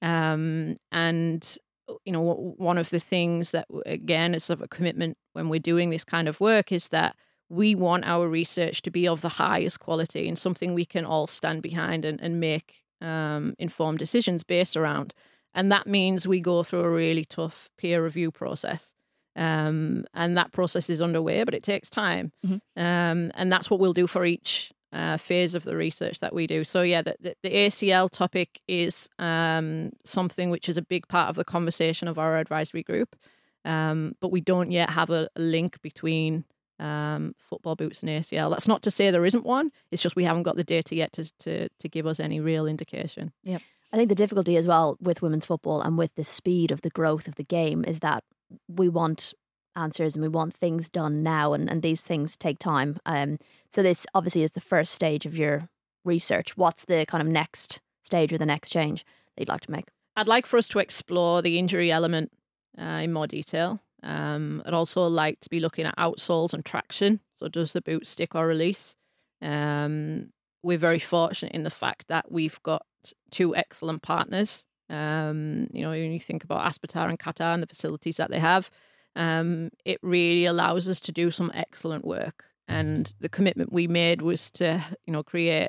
Um, 0.00 0.76
and 0.90 1.56
you 2.04 2.12
know, 2.12 2.54
one 2.56 2.78
of 2.78 2.90
the 2.90 3.00
things 3.00 3.50
that 3.50 3.66
again 3.86 4.34
is 4.34 4.50
of 4.50 4.62
a 4.62 4.68
commitment 4.68 5.16
when 5.34 5.48
we're 5.48 5.60
doing 5.60 5.90
this 5.90 6.04
kind 6.04 6.26
of 6.26 6.40
work 6.40 6.72
is 6.72 6.88
that 6.88 7.14
we 7.48 7.74
want 7.74 8.04
our 8.06 8.28
research 8.28 8.82
to 8.82 8.90
be 8.90 9.06
of 9.06 9.20
the 9.20 9.28
highest 9.28 9.78
quality 9.78 10.26
and 10.26 10.38
something 10.38 10.72
we 10.72 10.86
can 10.86 11.04
all 11.04 11.26
stand 11.26 11.62
behind 11.62 12.04
and, 12.04 12.20
and 12.22 12.40
make 12.40 12.82
um, 13.02 13.54
informed 13.58 13.98
decisions 13.98 14.42
based 14.42 14.76
around. 14.76 15.12
And 15.54 15.70
that 15.70 15.86
means 15.86 16.26
we 16.26 16.40
go 16.40 16.62
through 16.62 16.80
a 16.80 16.90
really 16.90 17.26
tough 17.26 17.68
peer 17.76 18.02
review 18.02 18.30
process. 18.30 18.94
Um, 19.34 20.04
and 20.14 20.36
that 20.36 20.52
process 20.52 20.90
is 20.90 21.00
underway, 21.00 21.44
but 21.44 21.54
it 21.54 21.62
takes 21.62 21.88
time. 21.88 22.32
Um, 22.76 23.30
and 23.34 23.50
that's 23.50 23.70
what 23.70 23.80
we'll 23.80 23.92
do 23.94 24.06
for 24.06 24.24
each 24.24 24.72
uh, 24.92 25.16
phase 25.16 25.54
of 25.54 25.64
the 25.64 25.76
research 25.76 26.20
that 26.20 26.34
we 26.34 26.46
do. 26.46 26.64
So, 26.64 26.82
yeah, 26.82 27.02
the, 27.02 27.16
the, 27.18 27.34
the 27.42 27.50
ACL 27.50 28.10
topic 28.10 28.60
is 28.68 29.08
um, 29.18 29.92
something 30.04 30.50
which 30.50 30.68
is 30.68 30.76
a 30.76 30.82
big 30.82 31.08
part 31.08 31.30
of 31.30 31.36
the 31.36 31.44
conversation 31.44 32.08
of 32.08 32.18
our 32.18 32.36
advisory 32.36 32.82
group. 32.82 33.16
Um, 33.64 34.16
but 34.20 34.32
we 34.32 34.40
don't 34.40 34.70
yet 34.70 34.90
have 34.90 35.10
a, 35.10 35.28
a 35.36 35.40
link 35.40 35.80
between 35.82 36.44
um, 36.78 37.34
football 37.38 37.76
boots 37.76 38.02
and 38.02 38.10
ACL. 38.10 38.50
That's 38.50 38.68
not 38.68 38.82
to 38.82 38.90
say 38.90 39.10
there 39.10 39.24
isn't 39.24 39.46
one. 39.46 39.70
It's 39.90 40.02
just 40.02 40.16
we 40.16 40.24
haven't 40.24 40.42
got 40.42 40.56
the 40.56 40.64
data 40.64 40.94
yet 40.94 41.12
to 41.12 41.32
to, 41.38 41.68
to 41.68 41.88
give 41.88 42.06
us 42.06 42.18
any 42.20 42.40
real 42.40 42.66
indication. 42.66 43.32
Yeah. 43.44 43.58
I 43.92 43.96
think 43.96 44.08
the 44.08 44.14
difficulty 44.14 44.56
as 44.56 44.66
well 44.66 44.96
with 45.00 45.22
women's 45.22 45.44
football 45.44 45.82
and 45.82 45.98
with 45.98 46.14
the 46.14 46.24
speed 46.24 46.70
of 46.70 46.80
the 46.80 46.90
growth 46.90 47.28
of 47.28 47.36
the 47.36 47.44
game 47.44 47.84
is 47.86 48.00
that 48.00 48.24
we 48.68 48.88
want 48.88 49.34
answers 49.76 50.14
and 50.14 50.22
we 50.22 50.28
want 50.28 50.54
things 50.54 50.88
done 50.88 51.22
now 51.22 51.52
and, 51.52 51.70
and 51.70 51.82
these 51.82 52.00
things 52.00 52.36
take 52.36 52.58
time. 52.58 52.98
Um, 53.06 53.38
so 53.70 53.82
this 53.82 54.06
obviously 54.14 54.42
is 54.42 54.52
the 54.52 54.60
first 54.60 54.92
stage 54.92 55.26
of 55.26 55.36
your 55.36 55.68
research. 56.04 56.56
What's 56.56 56.84
the 56.84 57.06
kind 57.06 57.22
of 57.22 57.28
next 57.28 57.80
stage 58.02 58.32
or 58.32 58.38
the 58.38 58.46
next 58.46 58.70
change 58.70 59.04
that 59.04 59.42
you'd 59.42 59.48
like 59.48 59.62
to 59.62 59.70
make? 59.70 59.86
I'd 60.16 60.28
like 60.28 60.46
for 60.46 60.58
us 60.58 60.68
to 60.68 60.78
explore 60.78 61.40
the 61.40 61.58
injury 61.58 61.90
element 61.90 62.32
uh, 62.78 63.00
in 63.02 63.12
more 63.12 63.26
detail. 63.26 63.80
Um, 64.02 64.62
I'd 64.66 64.74
also 64.74 65.06
like 65.06 65.40
to 65.40 65.48
be 65.48 65.60
looking 65.60 65.86
at 65.86 65.96
outsoles 65.96 66.52
and 66.52 66.64
traction. 66.64 67.20
So, 67.34 67.48
does 67.48 67.72
the 67.72 67.80
boot 67.80 68.06
stick 68.06 68.34
or 68.34 68.46
release? 68.46 68.96
Um, 69.40 70.30
we're 70.62 70.78
very 70.78 70.98
fortunate 70.98 71.52
in 71.52 71.62
the 71.62 71.70
fact 71.70 72.08
that 72.08 72.30
we've 72.30 72.60
got 72.62 72.84
two 73.30 73.54
excellent 73.54 74.02
partners. 74.02 74.64
Um, 74.92 75.68
you 75.72 75.82
know, 75.82 75.90
when 75.90 76.12
you 76.12 76.20
think 76.20 76.44
about 76.44 76.70
Aspetar 76.70 77.08
and 77.08 77.18
Qatar 77.18 77.54
and 77.54 77.62
the 77.62 77.66
facilities 77.66 78.18
that 78.18 78.30
they 78.30 78.38
have, 78.38 78.70
um, 79.16 79.70
it 79.84 79.98
really 80.02 80.44
allows 80.44 80.86
us 80.86 81.00
to 81.00 81.12
do 81.12 81.30
some 81.30 81.50
excellent 81.54 82.04
work. 82.04 82.44
And 82.68 83.12
the 83.20 83.28
commitment 83.28 83.72
we 83.72 83.88
made 83.88 84.22
was 84.22 84.50
to, 84.52 84.84
you 85.06 85.12
know, 85.12 85.22
create 85.22 85.68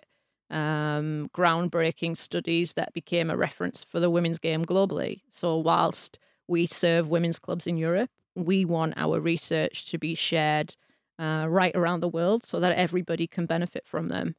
um, 0.49 1.29
groundbreaking 1.35 2.17
studies 2.17 2.73
that 2.73 2.93
became 2.93 3.29
a 3.29 3.37
reference 3.37 3.83
for 3.83 3.99
the 3.99 4.09
women's 4.09 4.39
game 4.39 4.65
globally. 4.65 5.21
So, 5.31 5.57
whilst 5.57 6.19
we 6.47 6.67
serve 6.67 7.07
women's 7.07 7.39
clubs 7.39 7.65
in 7.65 7.77
Europe, 7.77 8.11
we 8.35 8.65
want 8.65 8.93
our 8.97 9.19
research 9.19 9.89
to 9.91 9.97
be 9.97 10.15
shared 10.15 10.75
uh, 11.17 11.45
right 11.47 11.75
around 11.75 12.01
the 12.01 12.09
world 12.09 12.45
so 12.45 12.59
that 12.59 12.73
everybody 12.73 13.27
can 13.27 13.45
benefit 13.45 13.87
from 13.87 14.09
them. 14.09 14.35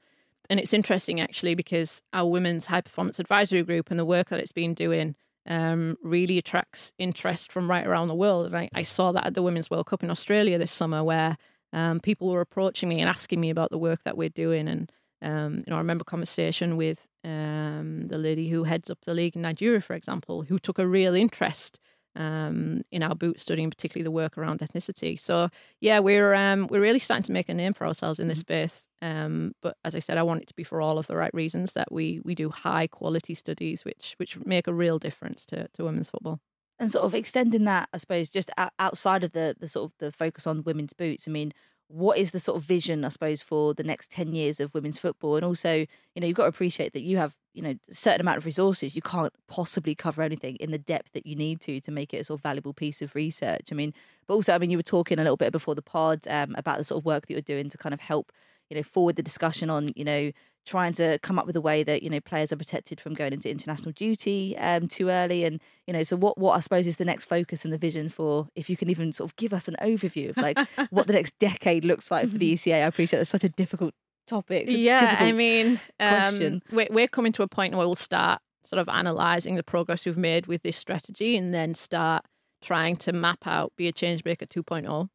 And 0.51 0.61
it's 0.61 0.75
interesting 0.75 1.21
actually 1.21 1.55
because 1.55 2.03
our 2.13 2.29
women's 2.29 2.67
high 2.67 2.83
performance 2.83 3.19
advisory 3.19 3.63
group 3.63 3.91
and 3.91 3.99
the 3.99 4.05
work 4.05 4.29
that 4.29 4.41
it's 4.41 4.53
been 4.53 4.75
doing 4.75 5.15
um, 5.47 5.97
really 6.03 6.39
attracts 6.39 6.93
interest 6.99 7.53
from 7.53 7.71
right 7.71 7.87
around 7.87 8.09
the 8.09 8.15
world. 8.15 8.47
And 8.47 8.57
I, 8.57 8.71
I 8.75 8.83
saw 8.83 9.13
that 9.13 9.27
at 9.27 9.35
the 9.35 9.43
Women's 9.43 9.71
World 9.71 9.87
Cup 9.87 10.03
in 10.03 10.11
Australia 10.11 10.59
this 10.59 10.73
summer, 10.73 11.03
where 11.05 11.37
um, 11.73 12.01
people 12.01 12.29
were 12.29 12.41
approaching 12.41 12.89
me 12.89 13.01
and 13.01 13.09
asking 13.09 13.41
me 13.41 13.51
about 13.51 13.71
the 13.71 13.79
work 13.79 14.03
that 14.05 14.17
we're 14.17 14.29
doing. 14.29 14.69
And 14.69 14.93
um, 15.23 15.57
you 15.59 15.65
know, 15.69 15.77
I 15.77 15.79
remember 15.79 16.03
a 16.03 16.05
conversation 16.05 16.77
with 16.77 17.07
um, 17.25 18.09
the 18.09 18.19
lady 18.19 18.49
who 18.49 18.65
heads 18.65 18.91
up 18.91 18.99
the 19.05 19.15
league 19.15 19.37
in 19.37 19.43
Nigeria, 19.43 19.81
for 19.81 19.95
example, 19.95 20.43
who 20.43 20.59
took 20.59 20.79
a 20.79 20.87
real 20.87 21.15
interest 21.15 21.79
um, 22.17 22.83
in 22.93 23.03
our 23.03 23.15
boot 23.15 23.41
studying 23.41 23.71
particularly 23.71 24.05
the 24.05 24.11
work 24.11 24.39
around 24.39 24.61
ethnicity. 24.61 25.21
So 25.21 25.49
yeah, 25.81 25.99
we're 26.01 26.35
um, 26.35 26.67
we're 26.69 26.81
really 26.81 26.99
starting 26.99 27.25
to 27.25 27.33
make 27.33 27.49
a 27.49 27.55
name 27.55 27.73
for 27.75 27.87
ourselves 27.87 28.21
in 28.21 28.29
this 28.29 28.41
space. 28.41 28.87
Um, 29.03 29.53
but 29.63 29.77
as 29.85 29.95
I 29.95 29.99
said, 29.99 30.19
I 30.19 30.23
want 30.23 30.43
it 30.43 30.49
to 30.49 30.55
be 30.55 30.65
for 30.65 30.81
all 30.81 30.99
of 30.99 31.07
the 31.07 31.17
right 31.17 31.35
reasons 31.35 31.73
that 31.73 31.93
we 31.93 32.21
we 32.25 32.35
do 32.35 32.51
high 32.51 32.87
quality 32.87 33.35
studies, 33.35 33.85
which 33.85 34.15
which 34.19 34.39
make 34.45 34.67
a 34.67 34.75
real 34.75 34.99
difference 34.99 35.47
to 35.47 35.69
to 35.75 35.85
women's 35.85 36.11
football. 36.11 36.41
and 36.79 36.91
sort 36.91 37.05
of 37.05 37.15
extending 37.15 37.65
that, 37.65 37.89
I 37.93 37.99
suppose, 37.99 38.29
just 38.29 38.51
outside 38.79 39.23
of 39.25 39.33
the 39.33 39.55
the 39.59 39.69
sort 39.69 39.91
of 39.91 39.99
the 39.99 40.11
focus 40.11 40.47
on 40.47 40.65
women's 40.65 40.93
boots. 40.93 41.29
I 41.29 41.31
mean, 41.31 41.53
what 41.89 42.19
is 42.19 42.31
the 42.31 42.41
sort 42.41 42.57
of 42.57 42.65
vision, 42.65 43.05
I 43.05 43.09
suppose, 43.09 43.43
for 43.43 43.75
the 43.75 43.85
next 43.85 44.11
ten 44.11 44.33
years 44.35 44.61
of 44.61 44.75
women's 44.75 44.99
football? 44.99 45.37
And 45.37 45.45
also, 45.45 45.75
you 45.75 46.21
know, 46.21 46.27
you've 46.27 46.37
got 46.37 46.45
to 46.45 46.49
appreciate 46.49 46.93
that 46.95 47.03
you 47.03 47.19
have, 47.19 47.35
you 47.53 47.63
know, 47.63 47.75
a 47.89 47.95
certain 47.95 48.21
amount 48.23 48.39
of 48.39 48.47
resources. 48.47 48.97
You 48.97 49.03
can't 49.03 49.33
possibly 49.49 49.95
cover 49.95 50.23
anything 50.23 50.57
in 50.57 50.71
the 50.71 50.79
depth 50.79 51.13
that 51.13 51.27
you 51.27 51.37
need 51.37 51.61
to 51.63 51.81
to 51.81 51.93
make 51.93 52.15
it 52.15 52.19
a 52.19 52.25
sort 52.25 52.41
of 52.41 52.43
valuable 52.43 52.73
piece 52.73 53.03
of 53.03 53.15
research. 53.15 53.69
I 53.71 53.75
mean, 53.75 53.93
but 54.27 54.35
also, 54.35 54.55
I 54.55 54.59
mean, 54.59 54.71
you 54.71 54.79
were 54.79 54.83
talking 54.83 55.19
a 55.19 55.23
little 55.23 55.37
bit 55.37 55.53
before 55.53 55.75
the 55.75 55.83
pod 55.83 56.27
um, 56.29 56.55
about 56.57 56.79
the 56.79 56.85
sort 56.85 57.01
of 57.01 57.05
work 57.05 57.27
that 57.27 57.33
you're 57.33 57.43
doing 57.43 57.69
to 57.69 57.79
kind 57.79 57.93
of 57.93 58.01
help, 58.01 58.33
you 58.71 58.77
know, 58.77 58.83
forward 58.83 59.17
the 59.17 59.23
discussion 59.23 59.71
on, 59.71 59.89
you 59.95 60.05
know, 60.05 60.33
trying 60.65 60.93
to 60.95 61.19
come 61.23 61.39
up 61.39 61.47
with 61.47 61.57
a 61.57 61.61
way 61.61 61.83
that 61.83 62.03
you 62.03 62.11
know 62.11 62.21
players 62.21 62.53
are 62.53 62.57
protected 62.57 63.01
from 63.01 63.15
going 63.15 63.33
into 63.33 63.51
international 63.51 63.93
duty 63.93 64.57
um, 64.59 64.89
too 64.89 65.09
early 65.09 65.45
and 65.45 65.61
you 65.87 65.93
know 65.93 66.03
so 66.03 66.17
what 66.17 66.39
what 66.39 66.57
I 66.57 66.61
suppose 66.61 66.87
is 66.87 66.97
the 66.97 67.05
next 67.05 67.27
focus 67.27 67.65
and 67.65 67.73
the 67.73 67.79
vision 67.79 68.09
for 68.09 68.49
if 68.55 68.71
you 68.71 68.77
can 68.77 68.91
even 68.91 69.13
sort 69.13 69.31
of 69.31 69.37
give 69.37 69.53
us 69.53 69.69
an 69.69 69.77
overview 69.81 70.31
of 70.31 70.37
like 70.37 70.59
what 70.91 71.07
the 71.07 71.13
next 71.13 71.39
decade 71.39 71.85
looks 71.85 72.11
like 72.11 72.29
for 72.29 72.39
the 72.39 72.55
ECA 72.55 72.75
I 72.75 72.79
appreciate 72.79 73.19
that's 73.19 73.31
such 73.31 73.45
a 73.45 73.49
difficult 73.49 73.95
topic 74.27 74.65
Yeah, 74.69 75.17
I 75.21 75.33
mean, 75.33 75.81
question. 75.99 76.55
um, 76.55 76.77
we're, 76.77 76.89
we're 76.91 77.09
coming 77.09 77.33
to 77.33 77.43
a 77.43 77.49
point 77.49 77.75
where 77.75 77.87
we'll 77.87 77.95
start 77.95 78.41
sort 78.65 78.81
of 78.81 78.89
analysing 78.89 79.57
the 79.57 79.63
progress 79.63 80.07
we've 80.07 80.17
made 80.17 80.47
with 80.47 80.63
this 80.63 80.77
strategy 80.79 81.37
and 81.37 81.53
then 81.53 81.75
start 81.75 82.25
trying 82.63 82.97
to 82.97 83.13
map 83.13 83.47
out 83.47 83.73
Be 83.77 83.89
a 83.89 83.93
change 83.93 84.25
maker 84.25 84.47
2.0 84.47 85.09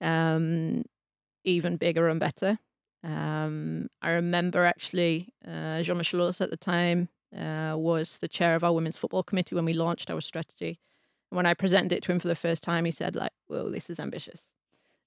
um, 0.00 0.82
even 1.44 1.76
bigger 1.76 2.08
and 2.08 2.20
better. 2.20 2.58
Um, 3.04 3.88
I 4.00 4.10
remember 4.10 4.64
actually 4.64 5.28
uh, 5.46 5.82
Jean 5.82 5.98
Michel 5.98 6.26
at 6.26 6.50
the 6.50 6.56
time 6.56 7.08
uh, 7.36 7.74
was 7.76 8.18
the 8.18 8.28
chair 8.28 8.54
of 8.54 8.64
our 8.64 8.72
women's 8.72 8.96
football 8.96 9.22
committee 9.22 9.54
when 9.54 9.66
we 9.66 9.74
launched 9.74 10.10
our 10.10 10.22
strategy. 10.22 10.78
And 11.30 11.36
when 11.36 11.46
I 11.46 11.54
presented 11.54 11.92
it 11.92 12.02
to 12.04 12.12
him 12.12 12.18
for 12.18 12.28
the 12.28 12.34
first 12.34 12.62
time, 12.62 12.86
he 12.86 12.90
said, 12.90 13.14
like, 13.14 13.32
whoa, 13.46 13.68
this 13.68 13.90
is 13.90 14.00
ambitious. 14.00 14.40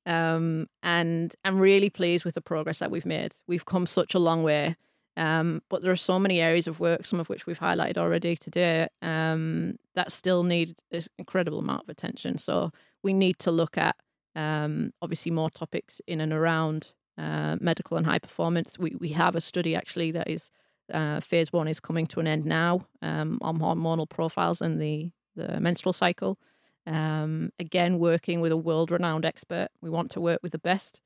Um, 0.05 0.67
and 0.83 1.35
I'm 1.43 1.59
really 1.59 1.89
pleased 1.89 2.23
with 2.23 2.35
the 2.35 2.41
progress 2.41 2.79
that 2.79 2.91
we've 2.91 3.05
made. 3.05 3.35
We've 3.47 3.65
come 3.65 3.87
such 3.87 4.13
a 4.13 4.19
long 4.19 4.43
way. 4.43 4.75
Um, 5.17 5.63
but 5.69 5.81
there 5.81 5.91
are 5.91 5.95
so 5.95 6.19
many 6.19 6.39
areas 6.39 6.67
of 6.67 6.79
work, 6.79 7.05
some 7.05 7.19
of 7.19 7.27
which 7.27 7.47
we've 7.47 7.59
highlighted 7.59 7.97
already 7.97 8.35
today, 8.35 8.87
um, 9.01 9.77
that 9.95 10.11
still 10.11 10.43
need 10.43 10.75
an 10.91 11.01
incredible 11.17 11.57
amount 11.57 11.83
of 11.83 11.89
attention. 11.89 12.37
So 12.37 12.71
we 13.01 13.13
need 13.13 13.39
to 13.39 13.51
look 13.51 13.79
at 13.79 13.95
um, 14.35 14.93
obviously 15.01 15.31
more 15.31 15.49
topics 15.49 15.99
in 16.05 16.21
and 16.21 16.31
around 16.31 16.93
uh, 17.17 17.57
medical 17.59 17.97
and 17.97 18.05
high 18.05 18.19
performance. 18.19 18.77
We 18.77 18.95
we 18.99 19.09
have 19.09 19.35
a 19.35 19.41
study 19.41 19.75
actually 19.75 20.11
that 20.11 20.29
is 20.29 20.51
uh, 20.93 21.19
phase 21.19 21.51
one 21.51 21.67
is 21.67 21.79
coming 21.79 22.07
to 22.07 22.19
an 22.19 22.27
end 22.27 22.45
now 22.45 22.87
um, 23.01 23.39
on 23.41 23.59
hormonal 23.59 24.09
profiles 24.09 24.61
and 24.61 24.81
the 24.81 25.11
the 25.35 25.59
menstrual 25.59 25.93
cycle. 25.93 26.37
Um, 26.85 27.51
again, 27.59 27.99
working 27.99 28.39
with 28.39 28.51
a 28.51 28.57
world 28.57 28.91
renowned 28.91 29.25
expert. 29.25 29.67
We 29.81 29.89
want 29.89 30.09
to 30.11 30.21
work 30.21 30.39
with 30.41 30.53
the 30.53 30.59
best. 30.59 31.01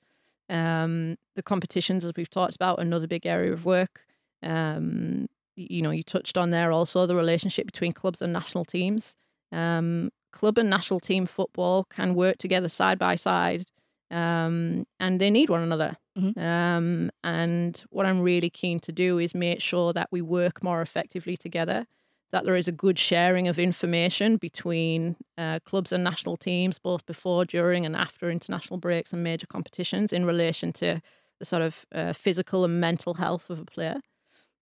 Um, 0.49 1.17
the 1.35 1.41
competitions, 1.41 2.05
as 2.05 2.11
we've 2.15 2.29
talked 2.29 2.55
about, 2.55 2.79
another 2.79 3.07
big 3.07 3.25
area 3.25 3.51
of 3.51 3.65
work. 3.65 4.05
Um, 4.43 5.27
you 5.55 5.81
know, 5.81 5.91
you 5.91 6.03
touched 6.03 6.37
on 6.37 6.51
there 6.51 6.71
also 6.71 7.05
the 7.05 7.15
relationship 7.15 7.65
between 7.65 7.93
clubs 7.93 8.21
and 8.21 8.31
national 8.31 8.65
teams. 8.65 9.15
Um, 9.51 10.11
club 10.31 10.57
and 10.57 10.69
national 10.69 10.99
team 10.99 11.25
football 11.25 11.83
can 11.85 12.15
work 12.15 12.37
together 12.37 12.69
side 12.69 12.99
by 12.99 13.15
side, 13.15 13.65
um, 14.11 14.85
and 14.99 15.19
they 15.21 15.29
need 15.31 15.49
one 15.49 15.61
another. 15.61 15.97
Mhm. 16.17 16.37
Um, 16.37 17.11
and 17.23 17.83
what 17.89 18.05
I'm 18.05 18.21
really 18.21 18.49
keen 18.49 18.79
to 18.81 18.91
do 18.91 19.19
is 19.19 19.33
make 19.35 19.61
sure 19.61 19.93
that 19.93 20.09
we 20.11 20.21
work 20.21 20.63
more 20.63 20.81
effectively 20.81 21.37
together, 21.37 21.87
that 22.31 22.45
there 22.45 22.55
is 22.57 22.67
a 22.67 22.71
good 22.73 22.99
sharing 22.99 23.47
of 23.47 23.59
information 23.59 24.37
between 24.37 25.15
uh, 25.37 25.59
clubs 25.65 25.91
and 25.91 26.03
national 26.03 26.37
teams, 26.37 26.79
both 26.79 27.05
before, 27.05 27.45
during, 27.45 27.85
and 27.85 27.95
after 27.95 28.29
international 28.29 28.77
breaks 28.79 29.13
and 29.13 29.23
major 29.23 29.47
competitions 29.47 30.13
in 30.13 30.25
relation 30.25 30.73
to 30.73 31.01
the 31.39 31.45
sort 31.45 31.61
of 31.61 31.85
uh, 31.93 32.13
physical 32.13 32.65
and 32.65 32.79
mental 32.81 33.15
health 33.15 33.49
of 33.49 33.59
a 33.59 33.65
player. 33.65 34.01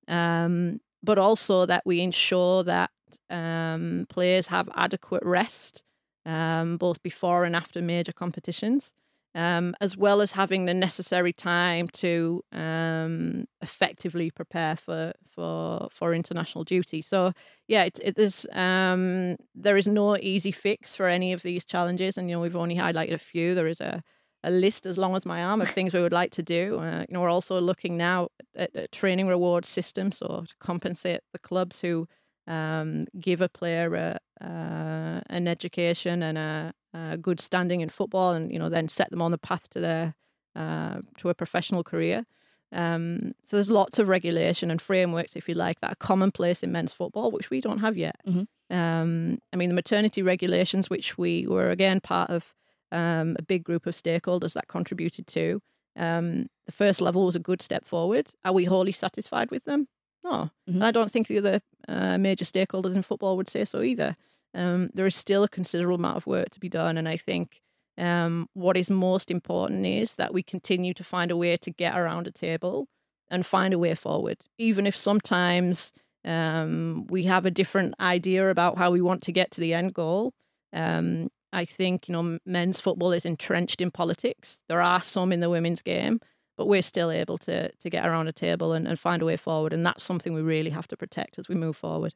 Um, 0.07 0.81
but 1.03 1.17
also 1.17 1.65
that 1.65 1.83
we 1.85 2.01
ensure 2.01 2.63
that 2.63 2.91
um, 3.29 4.05
players 4.09 4.47
have 4.47 4.69
adequate 4.75 5.23
rest 5.23 5.83
um, 6.25 6.77
both 6.77 7.01
before 7.01 7.45
and 7.45 7.55
after 7.55 7.81
major 7.81 8.11
competitions, 8.11 8.93
um, 9.36 9.75
as 9.80 9.95
well 9.95 10.21
as 10.21 10.32
having 10.32 10.65
the 10.65 10.73
necessary 10.73 11.34
time 11.34 11.88
to 11.89 12.41
um, 12.51 13.45
effectively 13.61 14.32
prepare 14.32 14.75
for 14.75 15.13
for 15.30 15.88
for 15.91 16.13
international 16.13 16.63
duty. 16.63 17.01
So 17.01 17.34
yeah, 17.67 17.84
it, 17.84 17.99
it 18.03 18.17
is 18.17 18.47
um, 18.53 19.36
there 19.55 19.77
is 19.77 19.88
no 19.88 20.17
easy 20.17 20.51
fix 20.51 20.95
for 20.95 21.07
any 21.07 21.34
of 21.34 21.43
these 21.43 21.65
challenges, 21.65 22.17
and 22.17 22.30
you 22.30 22.36
know 22.36 22.41
we've 22.41 22.55
only 22.55 22.75
highlighted 22.75 23.13
a 23.13 23.19
few. 23.19 23.55
There 23.55 23.67
is 23.67 23.82
a 23.82 24.03
a 24.43 24.51
list 24.51 24.86
as 24.86 24.97
long 24.97 25.15
as 25.15 25.25
my 25.25 25.43
arm 25.43 25.61
of 25.61 25.69
things 25.69 25.93
we 25.93 26.01
would 26.01 26.13
like 26.13 26.32
to 26.32 26.41
do. 26.43 26.80
Uh, 26.80 27.01
you 27.01 27.13
know, 27.13 27.19
we're 27.21 27.30
also 27.30 27.59
looking 27.59 27.97
now 27.97 28.30
at 28.55 28.71
a 28.73 28.88
training 28.88 29.27
reward 29.27 29.65
systems, 29.65 30.17
so 30.17 30.45
to 30.47 30.55
compensate 30.59 31.21
the 31.34 31.39
clubs 31.39 31.82
who 31.82 32.07
um, 32.49 33.05
give 33.19 33.39
a 33.41 33.47
player 33.47 33.95
a, 33.95 34.45
uh, 34.45 35.21
an 35.29 35.47
education 35.47 36.23
and 36.23 36.37
a, 36.37 36.73
a 36.93 37.17
good 37.17 37.39
standing 37.39 37.81
in 37.81 37.89
football, 37.89 38.33
and 38.33 38.51
you 38.51 38.59
know, 38.59 38.69
then 38.69 38.89
set 38.89 39.09
them 39.11 39.21
on 39.21 39.31
the 39.31 39.37
path 39.37 39.69
to 39.69 39.79
their 39.79 40.15
uh, 40.55 40.99
to 41.17 41.29
a 41.29 41.33
professional 41.33 41.83
career. 41.83 42.25
Um, 42.71 43.33
so 43.45 43.57
there's 43.57 43.71
lots 43.71 43.97
of 43.99 44.07
regulation 44.07 44.69
and 44.69 44.81
frameworks, 44.81 45.35
if 45.35 45.47
you 45.47 45.55
like, 45.55 45.79
that 45.79 45.91
are 45.93 45.95
commonplace 45.95 46.61
in 46.63 46.71
men's 46.71 46.93
football, 46.93 47.31
which 47.31 47.49
we 47.49 47.61
don't 47.61 47.79
have 47.79 47.97
yet. 47.97 48.17
Mhm. 48.27 48.47
Um, 48.69 49.39
I 49.51 49.55
mean, 49.55 49.69
the 49.69 49.75
maternity 49.75 50.21
regulations, 50.21 50.89
which 50.89 51.17
we 51.17 51.47
were 51.47 51.69
again 51.69 51.99
part 52.01 52.29
of 52.29 52.53
um, 52.91 53.35
a 53.39 53.41
big 53.43 53.63
group 53.63 53.85
of 53.85 53.95
stakeholders 53.95 54.53
that 54.53 54.67
contributed 54.67 55.27
to. 55.27 55.61
Um, 55.95 56.47
the 56.65 56.71
first 56.71 57.01
level 57.01 57.25
was 57.25 57.35
a 57.35 57.39
good 57.39 57.61
step 57.61 57.85
forward. 57.85 58.31
Are 58.45 58.53
we 58.53 58.65
wholly 58.65 58.91
satisfied 58.91 59.51
with 59.51 59.65
them? 59.65 59.87
No. 60.24 60.49
Mhm. 60.70 60.76
And 60.76 60.84
I 60.86 60.91
don't 60.91 61.11
think 61.11 61.28
the 61.28 61.38
other 61.38 61.61
uh, 61.88 62.17
major 62.17 62.45
stakeholders 62.45 62.95
in 62.95 63.01
football 63.01 63.38
would 63.38 63.49
say 63.49 63.65
so 63.65 63.82
either. 63.82 64.15
Um, 64.53 64.89
there 64.93 65.05
is 65.05 65.15
still 65.15 65.43
a 65.43 65.49
considerable 65.49 65.95
amount 65.95 66.17
of 66.17 66.28
work 66.28 66.49
to 66.51 66.59
be 66.59 66.70
done. 66.70 66.97
And 66.97 67.07
I 67.07 67.17
think 67.17 67.61
um, 67.97 68.47
what 68.53 68.78
is 68.78 68.89
most 68.89 69.30
important 69.32 69.86
is 69.86 70.15
that 70.15 70.34
we 70.34 70.43
continue 70.43 70.93
to 70.95 71.03
find 71.03 71.32
a 71.32 71.38
way 71.38 71.57
to 71.57 71.72
get 71.72 71.97
around 71.97 72.28
a 72.28 72.32
table 72.32 72.88
and 73.30 73.45
find 73.45 73.74
a 73.74 73.80
way 73.80 73.93
forward, 73.93 74.38
even 74.57 74.88
if 74.88 74.95
sometimes 74.95 75.93
um, 76.26 77.05
we 77.09 77.24
have 77.24 77.45
a 77.45 77.51
different 77.51 77.93
idea 77.99 78.49
about 78.49 78.78
how 78.78 78.91
we 78.91 79.01
want 79.01 79.22
to 79.24 79.32
get 79.32 79.51
to 79.51 79.61
the 79.61 79.74
end 79.74 79.93
goal. 79.93 80.34
Um, 80.74 81.30
I 81.53 81.65
think 81.65 82.07
you 82.07 82.13
know 82.13 82.39
men's 82.45 82.80
football 82.80 83.11
is 83.11 83.26
entrenched 83.26 83.82
in 83.82 83.91
politics. 83.91 84.63
There 84.67 84.82
are 84.82 85.01
some 85.01 85.32
in 85.32 85.39
the 85.39 85.49
women's 85.49 85.82
game, 85.82 86.20
but 86.60 86.68
we're 86.68 86.82
still 86.82 87.10
able 87.10 87.38
to 87.38 87.72
to 87.72 87.89
get 87.89 88.05
around 88.05 88.28
a 88.28 88.34
table 88.34 88.74
and, 88.74 88.86
and 88.86 88.99
find 88.99 89.22
a 89.22 89.26
way 89.26 89.38
forward, 89.38 89.72
and 89.72 89.86
that's 89.86 90.03
something 90.03 90.34
we 90.34 90.41
really 90.41 90.72
have 90.72 90.89
to 90.89 90.97
protect 90.97 91.39
as 91.39 91.47
we 91.47 91.55
move 91.55 91.78
forward. 91.78 92.14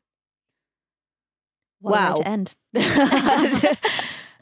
What 1.79 1.93
Wow. 1.93 2.13
to 2.15 2.27
end. 2.27 2.53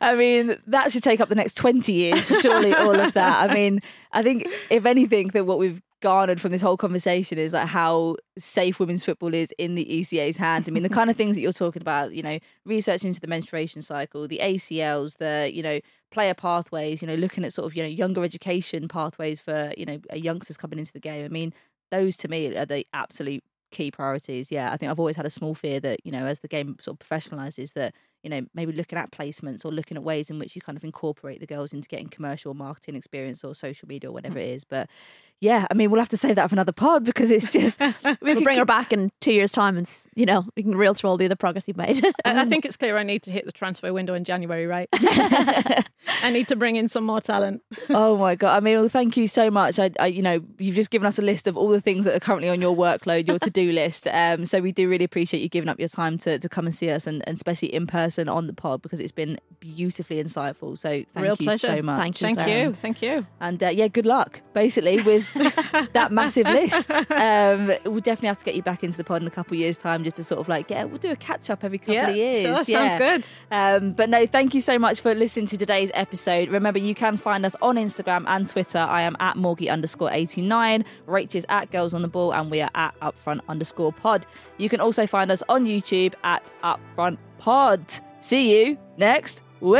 I 0.01 0.15
mean, 0.15 0.57
that 0.65 0.91
should 0.91 1.03
take 1.03 1.19
up 1.19 1.29
the 1.29 1.35
next 1.35 1.53
20 1.53 1.93
years, 1.93 2.41
surely, 2.41 2.73
all 2.73 2.99
of 2.99 3.13
that. 3.13 3.47
I 3.47 3.53
mean, 3.53 3.79
I 4.11 4.23
think, 4.23 4.47
if 4.71 4.87
anything, 4.87 5.27
that 5.29 5.45
what 5.45 5.59
we've 5.59 5.83
garnered 6.01 6.41
from 6.41 6.51
this 6.51 6.61
whole 6.61 6.77
conversation 6.77 7.37
is 7.37 7.53
like 7.53 7.67
how 7.67 8.17
safe 8.37 8.79
women's 8.79 9.03
football 9.03 9.33
is 9.33 9.53
in 9.57 9.75
the 9.75 9.85
ECA's 9.85 10.37
hands. 10.37 10.67
I 10.67 10.71
mean, 10.71 10.83
the 10.83 10.89
kind 10.89 11.09
of 11.09 11.15
things 11.15 11.35
that 11.35 11.41
you're 11.41 11.53
talking 11.53 11.81
about, 11.81 12.13
you 12.13 12.23
know, 12.23 12.39
research 12.65 13.05
into 13.05 13.21
the 13.21 13.27
menstruation 13.27 13.81
cycle, 13.81 14.27
the 14.27 14.39
ACLs, 14.41 15.17
the, 15.17 15.49
you 15.53 15.63
know, 15.63 15.79
player 16.11 16.33
pathways, 16.33 17.01
you 17.01 17.07
know, 17.07 17.15
looking 17.15 17.45
at 17.45 17.53
sort 17.53 17.65
of, 17.65 17.75
you 17.75 17.83
know, 17.83 17.89
younger 17.89 18.23
education 18.23 18.87
pathways 18.87 19.39
for, 19.39 19.71
you 19.77 19.85
know, 19.85 19.99
youngsters 20.13 20.57
coming 20.57 20.79
into 20.79 20.93
the 20.93 20.99
game. 20.99 21.23
I 21.23 21.29
mean, 21.29 21.53
those 21.91 22.17
to 22.17 22.27
me 22.27 22.55
are 22.57 22.65
the 22.65 22.85
absolute 22.93 23.43
key 23.71 23.91
priorities. 23.91 24.51
Yeah, 24.51 24.71
I 24.71 24.77
think 24.77 24.91
I've 24.91 24.99
always 24.99 25.15
had 25.15 25.25
a 25.25 25.29
small 25.29 25.53
fear 25.53 25.79
that, 25.79 26.05
you 26.05 26.11
know, 26.11 26.25
as 26.25 26.39
the 26.39 26.47
game 26.47 26.75
sort 26.79 26.99
of 26.99 27.07
professionalizes, 27.07 27.73
that, 27.73 27.93
you 28.23 28.29
know, 28.29 28.41
maybe 28.53 28.71
looking 28.71 28.97
at 28.97 29.11
placements 29.11 29.65
or 29.65 29.71
looking 29.71 29.97
at 29.97 30.03
ways 30.03 30.29
in 30.29 30.39
which 30.39 30.55
you 30.55 30.61
kind 30.61 30.77
of 30.77 30.83
incorporate 30.83 31.39
the 31.39 31.47
girls 31.47 31.73
into 31.73 31.87
getting 31.87 32.07
commercial 32.07 32.53
marketing 32.53 32.95
experience 32.95 33.43
or 33.43 33.55
social 33.55 33.87
media 33.87 34.09
or 34.09 34.13
whatever 34.13 34.39
it 34.39 34.49
is. 34.49 34.63
But 34.63 34.89
yeah, 35.39 35.65
I 35.71 35.73
mean, 35.73 35.89
we'll 35.89 35.99
have 35.99 36.09
to 36.09 36.17
save 36.17 36.35
that 36.35 36.49
for 36.49 36.53
another 36.53 36.71
pod 36.71 37.03
because 37.03 37.31
it's 37.31 37.47
just. 37.51 37.79
we 38.03 38.15
We'll 38.21 38.35
could 38.35 38.43
bring 38.43 38.59
her 38.59 38.65
back 38.65 38.93
in 38.93 39.11
two 39.21 39.33
years' 39.33 39.51
time 39.51 39.75
and, 39.75 39.89
you 40.13 40.27
know, 40.27 40.45
we 40.55 40.61
can 40.61 40.75
reel 40.75 40.93
through 40.93 41.09
all 41.09 41.17
the 41.17 41.25
other 41.25 41.35
progress 41.35 41.67
you've 41.67 41.77
made. 41.77 42.05
I, 42.23 42.41
I 42.41 42.45
think 42.45 42.63
it's 42.65 42.77
clear 42.77 42.95
I 42.95 43.03
need 43.03 43.23
to 43.23 43.31
hit 43.31 43.45
the 43.45 43.51
transfer 43.51 43.91
window 43.91 44.13
in 44.13 44.23
January, 44.23 44.67
right? 44.67 44.87
I 44.93 46.29
need 46.31 46.47
to 46.49 46.55
bring 46.55 46.75
in 46.75 46.89
some 46.89 47.05
more 47.05 47.21
talent. 47.21 47.63
oh 47.89 48.17
my 48.17 48.35
god! 48.35 48.55
I 48.55 48.59
mean, 48.59 48.79
well, 48.79 48.89
thank 48.89 49.17
you 49.17 49.27
so 49.27 49.49
much. 49.49 49.79
I, 49.79 49.89
I, 49.99 50.07
you 50.07 50.21
know, 50.21 50.43
you've 50.59 50.75
just 50.75 50.91
given 50.91 51.07
us 51.07 51.17
a 51.17 51.23
list 51.23 51.47
of 51.47 51.57
all 51.57 51.69
the 51.69 51.81
things 51.81 52.05
that 52.05 52.15
are 52.15 52.19
currently 52.19 52.49
on 52.49 52.61
your 52.61 52.75
workload, 52.75 53.27
your 53.27 53.39
to-do 53.39 53.71
list. 53.71 54.07
Um, 54.07 54.45
so 54.45 54.59
we 54.59 54.71
do 54.71 54.87
really 54.87 55.05
appreciate 55.05 55.41
you 55.41 55.49
giving 55.49 55.69
up 55.69 55.79
your 55.79 55.89
time 55.89 56.19
to, 56.19 56.37
to 56.37 56.49
come 56.49 56.65
and 56.67 56.75
see 56.75 56.89
us, 56.91 57.07
and, 57.07 57.23
and 57.27 57.35
especially 57.35 57.73
in 57.73 57.87
person 57.87 58.10
on 58.19 58.47
the 58.47 58.53
pod 58.53 58.81
because 58.81 58.99
it's 58.99 59.11
been 59.11 59.39
beautifully 59.59 60.21
insightful. 60.23 60.77
So 60.77 60.89
thank 60.89 61.07
Real 61.15 61.35
you 61.39 61.45
pleasure. 61.45 61.67
so 61.67 61.81
much. 61.81 61.99
Thank 61.99 62.21
you, 62.21 62.25
Thank 62.27 62.39
Claire. 62.39 62.65
you. 62.69 62.73
Thank 62.75 63.01
you. 63.01 63.25
And 63.39 63.63
uh, 63.63 63.69
yeah, 63.69 63.87
good 63.87 64.05
luck, 64.05 64.41
basically, 64.53 65.01
with 65.01 65.31
that 65.93 66.09
massive 66.11 66.47
list. 66.47 66.91
Um, 67.11 67.67
we'll 67.85 67.99
definitely 68.01 68.27
have 68.27 68.37
to 68.39 68.45
get 68.45 68.55
you 68.55 68.63
back 68.63 68.83
into 68.83 68.97
the 68.97 69.03
pod 69.03 69.21
in 69.21 69.27
a 69.27 69.31
couple 69.31 69.53
of 69.53 69.59
years' 69.59 69.77
time 69.77 70.03
just 70.03 70.15
to 70.17 70.23
sort 70.23 70.39
of 70.39 70.47
like, 70.49 70.69
yeah, 70.69 70.83
we'll 70.83 70.97
do 70.97 71.11
a 71.11 71.15
catch 71.15 71.49
up 71.49 71.63
every 71.63 71.77
couple 71.77 71.93
Yeah, 71.95 72.07
of 72.09 72.15
years. 72.15 72.41
sure, 72.41 72.63
sounds 72.63 72.97
good. 72.99 73.23
Um, 73.51 73.93
but 73.93 74.09
no, 74.09 74.25
thank 74.25 74.53
you 74.53 74.61
so 74.61 74.77
much 74.79 74.99
for 75.01 75.13
listening 75.13 75.47
to 75.47 75.57
today's 75.57 75.91
episode. 75.93 76.49
Remember, 76.49 76.79
you 76.79 76.95
can 76.95 77.17
find 77.17 77.45
us 77.45 77.55
on 77.61 77.75
Instagram 77.75 78.23
and 78.27 78.47
Twitter. 78.49 78.79
I 78.79 79.01
am 79.01 79.15
at 79.19 79.35
Morgie 79.35 79.71
underscore 79.71 80.11
89. 80.11 80.85
Rach 81.07 81.35
is 81.35 81.45
at 81.49 81.71
Girls 81.71 81.93
on 81.93 82.01
the 82.01 82.07
Ball, 82.07 82.33
and 82.33 82.49
we 82.49 82.61
are 82.61 82.69
at 82.75 82.99
Upfront 83.01 83.41
underscore 83.47 83.91
pod. 83.93 84.25
You 84.57 84.69
can 84.69 84.79
also 84.81 85.05
find 85.07 85.31
us 85.31 85.43
on 85.49 85.65
YouTube 85.65 86.13
at 86.23 86.51
Upfront 86.63 87.17
Pod. 87.41 87.83
See 88.19 88.55
you 88.55 88.77
next 88.97 89.41
week. 89.61 89.71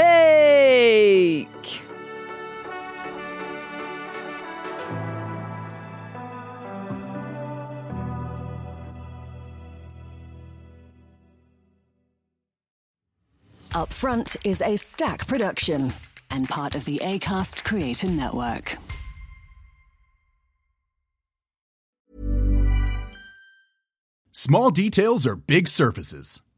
Upfront 13.74 14.38
is 14.44 14.64
Acast 14.64 15.28
production 15.28 15.94
and 16.32 16.50
part 16.50 16.74
of 16.74 16.86
the 16.86 17.00
ACAST 17.04 17.64
Creator 17.64 18.08
Network. 18.08 18.78
Small 24.32 24.72
details 24.72 25.28
are 25.28 25.36
big 25.36 25.68
surfaces. 25.68 26.42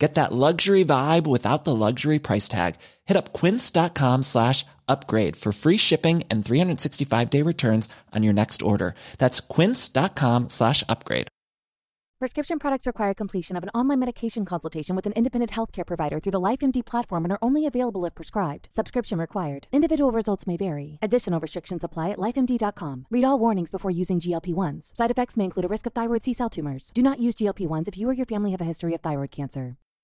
Get 0.00 0.14
that 0.14 0.32
luxury 0.32 0.82
vibe 0.82 1.26
without 1.26 1.64
the 1.64 1.76
luxury 1.76 2.18
price 2.18 2.48
tag. 2.48 2.76
Hit 3.04 3.18
up 3.18 3.34
quince.com 3.34 4.22
slash 4.22 4.64
upgrade 4.88 5.36
for 5.36 5.52
free 5.52 5.76
shipping 5.76 6.24
and 6.30 6.44
365 6.44 7.30
day 7.30 7.42
returns 7.42 7.88
on 8.14 8.22
your 8.22 8.32
next 8.32 8.62
order. 8.62 8.94
That's 9.18 9.40
quince.com 9.40 10.48
slash 10.48 10.82
upgrade. 10.88 11.28
Prescription 12.18 12.58
products 12.58 12.86
require 12.86 13.14
completion 13.14 13.56
of 13.56 13.62
an 13.62 13.70
online 13.70 13.98
medication 13.98 14.44
consultation 14.44 14.94
with 14.96 15.06
an 15.06 15.12
independent 15.14 15.52
healthcare 15.52 15.86
provider 15.86 16.20
through 16.20 16.32
the 16.32 16.40
LifeMD 16.40 16.84
platform 16.84 17.24
and 17.24 17.32
are 17.32 17.38
only 17.40 17.66
available 17.66 18.04
if 18.04 18.14
prescribed. 18.14 18.68
Subscription 18.70 19.18
required. 19.18 19.68
Individual 19.72 20.12
results 20.12 20.46
may 20.46 20.58
vary. 20.58 20.98
Additional 21.00 21.40
restrictions 21.40 21.84
apply 21.84 22.10
at 22.10 22.18
lifemd.com. 22.18 23.06
Read 23.10 23.24
all 23.24 23.38
warnings 23.38 23.70
before 23.70 23.90
using 23.90 24.20
GLP 24.20 24.54
1s. 24.54 24.96
Side 24.96 25.10
effects 25.10 25.36
may 25.36 25.44
include 25.44 25.64
a 25.64 25.68
risk 25.68 25.86
of 25.86 25.94
thyroid 25.94 26.24
C 26.24 26.34
cell 26.34 26.50
tumors. 26.50 26.90
Do 26.94 27.02
not 27.02 27.20
use 27.20 27.34
GLP 27.34 27.66
1s 27.66 27.88
if 27.88 27.96
you 27.96 28.08
or 28.08 28.14
your 28.14 28.26
family 28.26 28.50
have 28.50 28.60
a 28.60 28.64
history 28.64 28.94
of 28.94 29.00
thyroid 29.00 29.30
cancer. 29.30 29.78